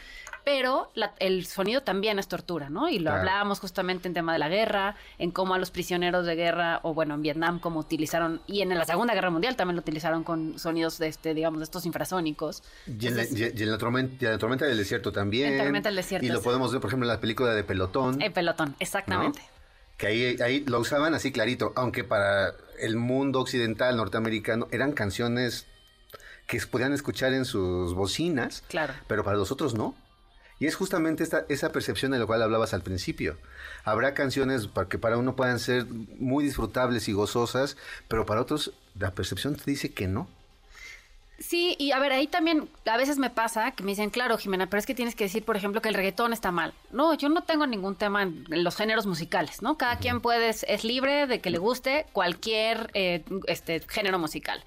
Pero 0.51 0.91
la- 0.95 1.13
el 1.19 1.45
sonido 1.45 1.83
también 1.83 2.19
es 2.19 2.27
tortura, 2.27 2.71
¿no? 2.71 2.89
Y 2.89 2.99
lo 2.99 3.11
Claro. 3.11 3.19
hablábamos 3.19 3.61
justamente 3.61 4.09
en 4.09 4.15
tema 4.15 4.33
de 4.33 4.39
la 4.39 4.49
guerra, 4.49 4.97
en 5.19 5.31
cómo 5.31 5.53
a 5.53 5.59
los 5.59 5.71
prisioneros 5.71 6.25
de 6.25 6.37
guerra, 6.37 6.81
o 6.85 6.95
bueno, 6.95 7.15
en 7.17 7.21
Vietnam, 7.21 7.59
como 7.61 7.81
utilizaron, 7.81 8.41
y 8.47 8.63
en 8.63 8.71
la 8.71 8.87
Segunda 8.87 9.13
Guerra 9.13 9.29
Mundial 9.29 9.57
también 9.57 9.77
lo 9.77 9.83
utilizaron 9.83 10.25
con 10.25 10.59
sonidos 10.59 10.97
de 10.99 11.09
este, 11.09 11.35
digamos, 11.35 11.59
de 11.61 11.65
estos 11.65 11.85
infrasónicos. 11.85 12.63
Y 12.87 13.09
en, 13.09 13.17
la, 13.19 13.25
y- 13.25 13.53
y 13.55 13.63
en 13.63 13.71
la 13.71 13.77
tormenta, 13.77 14.17
y 14.19 14.25
en 14.25 14.33
la 14.33 14.39
tormenta 14.39 14.65
del 14.65 14.79
desierto 14.79 15.13
también. 15.13 15.53
En 15.53 15.59
Tormenta 15.59 15.91
del 15.91 15.97
Desierto, 15.97 16.25
Y 16.25 16.31
lo 16.31 16.39
sí. 16.39 16.45
podemos 16.45 16.73
ver, 16.73 16.81
por 16.81 16.89
ejemplo, 16.89 17.07
en 17.07 17.15
la 17.15 17.21
película 17.21 17.53
de 17.53 17.63
Pelotón. 17.65 18.23
El 18.23 18.33
pelotón, 18.33 18.75
exactamente. 18.79 19.43
Que 19.99 20.07
ahí, 20.07 20.37
ahí 20.43 20.65
lo 20.67 20.81
usaban 20.81 21.13
así 21.13 21.31
clarito, 21.31 21.75
aunque 21.77 22.05
para 22.05 22.55
el 22.81 22.97
mundo 22.97 23.41
occidental 23.41 23.99
norteamericano 23.99 24.67
eran 24.71 24.93
canciones 24.93 25.67
que 26.47 26.59
podían 26.71 26.95
escuchar 26.95 27.35
en 27.35 27.45
sus 27.45 27.93
bocinas, 27.93 28.65
Claro. 28.69 28.95
pero 29.09 29.23
para 29.25 29.37
los 29.37 29.53
otros 29.53 29.75
no. 29.75 29.95
Y 30.61 30.67
es 30.67 30.75
justamente 30.75 31.23
esta, 31.23 31.45
esa 31.49 31.73
percepción 31.73 32.13
de 32.13 32.19
la 32.19 32.27
cual 32.27 32.43
hablabas 32.43 32.75
al 32.75 32.83
principio. 32.83 33.37
Habrá 33.85 34.15
canciones 34.15 34.67
para 34.67 34.89
que 34.89 34.99
para 34.99 35.19
uno 35.19 35.37
puedan 35.37 35.59
ser 35.59 35.87
muy 35.87 36.45
disfrutables 36.45 37.09
y 37.09 37.13
gozosas, 37.13 37.77
pero 38.09 38.27
para 38.27 38.41
otros 38.41 38.73
la 38.99 39.13
percepción 39.13 39.55
te 39.55 39.71
dice 39.71 39.93
que 39.93 40.09
no. 40.09 40.29
Sí, 41.39 41.77
y 41.79 41.93
a 41.93 42.01
ver, 42.01 42.13
ahí 42.13 42.27
también 42.27 42.69
a 42.85 42.97
veces 42.97 43.19
me 43.19 43.31
pasa 43.31 43.71
que 43.71 43.85
me 43.85 43.93
dicen, 43.93 44.11
claro, 44.11 44.37
Jimena, 44.39 44.69
pero 44.69 44.81
es 44.81 44.87
que 44.87 44.95
tienes 44.95 45.15
que 45.15 45.25
decir, 45.25 45.45
por 45.45 45.57
ejemplo, 45.57 45.81
que 45.81 45.89
el 45.89 45.95
reggaetón 45.95 46.33
está 46.33 46.51
mal. 46.51 46.75
No, 46.91 47.15
yo 47.15 47.29
no 47.29 47.43
tengo 47.43 47.65
ningún 47.65 47.95
tema 47.95 48.25
en, 48.25 48.45
los 48.49 48.75
géneros 48.75 49.07
musicales, 49.07 49.63
¿no? 49.63 49.79
Cada 49.79 49.99
quien 49.99 50.21
puede, 50.21 50.49
es, 50.49 50.67
es 50.69 50.83
libre 50.83 51.29
de 51.29 51.41
que 51.41 51.51
le 51.51 51.59
guste 51.59 52.07
cualquier 52.13 52.91
eh, 52.95 53.23
este, 53.47 53.81
género 53.89 54.19
musical. 54.19 54.65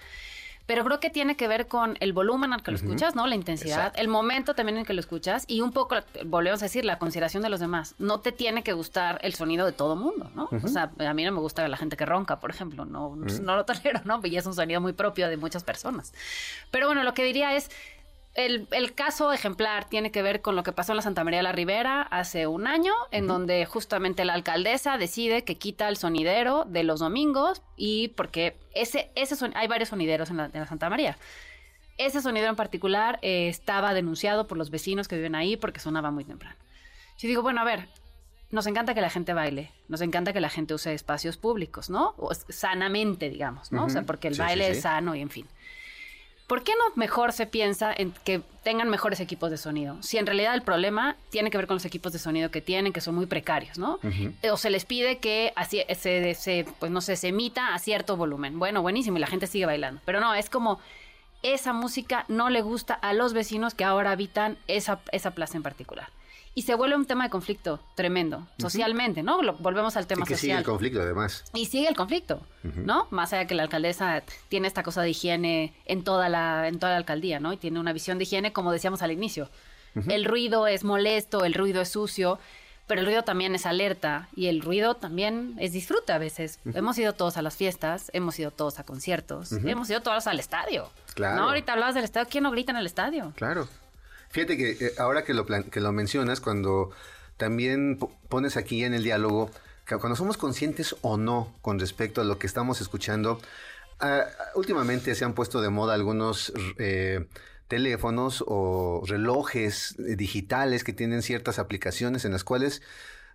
Pero 0.71 0.85
creo 0.85 1.01
que 1.01 1.09
tiene 1.09 1.35
que 1.35 1.49
ver 1.49 1.67
con 1.67 1.97
el 1.99 2.13
volumen 2.13 2.53
al 2.53 2.63
que 2.63 2.71
lo 2.71 2.77
escuchas, 2.77 3.13
¿no? 3.13 3.27
La 3.27 3.35
intensidad, 3.35 3.77
Exacto. 3.77 3.99
el 3.99 4.07
momento 4.07 4.53
también 4.53 4.77
en 4.77 4.85
que 4.85 4.93
lo 4.93 5.01
escuchas 5.01 5.43
y 5.49 5.59
un 5.59 5.73
poco, 5.73 5.97
volvemos 6.23 6.61
a 6.61 6.65
decir, 6.67 6.85
la 6.85 6.97
consideración 6.97 7.43
de 7.43 7.49
los 7.49 7.59
demás. 7.59 7.93
No 7.99 8.21
te 8.21 8.31
tiene 8.31 8.63
que 8.63 8.71
gustar 8.71 9.19
el 9.21 9.33
sonido 9.33 9.65
de 9.65 9.73
todo 9.73 9.97
mundo, 9.97 10.31
¿no? 10.33 10.47
O 10.63 10.67
sea, 10.69 10.89
a 10.97 11.13
mí 11.13 11.25
no 11.25 11.33
me 11.33 11.41
gusta 11.41 11.67
la 11.67 11.75
gente 11.75 11.97
que 11.97 12.05
ronca, 12.05 12.39
por 12.39 12.51
ejemplo, 12.51 12.85
no, 12.85 13.17
no 13.17 13.55
lo 13.57 13.65
tolero, 13.65 13.99
¿no? 14.05 14.21
Y 14.23 14.37
es 14.37 14.45
un 14.45 14.53
sonido 14.53 14.79
muy 14.79 14.93
propio 14.93 15.27
de 15.27 15.35
muchas 15.35 15.65
personas. 15.65 16.13
Pero 16.71 16.85
bueno, 16.85 17.03
lo 17.03 17.13
que 17.13 17.25
diría 17.25 17.53
es, 17.53 17.69
el, 18.33 18.67
el 18.71 18.93
caso 18.95 19.33
ejemplar 19.33 19.89
tiene 19.89 20.11
que 20.11 20.21
ver 20.21 20.41
con 20.41 20.55
lo 20.55 20.63
que 20.63 20.71
pasó 20.71 20.93
en 20.93 20.97
la 20.97 21.01
Santa 21.01 21.23
María 21.23 21.39
de 21.39 21.43
la 21.43 21.51
Ribera 21.51 22.01
hace 22.03 22.47
un 22.47 22.65
año, 22.65 22.93
en 23.11 23.27
donde 23.27 23.65
justamente 23.65 24.23
la 24.23 24.33
alcaldesa 24.33 24.97
decide 24.97 25.43
que 25.43 25.55
quita 25.57 25.89
el 25.89 25.97
sonidero 25.97 26.65
de 26.65 26.83
los 26.83 26.99
domingos 27.01 27.61
y 27.75 28.09
porque 28.09 28.55
ese, 28.73 29.11
ese 29.15 29.35
son, 29.35 29.55
hay 29.55 29.67
varios 29.67 29.89
sonideros 29.89 30.29
en 30.29 30.37
la, 30.37 30.45
en 30.45 30.59
la 30.61 30.67
Santa 30.67 30.89
María. 30.89 31.17
Ese 31.97 32.21
sonidero 32.21 32.49
en 32.49 32.55
particular 32.55 33.19
eh, 33.21 33.47
estaba 33.49 33.93
denunciado 33.93 34.47
por 34.47 34.57
los 34.57 34.69
vecinos 34.71 35.07
que 35.07 35.17
viven 35.17 35.35
ahí 35.35 35.57
porque 35.57 35.79
sonaba 35.79 36.09
muy 36.09 36.23
temprano. 36.23 36.55
Yo 37.17 37.27
digo, 37.27 37.41
bueno, 37.41 37.61
a 37.61 37.63
ver, 37.65 37.89
nos 38.49 38.65
encanta 38.65 38.93
que 38.93 39.01
la 39.01 39.09
gente 39.09 39.33
baile, 39.33 39.71
nos 39.87 40.01
encanta 40.01 40.33
que 40.33 40.39
la 40.41 40.49
gente 40.49 40.73
use 40.73 40.93
espacios 40.93 41.37
públicos, 41.37 41.89
¿no? 41.89 42.15
O 42.17 42.33
sanamente, 42.33 43.29
digamos, 43.29 43.71
¿no? 43.71 43.85
O 43.85 43.89
sea, 43.89 44.03
porque 44.03 44.29
el 44.29 44.35
Sí, 44.35 44.39
baile 44.39 44.65
sí, 44.65 44.71
es 44.71 44.81
sano 44.81 45.15
y 45.15 45.21
en 45.21 45.29
fin. 45.29 45.47
¿Por 46.51 46.65
qué 46.65 46.73
no 46.73 46.93
mejor 46.95 47.31
se 47.31 47.45
piensa 47.45 47.93
en 47.95 48.11
que 48.25 48.41
tengan 48.61 48.89
mejores 48.89 49.21
equipos 49.21 49.51
de 49.51 49.55
sonido? 49.55 49.95
Si 50.03 50.17
en 50.17 50.25
realidad 50.25 50.53
el 50.53 50.63
problema 50.63 51.15
tiene 51.29 51.49
que 51.49 51.55
ver 51.55 51.65
con 51.65 51.75
los 51.75 51.85
equipos 51.85 52.11
de 52.11 52.19
sonido 52.19 52.51
que 52.51 52.59
tienen, 52.59 52.91
que 52.91 52.99
son 52.99 53.15
muy 53.15 53.25
precarios, 53.25 53.77
¿no? 53.77 53.99
O 54.51 54.57
se 54.57 54.69
les 54.69 54.83
pide 54.83 55.19
que 55.19 55.53
así 55.55 55.81
se, 55.97 56.33
se, 56.33 56.65
pues 56.77 56.91
no 56.91 56.99
sé, 56.99 57.15
se 57.15 57.29
emita 57.29 57.73
a 57.73 57.79
cierto 57.79 58.17
volumen. 58.17 58.59
Bueno, 58.59 58.81
buenísimo, 58.81 59.15
y 59.15 59.21
la 59.21 59.27
gente 59.27 59.47
sigue 59.47 59.65
bailando. 59.65 60.01
Pero 60.03 60.19
no, 60.19 60.33
es 60.33 60.49
como 60.49 60.81
esa 61.41 61.71
música 61.71 62.25
no 62.27 62.49
le 62.49 62.61
gusta 62.61 62.95
a 62.95 63.13
los 63.13 63.31
vecinos 63.31 63.73
que 63.73 63.85
ahora 63.85 64.11
habitan 64.11 64.57
esa, 64.67 64.99
esa 65.13 65.31
plaza 65.31 65.55
en 65.55 65.63
particular. 65.63 66.09
Y 66.53 66.63
se 66.63 66.75
vuelve 66.75 66.95
un 66.97 67.05
tema 67.05 67.23
de 67.23 67.29
conflicto 67.29 67.79
tremendo, 67.95 68.45
socialmente, 68.59 69.23
¿no? 69.23 69.41
Lo- 69.41 69.53
volvemos 69.53 69.95
al 69.95 70.05
tema 70.05 70.23
y 70.25 70.27
que 70.27 70.35
sigue 70.35 70.53
el 70.53 70.63
conflicto, 70.63 71.01
además. 71.01 71.45
Y 71.53 71.65
sigue 71.67 71.87
el 71.87 71.95
conflicto, 71.95 72.41
¿no? 72.63 73.07
Más 73.09 73.31
allá 73.31 73.47
que 73.47 73.55
la 73.55 73.63
alcaldesa 73.63 74.21
tiene 74.49 74.67
esta 74.67 74.83
cosa 74.83 75.01
de 75.01 75.11
higiene 75.11 75.73
en 75.85 76.03
toda 76.03 76.27
la, 76.27 76.67
en 76.67 76.77
toda 76.79 76.91
la 76.91 76.97
alcaldía, 76.97 77.39
¿no? 77.39 77.53
Y 77.53 77.57
tiene 77.57 77.79
una 77.79 77.93
visión 77.93 78.17
de 78.17 78.23
higiene, 78.25 78.51
como 78.51 78.71
decíamos 78.73 79.01
al 79.01 79.11
inicio. 79.11 79.49
El 80.07 80.25
ruido 80.25 80.67
es 80.67 80.83
molesto, 80.83 81.43
el 81.45 81.53
ruido 81.53 81.81
es 81.81 81.89
sucio, 81.89 82.37
pero 82.87 82.99
el 82.99 83.05
ruido 83.07 83.23
también 83.23 83.55
es 83.55 83.65
alerta 83.65 84.27
y 84.35 84.47
el 84.47 84.61
ruido 84.61 84.95
también 84.95 85.55
es 85.57 85.71
disfruta 85.71 86.15
a 86.15 86.17
veces. 86.17 86.59
Hemos 86.73 86.97
ido 86.97 87.13
todos 87.13 87.37
a 87.37 87.41
las 87.41 87.55
fiestas, 87.55 88.09
hemos 88.13 88.37
ido 88.39 88.51
todos 88.51 88.77
a 88.79 88.83
conciertos, 88.83 89.53
hemos 89.53 89.89
ido 89.89 90.01
todos 90.01 90.27
al 90.27 90.39
estadio. 90.39 90.89
Claro. 91.13 91.37
¿No? 91.41 91.47
Ahorita 91.49 91.71
hablabas 91.73 91.95
del 91.95 92.03
estadio, 92.03 92.27
¿quién 92.29 92.43
no 92.43 92.51
grita 92.51 92.71
en 92.73 92.77
el 92.77 92.85
estadio? 92.85 93.31
Claro. 93.37 93.69
Fíjate 94.31 94.57
que 94.57 94.71
eh, 94.71 94.93
ahora 94.97 95.23
que 95.23 95.33
lo, 95.33 95.45
que 95.45 95.79
lo 95.81 95.91
mencionas, 95.91 96.39
cuando 96.41 96.91
también 97.37 97.97
po- 97.97 98.11
pones 98.29 98.57
aquí 98.57 98.83
en 98.83 98.93
el 98.93 99.03
diálogo, 99.03 99.49
que 99.85 99.97
cuando 99.97 100.15
somos 100.15 100.37
conscientes 100.37 100.95
o 101.01 101.17
no 101.17 101.53
con 101.61 101.79
respecto 101.79 102.21
a 102.21 102.23
lo 102.23 102.39
que 102.39 102.47
estamos 102.47 102.81
escuchando, 102.81 103.41
ah, 103.99 104.25
últimamente 104.55 105.15
se 105.15 105.25
han 105.25 105.33
puesto 105.33 105.61
de 105.61 105.69
moda 105.69 105.93
algunos 105.95 106.53
eh, 106.77 107.27
teléfonos 107.67 108.43
o 108.47 109.01
relojes 109.05 109.95
digitales 109.97 110.83
que 110.83 110.93
tienen 110.93 111.21
ciertas 111.21 111.59
aplicaciones 111.59 112.25
en 112.25 112.31
las 112.31 112.43
cuales 112.43 112.81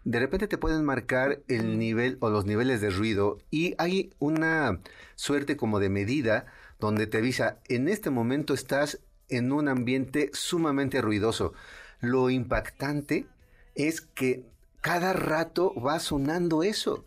de 0.04 0.20
repente 0.20 0.46
te 0.46 0.56
pueden 0.58 0.84
marcar 0.84 1.40
el 1.48 1.78
nivel 1.78 2.16
o 2.20 2.30
los 2.30 2.44
niveles 2.46 2.80
de 2.80 2.90
ruido 2.90 3.38
y 3.50 3.74
hay 3.78 4.14
una 4.18 4.78
suerte 5.16 5.56
como 5.56 5.80
de 5.80 5.88
medida 5.88 6.46
donde 6.78 7.06
te 7.06 7.18
avisa, 7.18 7.58
en 7.68 7.88
este 7.88 8.10
momento 8.10 8.54
estás 8.54 9.00
en 9.28 9.52
un 9.52 9.68
ambiente 9.68 10.30
sumamente 10.32 11.00
ruidoso. 11.00 11.52
Lo 12.00 12.30
impactante 12.30 13.26
es 13.74 14.00
que 14.00 14.44
cada 14.80 15.12
rato 15.12 15.74
va 15.80 15.98
sonando 15.98 16.62
eso, 16.62 17.04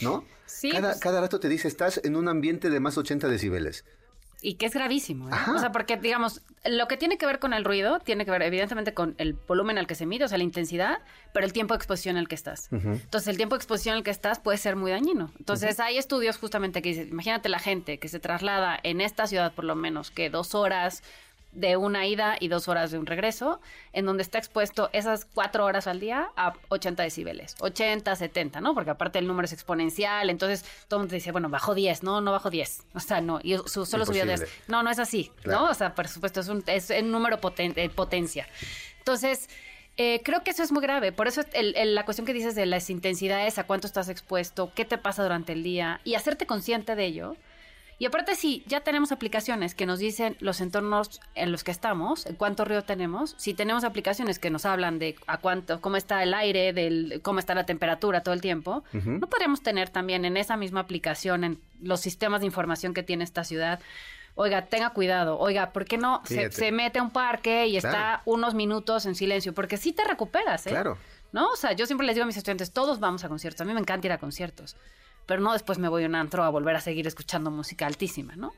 ¿no? 0.00 0.24
Sí, 0.46 0.70
Cada, 0.70 0.90
pues- 0.90 1.00
cada 1.00 1.20
rato 1.20 1.38
te 1.40 1.48
dice, 1.48 1.68
estás 1.68 2.00
en 2.02 2.16
un 2.16 2.28
ambiente 2.28 2.70
de 2.70 2.80
más 2.80 2.96
80 2.98 3.28
decibeles. 3.28 3.84
Y 4.42 4.54
que 4.54 4.64
es 4.64 4.72
gravísimo. 4.72 5.28
¿eh? 5.28 5.32
O 5.54 5.58
sea, 5.58 5.70
porque, 5.70 5.98
digamos, 5.98 6.40
lo 6.64 6.88
que 6.88 6.96
tiene 6.96 7.18
que 7.18 7.26
ver 7.26 7.40
con 7.40 7.52
el 7.52 7.62
ruido 7.62 8.00
tiene 8.00 8.24
que 8.24 8.30
ver, 8.30 8.40
evidentemente, 8.40 8.94
con 8.94 9.14
el 9.18 9.34
volumen 9.34 9.76
al 9.76 9.86
que 9.86 9.94
se 9.94 10.06
mide, 10.06 10.24
o 10.24 10.28
sea, 10.28 10.38
la 10.38 10.44
intensidad, 10.44 11.00
pero 11.34 11.44
el 11.44 11.52
tiempo 11.52 11.74
de 11.74 11.76
exposición 11.76 12.16
al 12.16 12.26
que 12.26 12.36
estás. 12.36 12.68
Entonces, 12.72 13.28
el 13.28 13.36
tiempo 13.36 13.54
de 13.54 13.58
exposición 13.58 13.96
al 13.96 14.02
que 14.02 14.10
estás 14.10 14.38
puede 14.38 14.56
ser 14.56 14.76
muy 14.76 14.92
dañino. 14.92 15.30
Entonces, 15.38 15.78
hay 15.78 15.98
estudios 15.98 16.38
justamente 16.38 16.80
que 16.80 16.88
dicen, 16.88 17.08
imagínate 17.08 17.50
la 17.50 17.58
gente 17.58 17.98
que 17.98 18.08
se 18.08 18.18
traslada 18.18 18.80
en 18.82 19.02
esta 19.02 19.26
ciudad, 19.26 19.52
por 19.52 19.66
lo 19.66 19.76
menos, 19.76 20.10
que 20.10 20.30
dos 20.30 20.54
horas 20.54 21.02
de 21.52 21.76
una 21.76 22.06
ida 22.06 22.36
y 22.38 22.46
dos 22.48 22.68
horas 22.68 22.90
de 22.92 22.98
un 22.98 23.06
regreso, 23.06 23.60
en 23.92 24.06
donde 24.06 24.22
está 24.22 24.38
expuesto 24.38 24.88
esas 24.92 25.24
cuatro 25.24 25.64
horas 25.64 25.86
al 25.88 25.98
día 25.98 26.30
a 26.36 26.52
80 26.68 27.02
decibeles, 27.02 27.56
80, 27.60 28.14
70, 28.14 28.60
¿no? 28.60 28.72
Porque 28.74 28.90
aparte 28.90 29.18
el 29.18 29.26
número 29.26 29.46
es 29.46 29.52
exponencial, 29.52 30.30
entonces 30.30 30.64
todo 30.86 30.98
el 31.00 31.02
mundo 31.06 31.14
dice, 31.14 31.32
bueno, 31.32 31.48
bajó 31.48 31.74
10, 31.74 32.02
no, 32.04 32.20
no 32.20 32.30
bajó 32.32 32.50
10, 32.50 32.84
o 32.94 33.00
sea, 33.00 33.20
no, 33.20 33.40
y 33.42 33.56
su- 33.66 33.84
solo 33.84 34.06
subió 34.06 34.24
10. 34.24 34.40
Imposible. 34.40 34.62
No, 34.68 34.82
no 34.84 34.90
es 34.90 34.98
así, 35.00 35.32
Claro. 35.42 35.60
¿no? 35.66 35.70
O 35.70 35.74
sea, 35.74 35.94
por 35.94 36.06
supuesto, 36.06 36.40
es 36.40 36.48
un, 36.48 36.62
es 36.66 36.90
un 36.90 37.10
número 37.10 37.40
poten- 37.40 37.72
eh, 37.76 37.90
potencia. 37.90 38.46
Entonces, 38.98 39.48
eh, 39.96 40.20
creo 40.24 40.44
que 40.44 40.50
eso 40.52 40.62
es 40.62 40.70
muy 40.72 40.82
grave. 40.82 41.10
Por 41.12 41.26
eso 41.26 41.42
el- 41.52 41.74
el- 41.76 41.94
la 41.94 42.04
cuestión 42.04 42.26
que 42.26 42.32
dices 42.32 42.54
de 42.54 42.64
las 42.66 42.88
intensidades, 42.90 43.58
a 43.58 43.64
cuánto 43.64 43.86
estás 43.86 44.08
expuesto, 44.08 44.70
qué 44.74 44.84
te 44.84 44.98
pasa 44.98 45.22
durante 45.24 45.52
el 45.52 45.62
día 45.62 46.00
y 46.04 46.14
hacerte 46.14 46.46
consciente 46.46 46.94
de 46.94 47.04
ello. 47.06 47.36
Y 48.00 48.06
aparte, 48.06 48.34
si 48.34 48.64
ya 48.66 48.80
tenemos 48.80 49.12
aplicaciones 49.12 49.74
que 49.74 49.84
nos 49.84 49.98
dicen 49.98 50.34
los 50.40 50.62
entornos 50.62 51.20
en 51.34 51.52
los 51.52 51.64
que 51.64 51.70
estamos, 51.70 52.26
cuánto 52.38 52.64
ruido 52.64 52.82
tenemos, 52.82 53.34
si 53.36 53.52
tenemos 53.52 53.84
aplicaciones 53.84 54.38
que 54.38 54.48
nos 54.48 54.64
hablan 54.64 54.98
de 54.98 55.16
a 55.26 55.36
cuánto, 55.36 55.82
cómo 55.82 55.98
está 55.98 56.22
el 56.22 56.32
aire, 56.32 56.72
del, 56.72 57.20
cómo 57.22 57.40
está 57.40 57.54
la 57.54 57.66
temperatura 57.66 58.22
todo 58.22 58.32
el 58.32 58.40
tiempo, 58.40 58.84
¿no 58.94 59.26
podríamos 59.26 59.62
tener 59.62 59.90
también 59.90 60.24
en 60.24 60.38
esa 60.38 60.56
misma 60.56 60.80
aplicación, 60.80 61.44
en 61.44 61.60
los 61.82 62.00
sistemas 62.00 62.40
de 62.40 62.46
información 62.46 62.94
que 62.94 63.02
tiene 63.02 63.22
esta 63.22 63.44
ciudad? 63.44 63.80
Oiga, 64.34 64.64
tenga 64.64 64.94
cuidado. 64.94 65.38
Oiga, 65.38 65.70
¿por 65.70 65.84
qué 65.84 65.98
no 65.98 66.22
se, 66.24 66.72
mete 66.72 67.00
a 67.00 67.02
un 67.02 67.10
parque 67.10 67.66
y 67.66 67.76
está 67.76 68.22
unos 68.24 68.54
minutos 68.54 69.04
en 69.04 69.14
silencio? 69.14 69.52
Porque 69.52 69.76
sí 69.76 69.92
te 69.92 70.04
recuperas, 70.04 70.66
¿eh? 70.66 70.70
Claro. 70.70 70.96
¿No? 71.32 71.50
O 71.50 71.56
sea, 71.56 71.72
yo 71.72 71.84
siempre 71.84 72.06
les 72.06 72.16
digo 72.16 72.24
a 72.24 72.26
mis 72.26 72.38
estudiantes, 72.38 72.72
todos 72.72 72.98
vamos 72.98 73.24
a 73.24 73.28
conciertos. 73.28 73.60
A 73.60 73.64
mí 73.66 73.74
me 73.74 73.80
encanta 73.80 74.06
ir 74.06 74.12
a 74.12 74.18
conciertos. 74.18 74.74
Pero 75.30 75.42
no 75.42 75.52
después 75.52 75.78
me 75.78 75.88
voy 75.88 76.02
a 76.02 76.08
un 76.08 76.16
antro 76.16 76.42
a 76.42 76.48
volver 76.48 76.74
a 76.74 76.80
seguir 76.80 77.06
escuchando 77.06 77.52
música 77.52 77.86
altísima, 77.86 78.34
¿no? 78.34 78.52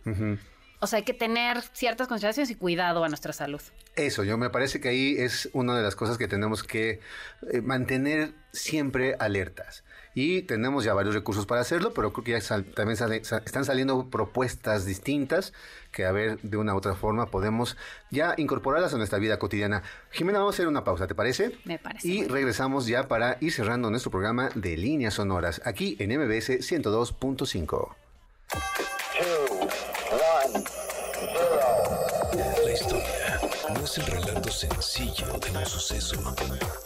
O 0.78 0.86
sea, 0.86 0.96
hay 0.96 1.02
que 1.02 1.12
tener 1.12 1.60
ciertas 1.60 2.08
consideraciones 2.08 2.50
y 2.50 2.54
cuidado 2.54 3.04
a 3.04 3.08
nuestra 3.08 3.34
salud. 3.34 3.60
Eso, 3.94 4.24
yo 4.24 4.38
me 4.38 4.48
parece 4.48 4.80
que 4.80 4.88
ahí 4.88 5.16
es 5.18 5.50
una 5.52 5.76
de 5.76 5.82
las 5.82 5.96
cosas 5.96 6.16
que 6.16 6.28
tenemos 6.28 6.64
que 6.64 7.00
eh, 7.52 7.60
mantener 7.60 8.32
siempre 8.52 9.16
alertas. 9.18 9.84
Y 10.14 10.42
tenemos 10.42 10.84
ya 10.84 10.92
varios 10.94 11.14
recursos 11.14 11.46
para 11.46 11.60
hacerlo, 11.62 11.92
pero 11.94 12.12
creo 12.12 12.24
que 12.24 12.30
ya 12.32 12.40
sal- 12.40 12.64
también 12.64 12.96
sale- 12.96 13.16
están 13.22 13.64
saliendo 13.64 14.10
propuestas 14.10 14.84
distintas 14.84 15.52
que 15.90 16.04
a 16.04 16.12
ver 16.12 16.38
de 16.42 16.56
una 16.56 16.74
u 16.74 16.76
otra 16.78 16.94
forma 16.94 17.26
podemos 17.26 17.76
ya 18.10 18.34
incorporarlas 18.36 18.92
a 18.94 18.98
nuestra 18.98 19.18
vida 19.18 19.38
cotidiana. 19.38 19.82
Jimena, 20.10 20.38
vamos 20.40 20.54
a 20.54 20.56
hacer 20.56 20.68
una 20.68 20.84
pausa, 20.84 21.06
¿te 21.06 21.14
parece? 21.14 21.56
Me 21.64 21.78
parece 21.78 22.08
Y 22.08 22.24
regresamos 22.26 22.86
ya 22.86 23.08
para 23.08 23.38
ir 23.40 23.52
cerrando 23.52 23.90
nuestro 23.90 24.10
programa 24.10 24.50
de 24.54 24.76
líneas 24.76 25.14
sonoras 25.14 25.60
aquí 25.64 25.96
en 25.98 26.10
MBS 26.18 26.60
102.5. 26.60 27.96
No 33.74 33.84
es 33.84 33.98
el 33.98 34.06
relato 34.06 34.50
sencillo 34.50 35.26
de 35.38 35.50
un 35.50 35.66
suceso. 35.66 36.16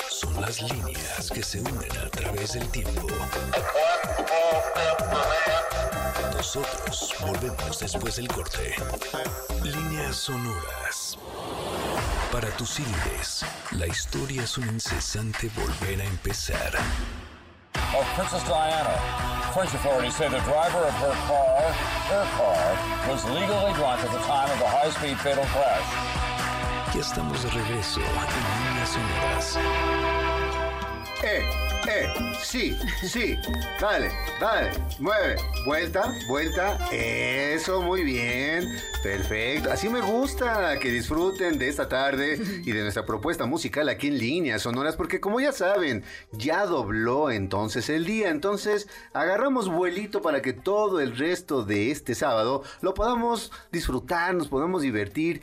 Son 0.09 0.41
las 0.41 0.63
líneas 0.63 1.31
que 1.33 1.43
se 1.43 1.61
unen 1.61 1.91
a 1.99 2.09
través 2.11 2.53
del 2.53 2.69
tiempo. 2.71 3.07
Nosotros 6.35 7.15
volvemos 7.21 7.79
después 7.81 8.17
del 8.17 8.29
corte. 8.29 8.75
Líneas 9.63 10.17
sonoras. 10.17 11.19
Para 12.31 12.49
tus 12.57 12.79
índices, 12.79 13.45
la 13.73 13.87
historia 13.87 14.45
es 14.45 14.57
un 14.59 14.69
incesante 14.69 15.51
volver 15.57 16.01
a 16.01 16.05
empezar. 16.05 16.73
of 17.95 18.07
Princess 18.15 18.43
Diana. 18.45 19.53
French 19.55 19.73
authorities 19.75 20.17
say 20.17 20.29
the 20.29 20.41
driver 20.41 20.79
of 20.79 20.95
her 20.95 21.15
car, 21.29 21.73
her 22.13 22.27
car, 22.37 23.11
was 23.11 23.25
legally 23.27 23.73
drunk 23.75 24.03
at 24.03 24.11
the 24.13 24.19
time 24.27 24.51
of 24.51 24.59
the 24.59 24.67
high-speed 24.67 25.19
fatal 25.21 25.45
crash. 25.45 26.36
Ya 26.97 27.03
estamos 27.03 27.43
de 27.43 27.51
regreso 27.51 28.01
en 28.01 28.65
Líneas 28.65 28.89
sonoras. 28.89 29.59
Eh, 31.23 31.43
eh, 31.89 32.15
sí, 32.43 32.75
sí, 33.03 33.37
dale, 33.79 34.11
dale, 34.41 34.71
mueve, 34.99 35.37
vuelta, 35.67 36.15
vuelta, 36.27 36.79
eso, 36.91 37.83
muy 37.83 38.03
bien, 38.03 38.79
perfecto, 39.03 39.71
así 39.71 39.91
me 39.91 40.01
gusta 40.01 40.79
que 40.79 40.91
disfruten 40.91 41.59
de 41.59 41.69
esta 41.69 41.87
tarde 41.87 42.41
y 42.65 42.73
de 42.73 42.83
nuestra 42.83 43.05
propuesta 43.05 43.45
musical 43.45 43.91
aquí 43.91 44.07
en 44.07 44.17
líneas 44.17 44.63
sonoras, 44.63 44.97
porque 44.97 45.21
como 45.21 45.39
ya 45.39 45.53
saben, 45.53 46.03
ya 46.33 46.65
dobló 46.65 47.31
entonces 47.31 47.91
el 47.91 48.07
día, 48.07 48.31
entonces 48.31 48.89
agarramos 49.13 49.69
vuelito 49.69 50.23
para 50.23 50.41
que 50.41 50.55
todo 50.55 51.01
el 51.01 51.15
resto 51.15 51.63
de 51.63 51.91
este 51.91 52.15
sábado 52.15 52.63
lo 52.81 52.95
podamos 52.95 53.53
disfrutar, 53.71 54.35
nos 54.35 54.49
podamos 54.49 54.81
divertir, 54.81 55.43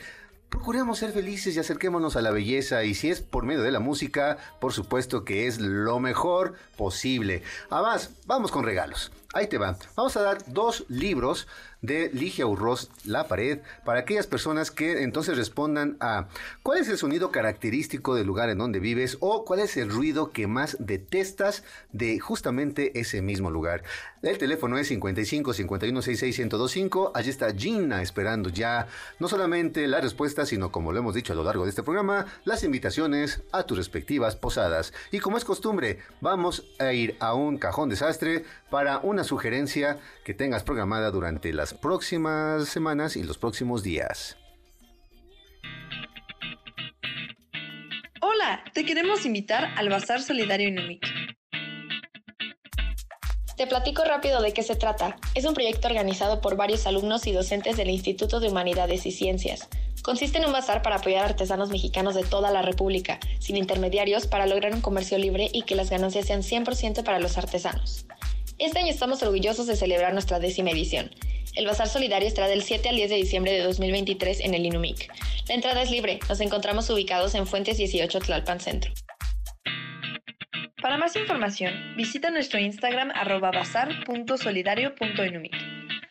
Procuremos 0.54 1.00
ser 1.00 1.12
felices 1.12 1.56
y 1.56 1.60
acerquémonos 1.60 2.16
a 2.16 2.22
la 2.22 2.30
belleza 2.30 2.84
y 2.84 2.94
si 2.94 3.10
es 3.10 3.22
por 3.22 3.44
medio 3.44 3.64
de 3.64 3.72
la 3.72 3.80
música, 3.80 4.38
por 4.62 4.72
supuesto 4.72 5.26
que 5.26 5.48
es 5.48 5.60
lo 5.60 6.00
mejor 6.00 6.54
posible. 6.78 7.42
Además, 7.72 8.12
vamos 8.28 8.52
con 8.52 8.64
regalos. 8.64 9.12
Ahí 9.34 9.48
te 9.48 9.58
va. 9.58 9.76
Vamos 9.96 10.16
a 10.16 10.22
dar 10.22 10.44
dos 10.46 10.86
libros 10.90 11.48
de 11.84 12.10
Ligia 12.14 12.48
Urroz 12.48 12.90
La 13.06 13.28
Pared 13.28 13.60
para 13.86 14.00
aquellas 14.00 14.26
personas 14.26 14.72
que 14.72 15.04
entonces 15.04 15.38
respondan 15.38 15.98
a 16.00 16.28
cuál 16.64 16.80
es 16.80 16.90
el 16.90 16.98
sonido 16.98 17.30
característico 17.30 18.16
del 18.16 18.26
lugar 18.26 18.50
en 18.50 18.58
donde 18.58 18.80
vives 18.80 19.18
o 19.20 19.46
cuál 19.46 19.60
es 19.60 19.78
el 19.78 19.92
ruido 19.92 20.32
que 20.32 20.48
más 20.48 20.78
detestas 20.80 21.64
de 21.92 22.20
justamente 22.20 23.00
ese 23.00 23.22
mismo 23.22 23.52
lugar. 23.52 23.84
El 24.24 24.38
teléfono 24.38 24.78
es 24.78 24.88
55 24.88 25.54
51 25.54 26.02
66 26.02 26.40
1025. 26.40 27.12
Allí 27.14 27.30
está 27.30 27.54
Gina 27.54 28.02
esperando 28.02 28.50
ya 28.50 28.88
no 29.20 29.28
solamente 29.28 29.86
la 29.88 30.00
respuesta, 30.00 30.46
sino 30.46 30.72
como 30.72 30.94
lo 30.94 31.00
hemos 31.00 31.14
dicho 31.14 31.34
a 31.34 31.36
lo 31.36 31.44
largo 31.44 31.66
de 31.66 31.72
este 31.72 31.84
programa, 31.84 32.26
las 32.46 32.64
invitaciones 32.64 33.42
a 33.52 33.64
tus 33.64 33.78
respectivas 33.78 34.38
posadas. 34.38 34.94
Y 35.12 35.20
como 35.20 35.38
es 35.38 35.44
costumbre, 35.44 36.00
vamos 36.22 36.66
a 36.80 36.94
ir 36.94 37.18
a 37.20 37.34
un 37.34 37.58
cajón 37.58 37.90
desastre 37.90 38.46
para 38.70 39.00
una 39.00 39.26
sugerencia 39.26 39.98
que 40.24 40.34
tengas 40.34 40.64
programada 40.64 41.12
durante 41.12 41.52
las 41.52 41.73
próximas 41.74 42.68
semanas 42.70 43.16
y 43.16 43.24
los 43.24 43.38
próximos 43.38 43.84
días. 43.84 44.38
Hola, 48.22 48.64
te 48.74 48.86
queremos 48.86 49.26
invitar 49.26 49.74
al 49.76 49.90
Bazar 49.90 50.22
Solidario 50.22 50.70
Inumic. 50.70 51.06
Te 53.58 53.68
platico 53.68 54.04
rápido 54.04 54.42
de 54.42 54.52
qué 54.52 54.64
se 54.64 54.76
trata. 54.76 55.16
Es 55.36 55.46
un 55.46 55.54
proyecto 55.54 55.88
organizado 55.88 56.42
por 56.42 56.56
varios 56.56 56.88
alumnos 56.88 57.28
y 57.28 57.32
docentes 57.32 57.78
del 57.78 57.90
Instituto 57.90 58.40
de 58.40 58.50
Humanidades 58.50 59.06
y 59.06 59.12
Ciencias. 59.12 59.70
Consiste 60.02 60.40
en 60.40 60.46
un 60.46 60.52
bazar 60.52 60.82
para 60.82 60.98
apoyar 60.98 61.24
a 61.24 61.30
artesanos 61.30 61.70
mexicanos 61.70 62.16
de 62.16 62.24
toda 62.24 62.52
la 62.52 62.62
República, 62.62 63.20
sin 63.40 63.56
intermediarios, 63.56 64.28
para 64.28 64.48
lograr 64.48 64.74
un 64.74 64.82
comercio 64.82 65.18
libre 65.18 65.50
y 65.54 65.62
que 65.62 65.76
las 65.76 65.90
ganancias 65.90 66.26
sean 66.26 66.42
100% 66.42 67.04
para 67.04 67.20
los 67.20 67.38
artesanos. 67.38 68.06
Este 68.58 68.80
año 68.80 68.90
estamos 68.90 69.24
orgullosos 69.24 69.68
de 69.68 69.76
celebrar 69.76 70.14
nuestra 70.14 70.40
décima 70.40 70.72
edición. 70.72 71.12
El 71.56 71.68
Bazar 71.68 71.88
Solidario 71.88 72.28
estará 72.28 72.48
del 72.48 72.64
7 72.64 72.90
al 72.90 72.96
10 72.96 73.12
de 73.12 73.16
diciembre 73.16 73.52
de 73.52 73.62
2023 73.62 74.40
en 74.40 74.56
el 74.56 74.66
Inumic. 74.66 75.14
La 75.48 75.54
entrada 75.54 75.84
es 75.84 75.92
libre. 75.92 76.20
Nos 76.28 76.42
encontramos 76.42 76.90
ubicados 76.90 77.36
en 77.36 77.46
Fuentes 77.46 77.78
18 77.78 78.20
Tlalpan 78.20 78.60
Centro. 78.60 78.92
Para 80.82 80.98
más 80.98 81.16
información, 81.16 81.96
visita 81.96 82.32
nuestro 82.32 82.60
Instagram 82.60 83.12
arroba 83.14 83.52
bazar.solidario.enumic. 83.52 85.56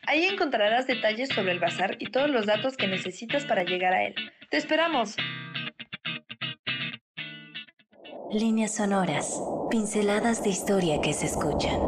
Ahí 0.06 0.26
encontrarás 0.26 0.86
detalles 0.86 1.30
sobre 1.30 1.52
el 1.52 1.58
bazar 1.58 1.96
y 1.98 2.06
todos 2.06 2.30
los 2.30 2.46
datos 2.46 2.76
que 2.76 2.86
necesitas 2.86 3.44
para 3.44 3.64
llegar 3.64 3.92
a 3.92 4.04
él. 4.04 4.14
¡Te 4.50 4.56
esperamos! 4.56 5.16
Líneas 8.32 8.76
sonoras, 8.76 9.42
pinceladas 9.70 10.42
de 10.42 10.50
historia 10.50 11.00
que 11.00 11.12
se 11.12 11.26
escuchan. 11.26 11.78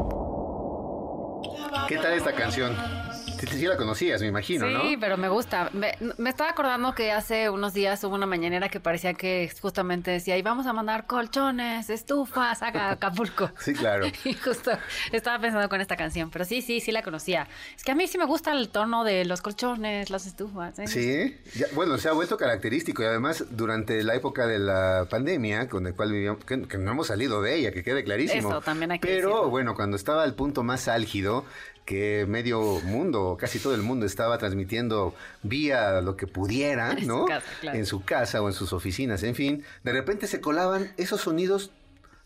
¿Qué 1.88 1.96
tal 1.96 2.14
esta 2.14 2.34
canción? 2.34 3.03
Sí, 3.38 3.46
sí 3.58 3.66
la 3.66 3.76
conocías, 3.76 4.20
me 4.20 4.28
imagino, 4.28 4.68
¿no? 4.68 4.82
Sí, 4.82 4.96
pero 4.98 5.16
me 5.16 5.28
gusta. 5.28 5.70
Me, 5.72 5.92
me 6.18 6.30
estaba 6.30 6.50
acordando 6.50 6.94
que 6.94 7.12
hace 7.12 7.50
unos 7.50 7.74
días 7.74 8.02
hubo 8.04 8.14
una 8.14 8.26
mañanera 8.26 8.68
que 8.68 8.80
parecía 8.80 9.14
que 9.14 9.50
justamente 9.60 10.10
decía, 10.10 10.36
y 10.38 10.42
vamos 10.42 10.66
a 10.66 10.72
mandar 10.72 11.06
colchones, 11.06 11.90
estufas 11.90 12.62
a 12.62 12.68
Acapulco. 12.92 13.50
Sí, 13.58 13.72
claro. 13.74 14.06
Y 14.24 14.34
justo 14.34 14.70
estaba 15.12 15.38
pensando 15.38 15.68
con 15.68 15.80
esta 15.80 15.96
canción, 15.96 16.30
pero 16.30 16.44
sí, 16.44 16.62
sí, 16.62 16.80
sí 16.80 16.92
la 16.92 17.02
conocía. 17.02 17.46
Es 17.76 17.84
que 17.84 17.92
a 17.92 17.94
mí 17.94 18.06
sí 18.06 18.16
me 18.18 18.24
gusta 18.24 18.52
el 18.52 18.68
tono 18.70 19.04
de 19.04 19.24
los 19.24 19.42
colchones, 19.42 20.10
las 20.10 20.26
estufas. 20.26 20.78
¿eh? 20.78 20.86
Sí, 20.86 21.36
ya- 21.58 21.66
bueno, 21.74 21.98
se 21.98 22.08
ha 22.08 22.12
vuelto 22.12 22.36
característico 22.36 23.02
y 23.02 23.06
además 23.06 23.44
durante 23.50 24.02
la 24.02 24.14
época 24.14 24.46
de 24.46 24.58
la 24.58 25.06
pandemia, 25.10 25.68
con 25.68 25.86
el 25.86 25.94
cual 25.94 26.12
vivíamos, 26.12 26.44
que, 26.44 26.62
que 26.62 26.78
no 26.78 26.92
hemos 26.92 27.08
salido 27.08 27.42
de 27.42 27.56
ella, 27.56 27.72
que 27.72 27.82
quede 27.82 28.04
clarísimo. 28.04 28.48
Eso 28.50 28.60
también 28.60 28.92
hay 28.92 28.98
que 29.00 29.08
Pero 29.08 29.28
decirlo. 29.28 29.50
bueno, 29.50 29.74
cuando 29.74 29.96
estaba 29.96 30.22
al 30.22 30.34
punto 30.34 30.62
más 30.62 30.88
álgido, 30.88 31.44
que 31.84 32.24
medio 32.26 32.80
mundo, 32.84 33.23
casi 33.38 33.58
todo 33.58 33.74
el 33.74 33.82
mundo 33.82 34.06
estaba 34.06 34.38
transmitiendo 34.38 35.14
vía 35.42 36.00
lo 36.00 36.16
que 36.16 36.26
pudiera, 36.26 36.92
En 36.92 37.00
su 37.00 37.06
¿no? 37.06 37.24
casa, 37.26 37.46
claro. 37.60 37.78
En 37.78 37.86
su 37.86 38.04
casa 38.04 38.42
o 38.42 38.46
en 38.48 38.54
sus 38.54 38.72
oficinas, 38.72 39.22
en 39.22 39.34
fin, 39.34 39.64
de 39.82 39.92
repente 39.92 40.26
se 40.26 40.40
colaban 40.40 40.92
esos 40.96 41.20
sonidos 41.22 41.70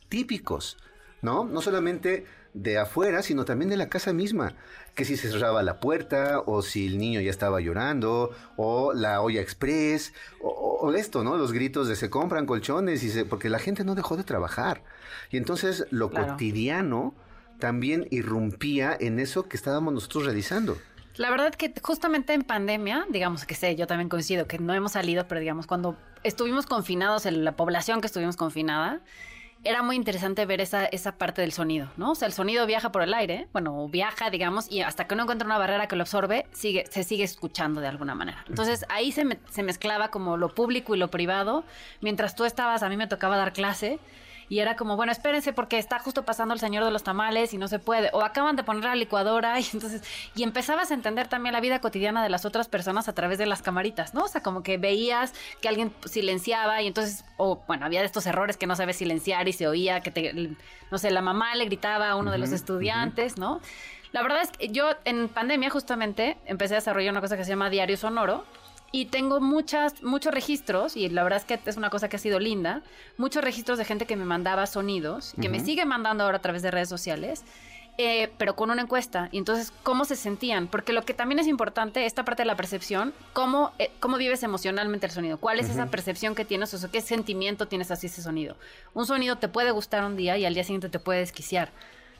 típicos, 0.08 0.76
¿no? 1.22 1.44
No 1.44 1.60
solamente 1.60 2.26
de 2.54 2.78
afuera, 2.78 3.22
sino 3.22 3.44
también 3.44 3.68
de 3.70 3.76
la 3.76 3.88
casa 3.88 4.12
misma. 4.12 4.54
Que 4.94 5.04
si 5.04 5.16
se 5.16 5.30
cerraba 5.30 5.62
la 5.62 5.78
puerta, 5.80 6.40
o 6.46 6.62
si 6.62 6.86
el 6.86 6.98
niño 6.98 7.20
ya 7.20 7.30
estaba 7.30 7.60
llorando, 7.60 8.30
o 8.56 8.92
la 8.94 9.20
olla 9.20 9.40
express, 9.40 10.12
o, 10.40 10.48
o- 10.48 10.86
o 10.88 10.92
esto, 10.94 11.22
¿no? 11.22 11.36
Los 11.36 11.52
gritos 11.52 11.86
de 11.88 11.94
se 11.94 12.10
compran 12.10 12.46
colchones, 12.46 13.02
y 13.04 13.10
se, 13.10 13.24
porque 13.24 13.48
la 13.48 13.58
gente 13.58 13.84
no 13.84 13.94
dejó 13.94 14.16
de 14.16 14.24
trabajar. 14.24 14.82
Y 15.30 15.36
entonces 15.36 15.86
lo 15.90 16.10
Claro. 16.10 16.28
cotidiano 16.32 17.14
también 17.60 18.06
irrumpía 18.10 18.96
en 18.98 19.18
eso 19.20 19.48
que 19.48 19.56
estábamos 19.56 19.92
nosotros 19.94 20.24
realizando. 20.24 20.78
La 21.18 21.30
verdad 21.30 21.54
que 21.54 21.72
justamente 21.82 22.32
en 22.32 22.42
pandemia, 22.42 23.04
digamos 23.10 23.44
que 23.44 23.54
sé, 23.54 23.76
yo 23.76 23.86
también 23.86 24.08
coincido 24.08 24.46
que 24.46 24.58
no 24.58 24.72
hemos 24.72 24.92
salido, 24.92 25.26
pero 25.28 25.40
digamos 25.40 25.66
cuando 25.66 25.96
estuvimos 26.22 26.66
confinados, 26.66 27.26
en 27.26 27.44
la 27.44 27.52
población 27.56 28.00
que 28.00 28.06
estuvimos 28.06 28.36
confinada, 28.36 29.00
era 29.64 29.82
muy 29.82 29.96
interesante 29.96 30.46
ver 30.46 30.60
esa, 30.60 30.84
esa 30.86 31.18
parte 31.18 31.42
del 31.42 31.50
sonido, 31.52 31.90
¿no? 31.96 32.12
O 32.12 32.14
sea, 32.14 32.26
el 32.28 32.32
sonido 32.32 32.64
viaja 32.66 32.92
por 32.92 33.02
el 33.02 33.12
aire, 33.12 33.48
bueno, 33.52 33.88
viaja, 33.88 34.30
digamos, 34.30 34.70
y 34.70 34.82
hasta 34.82 35.08
que 35.08 35.16
no 35.16 35.24
encuentra 35.24 35.46
una 35.46 35.58
barrera 35.58 35.88
que 35.88 35.96
lo 35.96 36.02
absorbe, 36.02 36.46
sigue, 36.52 36.84
se 36.88 37.02
sigue 37.02 37.24
escuchando 37.24 37.80
de 37.80 37.88
alguna 37.88 38.14
manera. 38.14 38.44
Entonces 38.48 38.86
ahí 38.88 39.10
se, 39.10 39.24
me- 39.24 39.38
se 39.50 39.64
mezclaba 39.64 40.12
como 40.12 40.36
lo 40.36 40.54
público 40.54 40.94
y 40.94 40.98
lo 40.98 41.10
privado. 41.10 41.64
Mientras 42.00 42.36
tú 42.36 42.44
estabas, 42.44 42.84
a 42.84 42.88
mí 42.88 42.96
me 42.96 43.08
tocaba 43.08 43.36
dar 43.36 43.52
clase. 43.52 43.98
Y 44.48 44.60
era 44.60 44.76
como, 44.76 44.96
bueno, 44.96 45.12
espérense 45.12 45.52
porque 45.52 45.78
está 45.78 45.98
justo 45.98 46.24
pasando 46.24 46.54
el 46.54 46.60
señor 46.60 46.84
de 46.84 46.90
los 46.90 47.02
tamales 47.02 47.52
y 47.52 47.58
no 47.58 47.68
se 47.68 47.78
puede. 47.78 48.10
O 48.12 48.22
acaban 48.22 48.56
de 48.56 48.64
poner 48.64 48.84
la 48.84 48.94
licuadora 48.94 49.60
y 49.60 49.66
entonces... 49.72 50.02
Y 50.34 50.42
empezabas 50.42 50.90
a 50.90 50.94
entender 50.94 51.28
también 51.28 51.52
la 51.52 51.60
vida 51.60 51.80
cotidiana 51.80 52.22
de 52.22 52.28
las 52.28 52.44
otras 52.44 52.68
personas 52.68 53.08
a 53.08 53.14
través 53.14 53.38
de 53.38 53.46
las 53.46 53.62
camaritas, 53.62 54.14
¿no? 54.14 54.24
O 54.24 54.28
sea, 54.28 54.42
como 54.42 54.62
que 54.62 54.78
veías 54.78 55.34
que 55.60 55.68
alguien 55.68 55.92
silenciaba 56.06 56.80
y 56.82 56.86
entonces... 56.86 57.24
O 57.36 57.62
bueno, 57.66 57.86
había 57.86 58.00
de 58.00 58.06
estos 58.06 58.26
errores 58.26 58.56
que 58.56 58.66
no 58.66 58.76
sabes 58.76 58.96
silenciar 58.96 59.48
y 59.48 59.52
se 59.52 59.68
oía 59.68 60.00
que 60.00 60.10
te... 60.10 60.56
No 60.90 60.98
sé, 60.98 61.10
la 61.10 61.20
mamá 61.20 61.54
le 61.54 61.66
gritaba 61.66 62.08
a 62.08 62.16
uno 62.16 62.30
de 62.30 62.38
los 62.38 62.52
estudiantes, 62.52 63.36
¿no? 63.36 63.60
La 64.12 64.22
verdad 64.22 64.42
es 64.42 64.50
que 64.50 64.68
yo 64.68 64.90
en 65.04 65.28
pandemia 65.28 65.68
justamente 65.70 66.38
empecé 66.46 66.74
a 66.74 66.78
desarrollar 66.78 67.12
una 67.12 67.20
cosa 67.20 67.36
que 67.36 67.44
se 67.44 67.50
llama 67.50 67.68
diario 67.68 67.96
sonoro. 67.96 68.44
Y 68.90 69.06
tengo 69.06 69.40
muchas, 69.40 70.02
muchos 70.02 70.32
registros, 70.32 70.96
y 70.96 71.08
la 71.10 71.22
verdad 71.22 71.40
es 71.40 71.44
que 71.44 71.60
es 71.68 71.76
una 71.76 71.90
cosa 71.90 72.08
que 72.08 72.16
ha 72.16 72.18
sido 72.18 72.40
linda, 72.40 72.82
muchos 73.18 73.44
registros 73.44 73.76
de 73.76 73.84
gente 73.84 74.06
que 74.06 74.16
me 74.16 74.24
mandaba 74.24 74.66
sonidos, 74.66 75.34
que 75.40 75.50
me 75.50 75.60
sigue 75.60 75.84
mandando 75.84 76.24
ahora 76.24 76.38
a 76.38 76.40
través 76.40 76.62
de 76.62 76.70
redes 76.70 76.88
sociales, 76.88 77.44
eh, 78.00 78.30
pero 78.38 78.54
con 78.54 78.70
una 78.70 78.80
encuesta. 78.80 79.28
Y 79.32 79.38
entonces, 79.38 79.72
¿cómo 79.82 80.04
se 80.04 80.14
sentían? 80.14 80.68
Porque 80.68 80.92
lo 80.92 81.02
que 81.02 81.14
también 81.14 81.40
es 81.40 81.48
importante, 81.48 82.06
esta 82.06 82.24
parte 82.24 82.42
de 82.42 82.46
la 82.46 82.56
percepción, 82.56 83.12
¿cómo, 83.32 83.72
eh, 83.80 83.90
cómo 83.98 84.16
vives 84.16 84.44
emocionalmente 84.44 85.06
el 85.06 85.12
sonido? 85.12 85.36
¿Cuál 85.36 85.58
es 85.58 85.68
esa 85.68 85.86
percepción 85.86 86.36
que 86.36 86.44
tienes? 86.44 86.72
O 86.72 86.78
sea, 86.78 86.88
¿qué 86.90 87.00
sentimiento 87.00 87.66
tienes 87.66 87.90
hacia 87.90 88.06
ese 88.06 88.22
sonido? 88.22 88.56
Un 88.94 89.04
sonido 89.04 89.36
te 89.36 89.48
puede 89.48 89.72
gustar 89.72 90.04
un 90.04 90.16
día 90.16 90.38
y 90.38 90.46
al 90.46 90.54
día 90.54 90.62
siguiente 90.62 90.88
te 90.88 91.00
puede 91.00 91.18
desquiciar. 91.18 91.72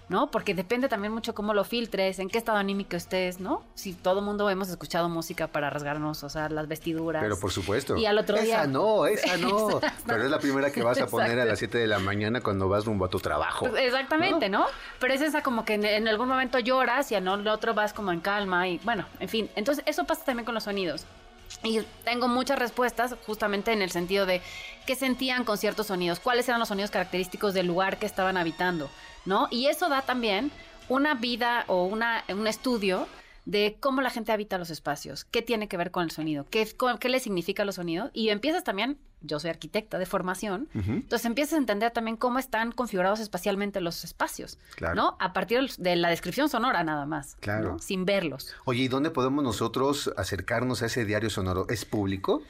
¿No? 0.09 0.31
Porque 0.31 0.55
depende 0.55 0.89
también 0.89 1.13
mucho 1.13 1.35
cómo 1.35 1.55
lo 1.55 1.65
filtres, 1.65 2.19
en 2.19 2.29
qué 2.29 2.39
estado 2.39 2.59
anímico 2.59 2.97
estés, 2.97 3.41
¿no? 3.41 3.63
Si 3.75 3.93
todo 3.93 4.23
mundo 4.23 4.49
hemos 4.49 4.69
escuchado 4.69 5.09
música 5.09 5.49
para 5.49 5.71
rasgarnos, 5.71 6.25
o 6.25 6.29
sea, 6.29 6.49
las 6.49 6.69
vestiduras. 6.69 7.23
Pero 7.23 7.39
por 7.39 7.51
supuesto. 7.51 7.97
Y 7.97 8.07
al 8.07 8.19
otro 8.19 8.41
día. 8.41 8.61
Esa 8.63 8.67
no, 8.67 9.07
esa 9.07 9.37
no. 9.37 9.69
Esa 9.79 9.93
Pero 10.07 10.25
es 10.25 10.31
la 10.31 10.39
primera 10.39 10.71
que 10.71 10.83
vas 10.83 11.01
a 11.01 11.07
poner 11.07 11.39
a 11.39 11.45
las 11.45 11.59
7 11.59 11.79
de 11.79 11.87
la 11.87 11.99
mañana 11.99 12.41
cuando 12.41 12.69
vas 12.69 12.85
rumbo 12.85 13.05
a 13.05 13.11
tu 13.11 13.19
trabajo. 13.19 13.69
Pues, 13.69 13.85
Exactamente, 13.85 14.49
¿no? 14.49 14.67
Pero 14.99 15.15
es 15.15 15.21
esa 15.21 15.43
como 15.43 15.65
que 15.65 15.75
en, 15.75 15.85
en 15.85 16.09
algún 16.09 16.29
momento 16.29 16.59
lloras 16.59 17.11
y 17.13 17.15
en 17.15 17.29
el 17.29 17.49
otro 17.49 17.75
vas 17.75 17.93
como 17.93 18.13
en 18.13 18.21
calma 18.21 18.69
y 18.69 18.79
bueno, 18.85 19.05
en 19.21 19.29
fin. 19.29 19.51
Entonces 19.57 19.85
eso 19.87 20.05
pasa 20.05 20.25
también 20.25 20.45
con 20.45 20.55
los 20.55 20.65
sonidos. 20.65 21.05
Y 21.63 21.81
tengo 22.05 22.29
muchas 22.29 22.59
respuestas 22.59 23.15
justamente 23.27 23.73
en 23.73 23.83
el 23.83 23.91
sentido 23.91 24.27
de 24.27 24.43
qué 24.87 24.95
sentían 24.95 25.45
con 25.45 25.59
ciertos 25.59 25.89
sonidos, 25.89 26.21
cuáles 26.21 26.49
eran 26.49 26.61
los 26.61 26.69
sonidos 26.69 26.91
característicos 26.91 27.55
del 27.55 27.67
lugar 27.67 27.99
que 27.99 28.07
estaban 28.07 28.37
habitando, 28.37 28.91
¿no? 29.29 29.47
Y 29.51 29.67
eso 29.67 29.89
da 29.89 30.03
también 30.03 30.51
una 30.89 31.15
vida 31.15 31.65
o 31.69 31.85
una, 31.85 32.25
un 32.29 32.47
estudio 32.47 33.07
de 33.45 33.77
cómo 33.81 34.03
la 34.03 34.11
gente 34.11 34.33
habita 34.33 34.59
los 34.59 34.69
espacios, 34.71 35.25
qué 35.25 35.41
tiene 35.43 35.69
que 35.69 35.77
ver 35.79 35.91
con 35.91 36.03
el 36.05 36.11
sonido, 36.11 36.47
qué, 36.51 36.67
con- 36.77 36.99
qué 36.99 37.09
le 37.09 37.21
significa 37.21 37.65
los 37.65 37.77
sonidos. 37.77 38.11
Y 38.13 38.29
empiezas 38.29 38.63
también, 38.63 38.99
yo 39.23 39.41
soy 39.41 39.49
arquitecta 39.51 39.99
de 39.99 40.05
formación, 40.05 40.69
entonces 40.75 41.25
empiezas 41.25 41.55
a 41.55 41.57
entender 41.57 41.91
también 41.91 42.19
cómo 42.19 42.39
están 42.39 42.73
configurados 42.73 43.21
espacialmente 43.21 43.81
los 43.81 44.05
espacios, 44.05 44.59
Claro. 44.77 44.95
¿no? 44.97 45.17
A 45.19 45.33
partir 45.33 45.61
de 45.79 45.97
la 45.97 46.11
descripción 46.11 46.51
sonora 46.51 46.85
nada 46.85 47.07
más, 47.07 47.37
Claro. 47.41 47.73
¿no? 47.73 47.79
sin 47.79 48.05
verlos. 48.05 48.55
Oye, 48.67 48.83
¿y 48.83 48.89
dónde 48.89 49.11
podemos 49.11 49.43
nosotros 49.43 50.13
acercarnos 50.19 50.83
a 50.83 50.87
ese 50.87 51.07
diario 51.07 51.31
sonoro? 51.31 51.67
¿Es 51.71 51.85
público? 51.87 52.43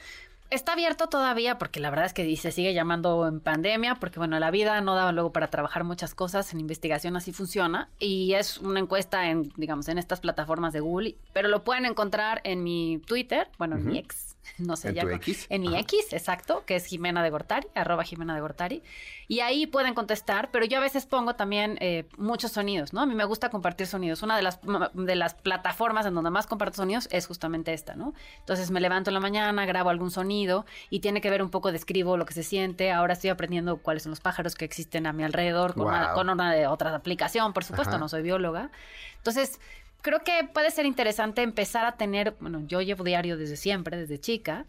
Está 0.50 0.72
abierto 0.72 1.08
todavía 1.08 1.58
porque 1.58 1.78
la 1.78 1.90
verdad 1.90 2.06
es 2.06 2.14
que 2.14 2.34
se 2.36 2.52
sigue 2.52 2.72
llamando 2.72 3.28
en 3.28 3.40
pandemia 3.40 3.96
porque 3.96 4.18
bueno, 4.18 4.38
la 4.38 4.50
vida 4.50 4.80
no 4.80 4.94
daba 4.94 5.12
luego 5.12 5.30
para 5.30 5.48
trabajar 5.48 5.84
muchas 5.84 6.14
cosas, 6.14 6.54
en 6.54 6.60
investigación 6.60 7.16
así 7.16 7.32
funciona 7.32 7.90
y 7.98 8.32
es 8.32 8.56
una 8.56 8.80
encuesta 8.80 9.28
en 9.28 9.52
digamos 9.56 9.88
en 9.88 9.98
estas 9.98 10.20
plataformas 10.20 10.72
de 10.72 10.80
Google, 10.80 11.16
pero 11.34 11.48
lo 11.48 11.64
pueden 11.64 11.84
encontrar 11.84 12.40
en 12.44 12.64
mi 12.64 12.98
Twitter, 13.06 13.48
bueno, 13.58 13.76
en 13.76 13.86
mi 13.86 13.98
ex, 13.98 14.27
no 14.58 14.76
sé 14.76 14.88
¿En 14.88 14.94
ya 14.94 15.02
tu 15.02 15.08
X? 15.10 15.46
en 15.48 15.62
mi 15.62 15.76
X, 15.76 16.12
exacto, 16.12 16.64
que 16.64 16.76
es 16.76 16.86
Jimena 16.86 17.22
de 17.22 17.30
Gortari, 17.30 17.66
arroba 17.74 18.04
Jimena 18.04 18.34
de 18.34 18.40
Gortari, 18.40 18.82
y 19.28 19.40
ahí 19.40 19.66
pueden 19.66 19.94
contestar, 19.94 20.50
pero 20.50 20.64
yo 20.64 20.78
a 20.78 20.80
veces 20.80 21.06
pongo 21.06 21.34
también 21.34 21.76
eh, 21.80 22.06
muchos 22.16 22.52
sonidos, 22.52 22.92
¿no? 22.92 23.02
A 23.02 23.06
mí 23.06 23.14
me 23.14 23.24
gusta 23.24 23.50
compartir 23.50 23.86
sonidos. 23.86 24.22
Una 24.22 24.36
de 24.36 24.42
las, 24.42 24.60
de 24.94 25.16
las 25.16 25.34
plataformas 25.34 26.06
en 26.06 26.14
donde 26.14 26.30
más 26.30 26.46
comparto 26.46 26.76
sonidos 26.76 27.08
es 27.10 27.26
justamente 27.26 27.74
esta, 27.74 27.94
¿no? 27.94 28.14
Entonces 28.40 28.70
me 28.70 28.80
levanto 28.80 29.10
en 29.10 29.14
la 29.14 29.20
mañana, 29.20 29.66
grabo 29.66 29.90
algún 29.90 30.10
sonido 30.10 30.64
y 30.88 31.00
tiene 31.00 31.20
que 31.20 31.28
ver 31.30 31.42
un 31.42 31.50
poco, 31.50 31.72
describo 31.72 32.16
lo 32.16 32.24
que 32.24 32.34
se 32.34 32.42
siente. 32.42 32.90
Ahora 32.90 33.12
estoy 33.12 33.30
aprendiendo 33.30 33.78
cuáles 33.78 34.04
son 34.04 34.10
los 34.10 34.20
pájaros 34.20 34.54
que 34.54 34.64
existen 34.64 35.06
a 35.06 35.12
mi 35.12 35.24
alrededor 35.24 35.74
con, 35.74 35.88
una, 35.88 36.12
con 36.14 36.30
una 36.30 36.52
de 36.52 36.66
otra 36.66 36.94
aplicación, 36.94 37.52
por 37.52 37.64
supuesto, 37.64 37.92
Ajá. 37.92 37.98
no 37.98 38.08
soy 38.08 38.22
bióloga. 38.22 38.70
Entonces, 39.16 39.60
creo 40.02 40.20
que 40.20 40.48
puede 40.52 40.70
ser 40.70 40.86
interesante 40.86 41.42
empezar 41.42 41.84
a 41.84 41.92
tener, 41.96 42.36
bueno, 42.40 42.62
yo 42.66 42.80
llevo 42.80 43.04
diario 43.04 43.36
desde 43.36 43.56
siempre, 43.56 43.96
desde 43.96 44.18
chica, 44.18 44.64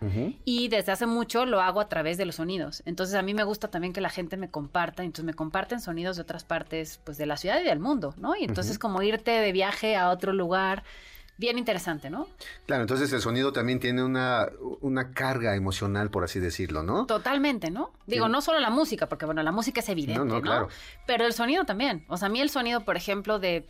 y 0.46 0.68
desde 0.70 0.92
hace 0.92 1.06
mucho 1.06 1.46
lo 1.46 1.62
hago 1.62 1.80
a 1.80 1.88
través 1.90 2.18
de 2.18 2.26
los 2.26 2.36
sonidos. 2.36 2.82
Entonces 2.86 3.16
a 3.16 3.22
mí 3.22 3.34
me 3.34 3.44
gusta 3.44 3.70
también 3.70 3.94
que 3.94 4.02
la 4.02 4.10
gente 4.10 4.38
me 4.38 4.50
comparta, 4.50 5.04
entonces 5.04 5.26
me 5.26 5.34
comparten 5.34 5.80
sonidos 5.80 6.16
de 6.18 6.24
otras 6.24 6.44
partes 6.44 7.00
pues 7.04 7.18
de 7.18 7.26
la 7.26 7.38
ciudad 7.38 7.60
y 7.62 7.64
del 7.64 7.80
mundo, 7.80 8.14
¿no? 8.18 8.36
Y 8.36 8.44
entonces 8.44 8.80
como 8.80 9.02
irte 9.02 9.32
de 9.32 9.52
viaje 9.52 9.96
a 9.96 10.10
otro 10.10 10.34
lugar, 10.34 10.84
bien 11.38 11.58
interesante, 11.58 12.10
¿no? 12.10 12.28
Claro, 12.66 12.82
entonces 12.82 13.14
el 13.14 13.22
sonido 13.22 13.54
también 13.54 13.80
tiene 13.80 14.04
una, 14.04 14.50
una 14.82 15.12
carga 15.12 15.56
emocional, 15.56 16.10
por 16.10 16.26
así 16.26 16.40
decirlo, 16.42 16.84
¿no? 16.84 17.06
Totalmente, 17.06 17.72
¿no? 17.72 17.92
Digo, 18.08 18.26
Sí. 18.26 18.32
no 18.34 18.42
solo 18.42 18.60
la 18.60 18.70
música, 18.70 19.08
porque 19.08 19.26
bueno, 19.26 19.42
la 19.42 19.54
música 19.54 19.80
es 19.80 19.88
evidente, 19.88 20.20
No, 20.20 20.26
¿no? 20.26 20.36
no, 20.36 20.42
claro. 20.42 20.68
Pero 21.06 21.26
el 21.26 21.32
sonido 21.32 21.64
también. 21.64 22.04
O 22.10 22.18
sea, 22.18 22.26
a 22.26 22.30
mí 22.30 22.42
el 22.42 22.50
sonido, 22.50 22.82
por 22.82 22.98
ejemplo, 22.98 23.40
de 23.40 23.66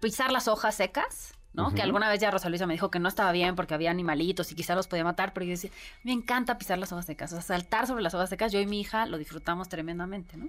pisar 0.00 0.32
las 0.32 0.48
hojas 0.48 0.74
secas, 0.74 1.34
¿no? 1.52 1.74
Que 1.74 1.82
alguna 1.82 2.08
vez 2.08 2.20
ya 2.20 2.30
Rosa 2.30 2.48
Luisa 2.48 2.66
me 2.66 2.74
dijo 2.74 2.90
que 2.90 2.98
no 2.98 3.08
estaba 3.08 3.32
bien 3.32 3.56
porque 3.56 3.74
había 3.74 3.90
animalitos 3.90 4.52
y 4.52 4.54
quizá 4.54 4.74
los 4.74 4.86
podía 4.86 5.04
matar, 5.04 5.32
pero 5.32 5.44
yo 5.44 5.50
decía, 5.50 5.70
me 6.04 6.12
encanta 6.12 6.58
pisar 6.58 6.78
las 6.78 6.92
hojas 6.92 7.06
secas, 7.06 7.32
o 7.32 7.36
sea, 7.36 7.42
saltar 7.42 7.86
sobre 7.86 8.02
las 8.02 8.14
hojas 8.14 8.28
secas, 8.30 8.52
yo 8.52 8.60
y 8.60 8.66
mi 8.66 8.80
hija 8.80 9.06
lo 9.06 9.18
disfrutamos 9.18 9.68
tremendamente, 9.68 10.36
¿no? 10.36 10.48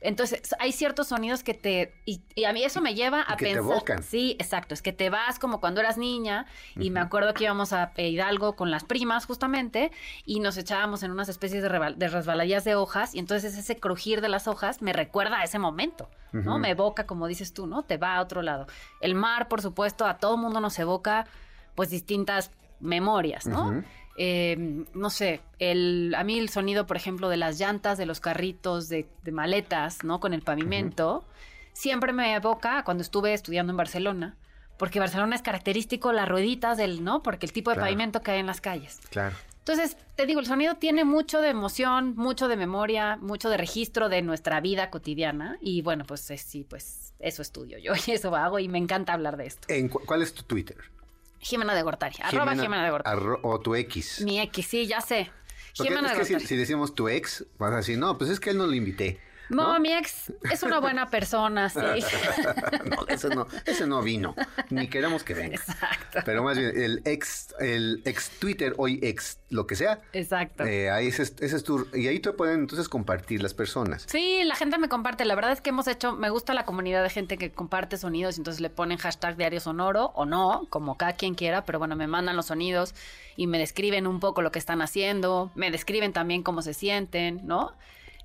Entonces, 0.00 0.54
hay 0.58 0.72
ciertos 0.72 1.08
sonidos 1.08 1.44
que 1.44 1.54
te... 1.54 1.94
Y, 2.04 2.22
y 2.34 2.44
a 2.44 2.52
mí 2.52 2.64
eso 2.64 2.80
me 2.80 2.94
lleva 2.94 3.24
a 3.26 3.36
que 3.36 3.44
te 3.46 3.54
pensar... 3.54 3.72
evocan. 3.72 4.02
Sí, 4.02 4.36
exacto, 4.40 4.74
es 4.74 4.82
que 4.82 4.92
te 4.92 5.10
vas 5.10 5.38
como 5.38 5.60
cuando 5.60 5.80
eras 5.80 5.96
niña 5.96 6.46
y 6.74 6.90
me 6.90 7.00
acuerdo 7.00 7.34
que 7.34 7.44
íbamos 7.44 7.72
a 7.72 7.92
Hidalgo 7.96 8.56
con 8.56 8.70
las 8.70 8.84
primas 8.84 9.26
justamente 9.26 9.92
y 10.24 10.40
nos 10.40 10.56
echábamos 10.56 11.02
en 11.02 11.12
unas 11.12 11.28
especies 11.28 11.62
de, 11.62 11.94
de 11.96 12.08
resbaladillas 12.08 12.64
de 12.64 12.74
hojas 12.74 13.14
y 13.14 13.20
entonces 13.20 13.56
ese 13.56 13.76
crujir 13.76 14.20
de 14.20 14.28
las 14.28 14.48
hojas 14.48 14.82
me 14.82 14.92
recuerda 14.92 15.38
a 15.38 15.44
ese 15.44 15.58
momento, 15.58 16.10
¿no? 16.32 16.58
Me 16.58 16.70
evoca, 16.70 17.06
como 17.06 17.28
dices 17.28 17.54
tú, 17.54 17.68
¿no? 17.68 17.84
Te 17.84 17.96
va 17.96 18.16
a 18.16 18.20
otro 18.20 18.42
lado. 18.42 18.66
El 19.00 19.14
mar, 19.14 19.46
por 19.46 19.62
supuesto, 19.62 20.04
a 20.04 20.18
todo 20.24 20.36
mundo 20.38 20.58
nos 20.60 20.78
evoca 20.78 21.26
pues 21.74 21.90
distintas 21.90 22.50
memorias, 22.80 23.46
¿no? 23.46 23.82
Eh, 24.16 24.84
no 24.94 25.10
sé, 25.10 25.40
el, 25.58 26.14
a 26.16 26.22
mí 26.24 26.38
el 26.38 26.48
sonido, 26.48 26.86
por 26.86 26.96
ejemplo, 26.96 27.28
de 27.28 27.36
las 27.36 27.58
llantas, 27.58 27.98
de 27.98 28.06
los 28.06 28.20
carritos, 28.20 28.88
de, 28.88 29.06
de 29.24 29.32
maletas, 29.32 30.04
¿no? 30.04 30.20
Con 30.20 30.32
el 30.32 30.40
pavimento, 30.42 31.24
siempre 31.72 32.12
me 32.12 32.34
evoca 32.34 32.84
cuando 32.84 33.02
estuve 33.02 33.34
estudiando 33.34 33.72
en 33.72 33.76
Barcelona, 33.76 34.36
porque 34.78 35.00
Barcelona 35.00 35.34
es 35.36 35.42
característico 35.42 36.12
las 36.12 36.28
rueditas 36.28 36.76
del, 36.78 37.02
¿no? 37.04 37.22
Porque 37.22 37.46
el 37.46 37.52
tipo 37.52 37.70
de 37.70 37.74
Claro. 37.76 37.86
pavimento 37.86 38.20
que 38.22 38.30
hay 38.30 38.40
en 38.40 38.46
las 38.46 38.60
calles. 38.60 39.00
Claro. 39.10 39.34
Entonces, 39.58 39.96
te 40.14 40.26
digo, 40.26 40.40
el 40.40 40.46
sonido 40.46 40.74
tiene 40.76 41.04
mucho 41.04 41.40
de 41.40 41.48
emoción, 41.48 42.14
mucho 42.16 42.48
de 42.48 42.56
memoria, 42.56 43.16
mucho 43.16 43.48
de 43.50 43.56
registro 43.56 44.08
de 44.08 44.22
nuestra 44.22 44.60
vida 44.60 44.90
cotidiana. 44.90 45.56
Y 45.60 45.82
bueno, 45.82 46.04
pues 46.06 46.20
sí, 46.20 46.64
pues 46.68 47.03
eso 47.18 47.42
estudio 47.42 47.78
yo 47.78 47.92
y 48.06 48.10
eso 48.12 48.34
hago 48.36 48.58
y 48.58 48.68
me 48.68 48.78
encanta 48.78 49.12
hablar 49.12 49.36
de 49.36 49.46
esto. 49.46 49.66
¿En 49.72 49.88
cu- 49.88 50.02
¿Cuál 50.04 50.22
es 50.22 50.34
tu 50.34 50.42
Twitter? 50.42 50.76
Jimena 51.40 51.74
de 51.74 51.82
Gortari, 51.82 52.16
arroba 52.22 52.52
Jimena 52.54 52.84
de 52.84 52.90
Gortari. 52.90 53.20
arro- 53.20 53.40
o 53.42 53.60
tu 53.60 53.74
X. 53.74 54.22
Mi 54.24 54.40
X, 54.40 54.66
sí, 54.66 54.86
ya 54.86 55.00
sé. 55.00 55.30
Porque 55.76 55.90
Jimena 55.90 56.08
es 56.08 56.14
de 56.14 56.18
que 56.20 56.24
si, 56.24 56.32
Gortari. 56.34 56.48
si 56.48 56.56
decimos 56.56 56.94
tu 56.94 57.08
ex, 57.08 57.44
vas 57.58 57.72
a 57.72 57.76
decir, 57.76 57.98
no, 57.98 58.16
pues 58.16 58.30
es 58.30 58.40
que 58.40 58.50
él 58.50 58.58
no 58.58 58.66
lo 58.66 58.74
invité. 58.74 59.20
No, 59.50 59.78
mi 59.80 59.92
ex 59.92 60.32
es 60.50 60.62
una 60.62 60.78
buena 60.80 61.08
persona, 61.10 61.68
sí. 61.68 61.78
no, 62.90 63.06
ese 63.08 63.28
no, 63.28 63.46
ese 63.66 63.86
no 63.86 64.02
vino, 64.02 64.34
ni 64.70 64.88
queremos 64.88 65.22
que 65.22 65.34
venga. 65.34 65.60
Pero 66.24 66.42
más 66.42 66.56
bien, 66.58 66.72
el 66.80 67.02
ex, 67.04 67.54
el 67.60 68.02
ex 68.04 68.30
Twitter, 68.38 68.74
hoy 68.78 68.98
ex, 69.02 69.38
lo 69.50 69.66
que 69.66 69.76
sea, 69.76 70.00
Exacto. 70.12 70.64
eh, 70.64 70.90
ahí 70.90 71.08
ese, 71.08 71.22
es- 71.24 71.34
ese 71.40 71.56
es 71.56 71.64
tu, 71.64 71.86
y 71.94 72.08
ahí 72.08 72.20
te 72.20 72.32
pueden 72.32 72.60
entonces 72.60 72.88
compartir 72.88 73.42
las 73.42 73.54
personas. 73.54 74.04
Sí, 74.08 74.42
la 74.44 74.54
gente 74.56 74.78
me 74.78 74.88
comparte. 74.88 75.24
La 75.24 75.34
verdad 75.34 75.52
es 75.52 75.60
que 75.60 75.70
hemos 75.70 75.86
hecho, 75.88 76.12
me 76.12 76.30
gusta 76.30 76.54
la 76.54 76.64
comunidad 76.64 77.02
de 77.02 77.10
gente 77.10 77.38
que 77.38 77.52
comparte 77.52 77.96
sonidos 77.98 78.36
y 78.36 78.40
entonces 78.40 78.60
le 78.60 78.70
ponen 78.70 78.98
hashtag 78.98 79.36
diario 79.36 79.60
sonoro 79.60 80.06
o 80.14 80.24
no, 80.26 80.66
como 80.70 80.96
cada 80.96 81.12
quien 81.14 81.34
quiera, 81.34 81.64
pero 81.64 81.78
bueno, 81.78 81.96
me 81.96 82.06
mandan 82.06 82.36
los 82.36 82.46
sonidos 82.46 82.94
y 83.36 83.46
me 83.46 83.58
describen 83.58 84.06
un 84.06 84.20
poco 84.20 84.42
lo 84.42 84.50
que 84.52 84.58
están 84.58 84.80
haciendo, 84.82 85.50
me 85.54 85.70
describen 85.70 86.12
también 86.12 86.42
cómo 86.42 86.62
se 86.62 86.74
sienten, 86.74 87.40
¿no? 87.46 87.72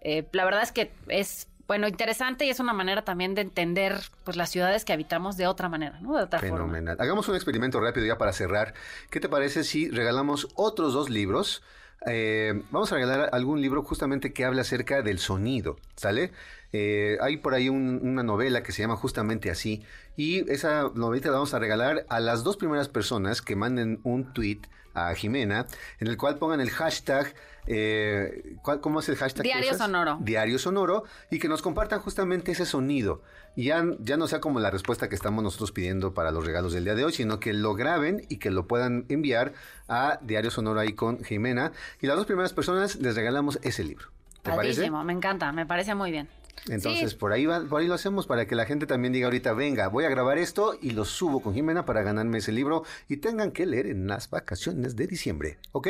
Eh, 0.02 0.28
la 0.32 0.46
verdad 0.46 0.64
es 0.64 0.72
que 0.72 0.92
es, 1.08 1.48
bueno, 1.68 1.88
interesante 1.88 2.46
y 2.46 2.50
es 2.50 2.60
una 2.60 2.74
manera 2.74 3.04
también 3.04 3.36
de 3.36 3.42
entender 3.42 3.96
pues 4.24 4.38
las 4.38 4.50
ciudades 4.50 4.86
que 4.86 4.94
habitamos 4.94 5.38
de 5.38 5.48
otra 5.48 5.70
manera, 5.70 6.00
¿no? 6.02 6.18
De 6.18 6.24
otra 6.24 6.40
forma. 6.40 6.58
Fenomenal. 6.58 6.98
Hagamos 7.00 7.28
un 7.28 7.36
experimento 7.36 7.80
rápido 7.80 8.06
ya 8.06 8.18
para 8.18 8.34
cerrar. 8.34 8.74
¿Qué 9.10 9.20
te 9.20 9.30
parece 9.30 9.64
si 9.64 9.90
regalamos 9.90 10.48
otros 10.56 10.94
dos 10.94 11.10
libros? 11.10 11.62
Eh, 12.08 12.64
vamos 12.72 12.92
a 12.92 12.96
regalar 12.96 13.30
algún 13.34 13.62
libro 13.62 13.84
justamente 13.84 14.32
que 14.32 14.46
habla 14.46 14.62
acerca 14.62 15.02
del 15.02 15.20
sonido, 15.20 15.76
¿sale? 15.96 16.32
Eh, 16.72 17.18
hay 17.20 17.38
por 17.38 17.54
ahí 17.54 17.68
un- 17.68 18.00
una 18.02 18.24
novela 18.24 18.64
que 18.64 18.72
se 18.72 18.82
llama 18.82 18.96
justamente 18.96 19.50
así 19.52 19.84
y 20.16 20.50
esa 20.52 20.92
novelita 20.96 21.28
la 21.30 21.34
vamos 21.36 21.54
a 21.54 21.60
regalar 21.60 22.06
a 22.08 22.20
las 22.20 22.44
dos 22.44 22.58
primeras 22.58 22.88
personas 22.88 23.42
que 23.42 23.56
manden 23.58 24.00
un 24.04 24.34
tweet 24.34 24.62
a 24.94 25.14
Jimena 25.14 25.66
en 26.00 26.08
el 26.08 26.16
cual 26.18 26.38
pongan 26.38 26.62
el 26.62 26.70
hashtag, 26.70 27.34
eh, 27.70 28.56
¿cuál- 28.64 28.82
¿cómo 28.82 29.00
es 29.00 29.08
el 29.10 29.16
hashtag? 29.16 29.44
Diario 29.44 29.74
sonoro. 29.76 30.18
Diario 30.22 30.60
Sonoro 30.60 31.04
y 31.30 31.40
que 31.40 31.48
nos 31.48 31.62
compartan 31.62 32.00
justamente 32.02 32.52
ese 32.52 32.66
sonido. 32.66 33.22
Y 33.56 33.66
ya, 33.66 33.84
ya 34.00 34.18
no 34.18 34.28
sea 34.28 34.40
como 34.42 34.60
la 34.60 34.72
respuesta 34.72 35.08
que 35.08 35.16
estamos 35.16 35.44
nosotros 35.44 35.72
pidiendo 35.72 36.14
para 36.14 36.32
los 36.32 36.46
regalos 36.46 36.74
del 36.74 36.84
día 36.84 36.96
de 36.96 37.06
hoy, 37.06 37.14
sino 37.14 37.40
que 37.40 37.54
lo 37.54 37.76
graben 37.76 38.26
y 38.28 38.38
que 38.38 38.52
lo 38.52 38.68
puedan 38.68 39.06
enviar 39.10 39.54
a 39.88 40.20
Diario 40.22 40.52
Sonoro 40.52 40.80
ahí 40.80 40.94
con 40.94 41.24
Jimena. 41.24 41.72
Y 42.02 42.08
las 42.08 42.18
dos 42.18 42.26
primeras 42.26 42.54
personas 42.54 42.96
les 42.98 43.16
regalamos 43.16 43.60
ese 43.62 43.84
libro. 43.84 44.08
¿Te 44.42 44.52
parece? 44.52 44.90
Me 44.90 45.14
encanta, 45.14 45.52
me 45.52 45.66
parece 45.66 45.94
muy 45.96 46.12
bien. 46.12 46.28
Entonces, 46.68 47.12
Sí. 47.12 47.16
por 47.18 47.32
ahí 47.32 47.46
va, 47.46 47.62
por 47.62 47.80
ahí 47.82 47.88
lo 47.88 47.94
hacemos 47.94 48.28
para 48.28 48.46
que 48.46 48.54
la 48.56 48.66
gente 48.66 48.86
también 48.86 49.14
diga 49.14 49.28
ahorita, 49.28 49.54
venga, 49.54 49.88
voy 49.88 50.04
a 50.06 50.10
grabar 50.10 50.38
esto 50.38 50.78
y 50.82 50.92
lo 50.92 51.06
subo 51.06 51.42
con 51.42 51.54
Jimena 51.54 51.86
para 51.86 52.04
ganarme 52.04 52.40
ese 52.40 52.52
libro 52.52 52.84
y 53.08 53.18
tengan 53.18 53.52
que 53.52 53.66
leer 53.66 53.88
en 53.88 54.08
las 54.08 54.30
vacaciones 54.30 54.96
de 54.98 55.08
diciembre, 55.08 55.58
¿ok? 55.72 55.88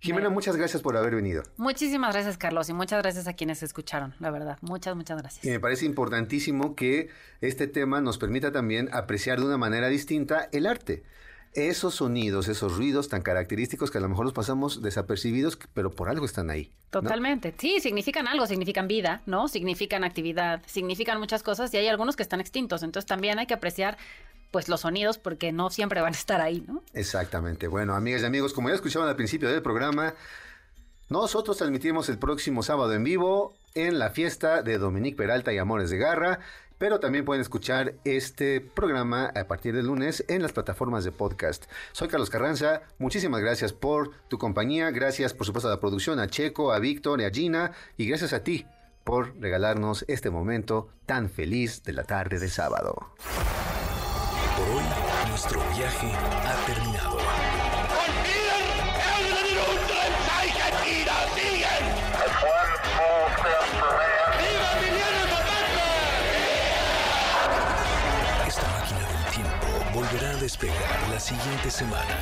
Jimena, 0.00 0.30
muchas 0.30 0.56
gracias 0.56 0.80
por 0.80 0.96
haber 0.96 1.16
venido. 1.16 1.42
Muchísimas 1.56 2.14
gracias, 2.14 2.38
Carlos, 2.38 2.68
y 2.68 2.72
muchas 2.72 3.02
gracias 3.02 3.26
a 3.26 3.32
quienes 3.32 3.62
escucharon, 3.64 4.14
la 4.20 4.30
verdad. 4.30 4.56
Muchas, 4.60 4.94
muchas 4.94 5.18
gracias. 5.20 5.44
Y 5.44 5.50
me 5.50 5.58
parece 5.58 5.86
importantísimo 5.86 6.76
que 6.76 7.08
este 7.40 7.66
tema 7.66 8.00
nos 8.00 8.16
permita 8.16 8.52
también 8.52 8.88
apreciar 8.92 9.40
de 9.40 9.46
una 9.46 9.58
manera 9.58 9.88
distinta 9.88 10.48
el 10.52 10.66
arte. 10.66 11.02
Esos 11.58 11.96
sonidos, 11.96 12.46
esos 12.46 12.76
ruidos 12.76 13.08
tan 13.08 13.22
característicos 13.22 13.90
que 13.90 13.98
a 13.98 14.00
lo 14.00 14.08
mejor 14.08 14.24
los 14.24 14.32
pasamos 14.32 14.80
desapercibidos, 14.80 15.58
pero 15.74 15.90
por 15.90 16.08
algo 16.08 16.24
están 16.24 16.50
ahí. 16.50 16.70
¿no? 16.92 17.02
Totalmente. 17.02 17.52
Sí, 17.58 17.80
significan 17.80 18.28
algo, 18.28 18.46
significan 18.46 18.86
vida, 18.86 19.22
¿no? 19.26 19.48
Significan 19.48 20.04
actividad, 20.04 20.62
significan 20.66 21.18
muchas 21.18 21.42
cosas 21.42 21.74
y 21.74 21.76
hay 21.76 21.88
algunos 21.88 22.14
que 22.14 22.22
están 22.22 22.40
extintos. 22.40 22.82
Entonces 22.82 23.06
también 23.06 23.38
hay 23.38 23.46
que 23.46 23.54
apreciar 23.54 23.98
pues 24.50 24.68
los 24.68 24.82
sonidos 24.82 25.18
porque 25.18 25.52
no 25.52 25.70
siempre 25.70 26.00
van 26.00 26.14
a 26.14 26.16
estar 26.16 26.40
ahí, 26.40 26.64
¿no? 26.66 26.82
Exactamente. 26.94 27.68
Bueno, 27.68 27.94
amigas 27.94 28.22
y 28.22 28.26
amigos, 28.26 28.52
como 28.52 28.68
ya 28.68 28.76
escuchaban 28.76 29.08
al 29.08 29.16
principio 29.16 29.50
del 29.50 29.62
programa, 29.62 30.14
nosotros 31.08 31.56
transmitimos 31.56 32.08
el 32.08 32.18
próximo 32.18 32.62
sábado 32.62 32.92
en 32.92 33.02
vivo 33.02 33.54
en 33.74 33.98
la 33.98 34.10
fiesta 34.10 34.62
de 34.62 34.78
Dominique 34.78 35.16
Peralta 35.16 35.52
y 35.52 35.58
Amores 35.58 35.90
de 35.90 35.98
Garra, 35.98 36.40
pero 36.78 37.00
también 37.00 37.24
pueden 37.24 37.42
escuchar 37.42 37.94
este 38.04 38.60
programa 38.60 39.32
a 39.34 39.44
partir 39.44 39.74
del 39.74 39.86
lunes 39.86 40.24
en 40.28 40.42
las 40.42 40.52
plataformas 40.52 41.04
de 41.04 41.12
podcast. 41.12 41.64
Soy 41.92 42.08
Carlos 42.08 42.30
Carranza, 42.30 42.82
muchísimas 42.98 43.40
gracias 43.40 43.72
por 43.72 44.12
tu 44.28 44.38
compañía, 44.38 44.90
gracias 44.90 45.34
por 45.34 45.46
supuesto 45.46 45.68
a 45.68 45.72
la 45.72 45.80
producción, 45.80 46.20
a 46.20 46.28
Checo, 46.28 46.72
a 46.72 46.78
Víctor 46.78 47.20
y 47.20 47.24
a 47.24 47.30
Gina, 47.30 47.72
y 47.96 48.06
gracias 48.06 48.32
a 48.32 48.42
ti 48.42 48.66
por 49.04 49.36
regalarnos 49.40 50.04
este 50.08 50.30
momento 50.30 50.88
tan 51.06 51.30
feliz 51.30 51.82
de 51.82 51.94
la 51.94 52.04
tarde 52.04 52.38
de 52.38 52.48
sábado. 52.48 53.14
Por 54.56 54.68
hoy, 54.68 54.82
nuestro 55.30 55.60
viaje 55.76 56.12
ha 56.12 56.66
terminado. 56.66 56.97
Despegar 70.48 71.08
la 71.10 71.20
siguiente 71.20 71.70
semana. 71.70 72.16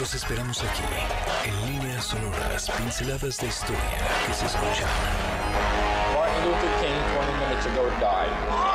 Los 0.00 0.12
esperamos 0.12 0.60
aquí, 0.60 0.82
en 1.48 1.66
líneas 1.66 2.06
sonoras, 2.06 2.68
pinceladas 2.68 3.36
de 3.36 3.46
historia 3.46 3.80
que 4.26 4.34
se 4.34 4.46
escuchan. 4.46 4.88
Martin 6.16 6.46
Luther 6.46 6.74
King 6.80 6.98
20 7.14 7.46
minutes 7.46 7.66
ago. 7.66 8.73